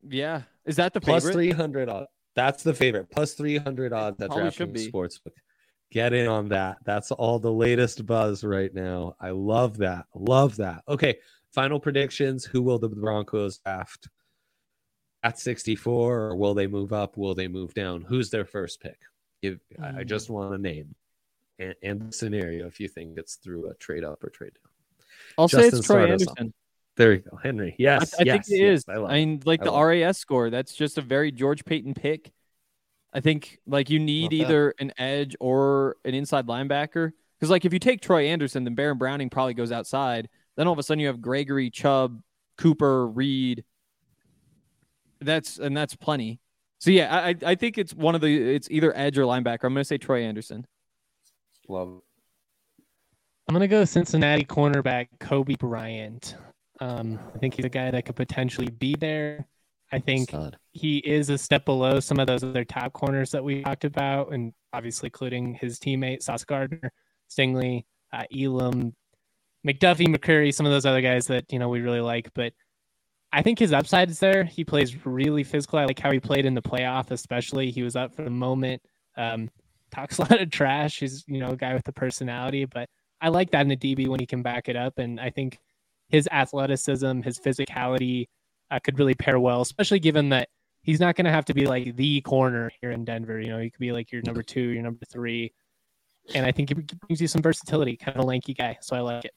Yeah, 0.03 0.43
is 0.64 0.77
that 0.77 0.93
the 0.95 1.01
plus 1.01 1.23
favorite? 1.23 1.35
three 1.35 1.51
hundred 1.53 1.89
odds? 1.89 2.09
That's 2.35 2.64
the 2.64 2.75
favorite. 2.75 3.09
Plus 3.11 3.35
three 3.35 3.57
hundred 3.57 3.93
odds 3.93 4.21
at 4.21 4.31
DraftKings 4.31 4.91
Sportsbook. 4.91 5.37
Get 5.93 6.12
in 6.12 6.27
on 6.27 6.49
that. 6.49 6.79
That's 6.85 7.12
all 7.12 7.39
the 7.39 7.53
latest 7.53 8.05
buzz 8.05 8.43
right 8.43 8.75
now. 8.75 9.14
I 9.21 9.31
love 9.31 9.79
that. 9.79 10.07
Love 10.12 10.57
that. 10.57 10.83
Okay, 10.89 11.18
final 11.53 11.79
predictions. 11.79 12.45
Who 12.45 12.62
will 12.62 12.81
the 12.81 12.89
Broncos 12.89 13.59
draft 13.59 14.09
at 15.23 15.39
64, 15.39 16.18
or 16.21 16.37
will 16.37 16.55
they 16.55 16.66
move 16.66 16.93
up? 16.93 17.16
Will 17.16 17.35
they 17.37 17.47
move 17.47 17.75
down? 17.75 18.03
Who's 18.03 18.31
their 18.31 18.45
first 18.45 18.81
pick? 18.81 18.99
If, 19.41 19.59
I 19.81 20.03
just 20.03 20.29
mm. 20.29 20.31
want 20.31 20.55
a 20.55 20.59
name 20.59 20.97
and, 21.61 21.75
and 21.83 22.09
the 22.09 22.12
scenario 22.12 22.66
if 22.66 22.81
you 22.81 22.89
think 22.89 23.18
it's 23.18 23.37
through 23.37 23.71
a 23.71 23.75
trade 23.75 24.03
up 24.03 24.25
or 24.25 24.31
trade 24.31 24.53
down. 24.55 24.70
I'll 25.41 25.49
Justin 25.49 25.70
say 25.70 25.78
it's 25.78 25.86
Troy 25.86 26.07
Anderson. 26.07 26.53
There 26.97 27.14
you 27.14 27.20
go, 27.20 27.36
Henry. 27.36 27.74
Yes, 27.78 28.14
I, 28.14 28.22
I 28.22 28.24
yes, 28.26 28.32
think 28.47 28.61
it 28.61 28.62
yes, 28.62 28.78
is. 28.80 28.84
I, 28.88 28.95
I, 28.97 29.14
mean, 29.14 29.43
like 29.47 29.62
I 29.62 29.64
the 29.64 29.72
RAS 29.72 30.18
score, 30.18 30.51
that's 30.51 30.74
just 30.74 30.99
a 30.99 31.03
very 31.03 31.32
George 31.32 31.64
Paton 31.64 31.95
pick. 31.95 32.30
I 33.12 33.20
think 33.20 33.59
like 33.66 33.91
you 33.91 33.99
need 33.99 34.32
either 34.32 34.74
an 34.78 34.93
edge 34.99 35.34
or 35.41 35.97
an 36.05 36.14
inside 36.14 36.47
linebacker 36.47 37.12
because 37.38 37.51
like 37.51 37.64
if 37.64 37.72
you 37.72 37.78
take 37.78 38.03
Troy 38.03 38.26
Anderson, 38.26 38.64
then 38.64 38.74
Baron 38.74 38.99
Browning 38.99 39.30
probably 39.30 39.55
goes 39.55 39.72
outside. 39.72 40.28
Then 40.57 40.66
all 40.66 40.72
of 40.72 40.78
a 40.78 40.82
sudden 40.82 41.01
you 41.01 41.07
have 41.09 41.20
Gregory, 41.20 41.70
Chubb, 41.70 42.20
Cooper, 42.57 43.07
Reed. 43.09 43.64
That's 45.20 45.59
and 45.59 45.76
that's 45.76 45.97
plenty. 45.97 46.38
So 46.78 46.91
yeah, 46.91 47.14
I 47.14 47.34
I 47.45 47.55
think 47.55 47.78
it's 47.78 47.95
one 47.95 48.14
of 48.14 48.20
the 48.20 48.55
it's 48.55 48.68
either 48.70 48.97
edge 48.97 49.18
or 49.18 49.22
linebacker. 49.22 49.64
I'm 49.64 49.74
going 49.74 49.76
to 49.76 49.84
say 49.84 49.99
Troy 49.99 50.22
Anderson. 50.22 50.66
Love 51.68 52.03
I'm 53.51 53.55
gonna 53.55 53.66
go 53.66 53.84
Cincinnati 53.84 54.44
cornerback 54.44 55.09
Coby 55.18 55.59
Bryant. 55.59 56.36
Um, 56.80 57.18
I 57.34 57.38
think 57.38 57.55
he's 57.55 57.64
a 57.64 57.68
guy 57.68 57.90
that 57.90 58.05
could 58.05 58.14
potentially 58.14 58.68
be 58.68 58.94
there. 58.94 59.44
I 59.90 59.98
think 59.98 60.28
Stud. 60.28 60.57
he 60.70 60.98
is 60.98 61.30
a 61.30 61.36
step 61.36 61.64
below 61.64 61.98
some 61.98 62.20
of 62.20 62.28
those 62.28 62.44
other 62.44 62.64
top 62.64 62.92
corners 62.92 63.32
that 63.32 63.42
we 63.42 63.64
talked 63.64 63.84
about, 63.84 64.32
and 64.32 64.53
obviously 64.72 65.09
including 65.09 65.55
his 65.55 65.80
teammate 65.80 66.22
Sauce 66.22 66.44
Gardner, 66.44 66.92
Stingley, 67.28 67.86
uh, 68.12 68.22
Elam, 68.32 68.94
McDuffie, 69.66 70.07
McCreary, 70.07 70.55
some 70.55 70.64
of 70.64 70.70
those 70.70 70.86
other 70.86 71.01
guys 71.01 71.26
that 71.26 71.53
you 71.53 71.59
know 71.59 71.68
we 71.68 71.80
really 71.80 72.01
like. 72.01 72.30
But 72.34 72.53
I 73.32 73.42
think 73.42 73.59
his 73.59 73.72
upside 73.72 74.11
is 74.11 74.20
there. 74.20 74.44
He 74.44 74.64
plays 74.64 75.05
really 75.05 75.42
physical. 75.42 75.80
I 75.80 75.86
like 75.86 75.98
how 75.98 76.12
he 76.12 76.20
played 76.20 76.46
in 76.46 76.55
the 76.55 76.62
playoff, 76.62 77.11
especially. 77.11 77.72
He 77.72 77.82
was 77.82 77.96
up 77.96 78.14
for 78.14 78.22
the 78.22 78.30
moment. 78.30 78.80
Um, 79.16 79.51
talks 79.90 80.18
a 80.18 80.20
lot 80.20 80.40
of 80.40 80.51
trash. 80.51 81.01
He's 81.01 81.24
you 81.26 81.40
know 81.40 81.51
a 81.51 81.57
guy 81.57 81.74
with 81.74 81.88
a 81.88 81.92
personality, 81.92 82.64
but 82.64 82.88
I 83.21 83.29
like 83.29 83.51
that 83.51 83.62
in 83.62 83.68
the 83.68 83.77
DB 83.77 84.09
when 84.09 84.21
he 84.21 84.27
can 84.27 84.43
back 84.43 84.68
it 84.68 84.77
up. 84.77 84.99
And 84.99 85.21
I 85.21 85.31
think 85.31 85.59
his 86.09 86.29
athleticism, 86.31 87.23
his 87.23 87.39
physicality 87.39 88.29
uh, 88.71 88.79
could 88.83 88.99
really 88.99 89.14
pair 89.14 89.39
well, 89.39 89.61
especially 89.61 90.01
given 90.01 90.31
that 90.31 90.49
he's 90.83 91.01
not 91.01 91.16
going 91.16 91.27
to 91.27 91.31
have 91.31 91.45
to 91.47 91.55
be 91.55 91.66
like 91.66 91.97
the 91.97 92.21
corner 92.23 92.71
here 92.81 92.91
in 92.91 93.05
Denver. 93.05 93.41
You 93.41 93.49
know, 93.49 93.59
he 93.59 93.71
could 93.71 93.81
be 93.81 93.93
like 93.93 94.12
your 94.12 94.23
number 94.23 94.43
two, 94.43 94.61
your 94.61 94.83
number 94.83 95.05
three. 95.11 95.53
And 96.35 96.47
I 96.47 96.53
think 96.53 96.68
he 96.68 96.75
brings 96.75 97.21
you 97.21 97.27
some 97.27 97.43
versatility, 97.43 97.97
kind 97.97 98.16
of 98.16 98.25
a 98.25 98.27
lanky 98.27 98.55
guy. 98.55 98.79
So 98.81 98.97
I 98.97 99.01
like 99.01 99.25
it. 99.25 99.33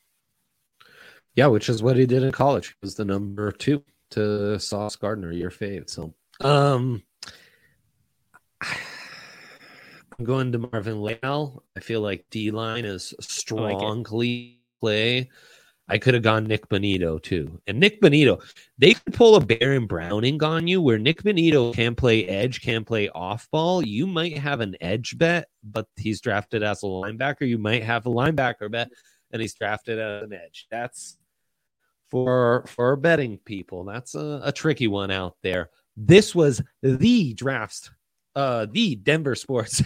Yeah, 1.36 1.48
which 1.48 1.70
is 1.70 1.82
what 1.82 1.98
he 1.98 2.06
did 2.06 2.24
in 2.24 2.32
college. 2.32 2.68
He 2.68 2.74
was 2.82 2.96
the 2.96 3.06
number 3.06 3.52
two 3.52 3.84
to 4.12 4.60
Sauce 4.60 4.96
Gardner, 4.96 5.32
your 5.32 5.50
fave. 5.50 5.90
So, 5.90 6.14
um, 6.42 7.02
I'm 10.18 10.26
going 10.26 10.52
DeMarvin 10.52 11.02
Leal. 11.02 11.64
I 11.76 11.80
feel 11.80 12.02
like 12.02 12.26
D 12.30 12.52
line 12.52 12.86
is 12.86 13.14
strongly 13.20 14.60
like 14.62 14.80
play. 14.80 15.30
I 15.90 15.98
could 15.98 16.14
have 16.14 16.24
gone 16.24 16.46
Nick 16.46 16.70
Bonitto 16.70 17.22
too. 17.22 17.62
And 17.68 17.80
Nick 17.80 18.02
Bonitto, 18.02 18.42
they 18.78 18.94
could 18.94 19.14
pull 19.14 19.36
a 19.36 19.42
Baron 19.42 19.86
Browning 19.86 20.42
on 20.42 20.68
you 20.68 20.82
where 20.82 20.98
Nick 20.98 21.24
Bonitto 21.24 21.74
can 21.74 21.94
play 21.94 22.26
edge, 22.26 22.62
can 22.62 22.86
play 22.86 23.10
off 23.10 23.50
ball. 23.52 23.82
You 23.82 24.08
might 24.08 24.38
have 24.38 24.62
an 24.62 24.78
edge 24.80 25.18
bet, 25.18 25.50
but 25.64 25.88
he's 25.98 26.22
drafted 26.22 26.64
as 26.64 26.84
a 26.84 26.88
linebacker. 26.88 27.48
You 27.48 27.58
might 27.58 27.84
have 27.84 28.06
a 28.06 28.10
linebacker 28.10 28.72
bet 28.72 28.90
and 29.32 29.42
he's 29.42 29.56
drafted 29.56 30.00
as 30.00 30.24
an 30.24 30.34
edge. 30.34 30.68
That's 30.72 31.18
for 32.10 32.64
for 32.68 32.96
betting 32.96 33.40
people. 33.40 33.84
That's 33.84 34.16
a, 34.16 34.42
a 34.44 34.52
tricky 34.52 34.88
one 34.88 35.12
out 35.12 35.36
there. 35.42 35.70
This 35.98 36.34
was 36.34 36.62
the 36.82 37.34
drafts, 37.34 37.92
uh, 38.36 38.68
the 38.70 38.96
Denver 38.96 39.36
Sports 39.36 39.82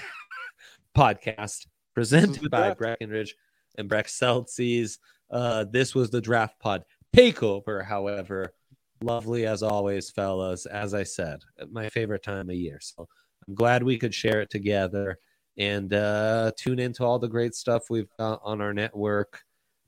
podcast 0.98 1.68
presented 1.93 2.50
by 2.50 2.74
Breckenridge 2.74 3.36
and 3.78 3.89
Breck 3.89 4.08
Celsius. 4.08 5.00
Uh, 5.30 5.66
this 5.70 5.93
was 5.93 6.10
the 6.10 6.22
draft 6.22 6.60
pod 6.60 6.84
takeover, 7.16 7.84
however. 7.84 8.54
Lovely 9.02 9.45
as 9.45 9.62
always, 9.62 10.10
fellas. 10.10 10.66
As 10.66 10.93
I 10.93 11.04
said, 11.04 11.41
my 11.70 11.89
favorite 11.89 12.24
time 12.24 12.50
of 12.50 12.56
year. 12.56 12.80
So 12.82 13.08
I'm 13.48 13.54
glad 13.54 13.84
we 13.84 13.98
could 13.98 14.14
share 14.14 14.41
it 14.41 14.50
together 14.50 15.20
and 15.58 15.93
uh, 15.93 16.52
tune 16.58 16.80
into 16.80 17.04
all 17.04 17.20
the 17.20 17.28
great 17.28 17.56
stuff 17.56 17.89
we've 17.89 18.10
got 18.18 18.41
on 18.43 18.62
our 18.62 18.74
network 18.74 19.41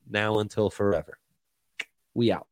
now 0.09 0.39
until 0.39 0.69
forever. 0.69 1.17
We 2.13 2.31
out. 2.31 2.47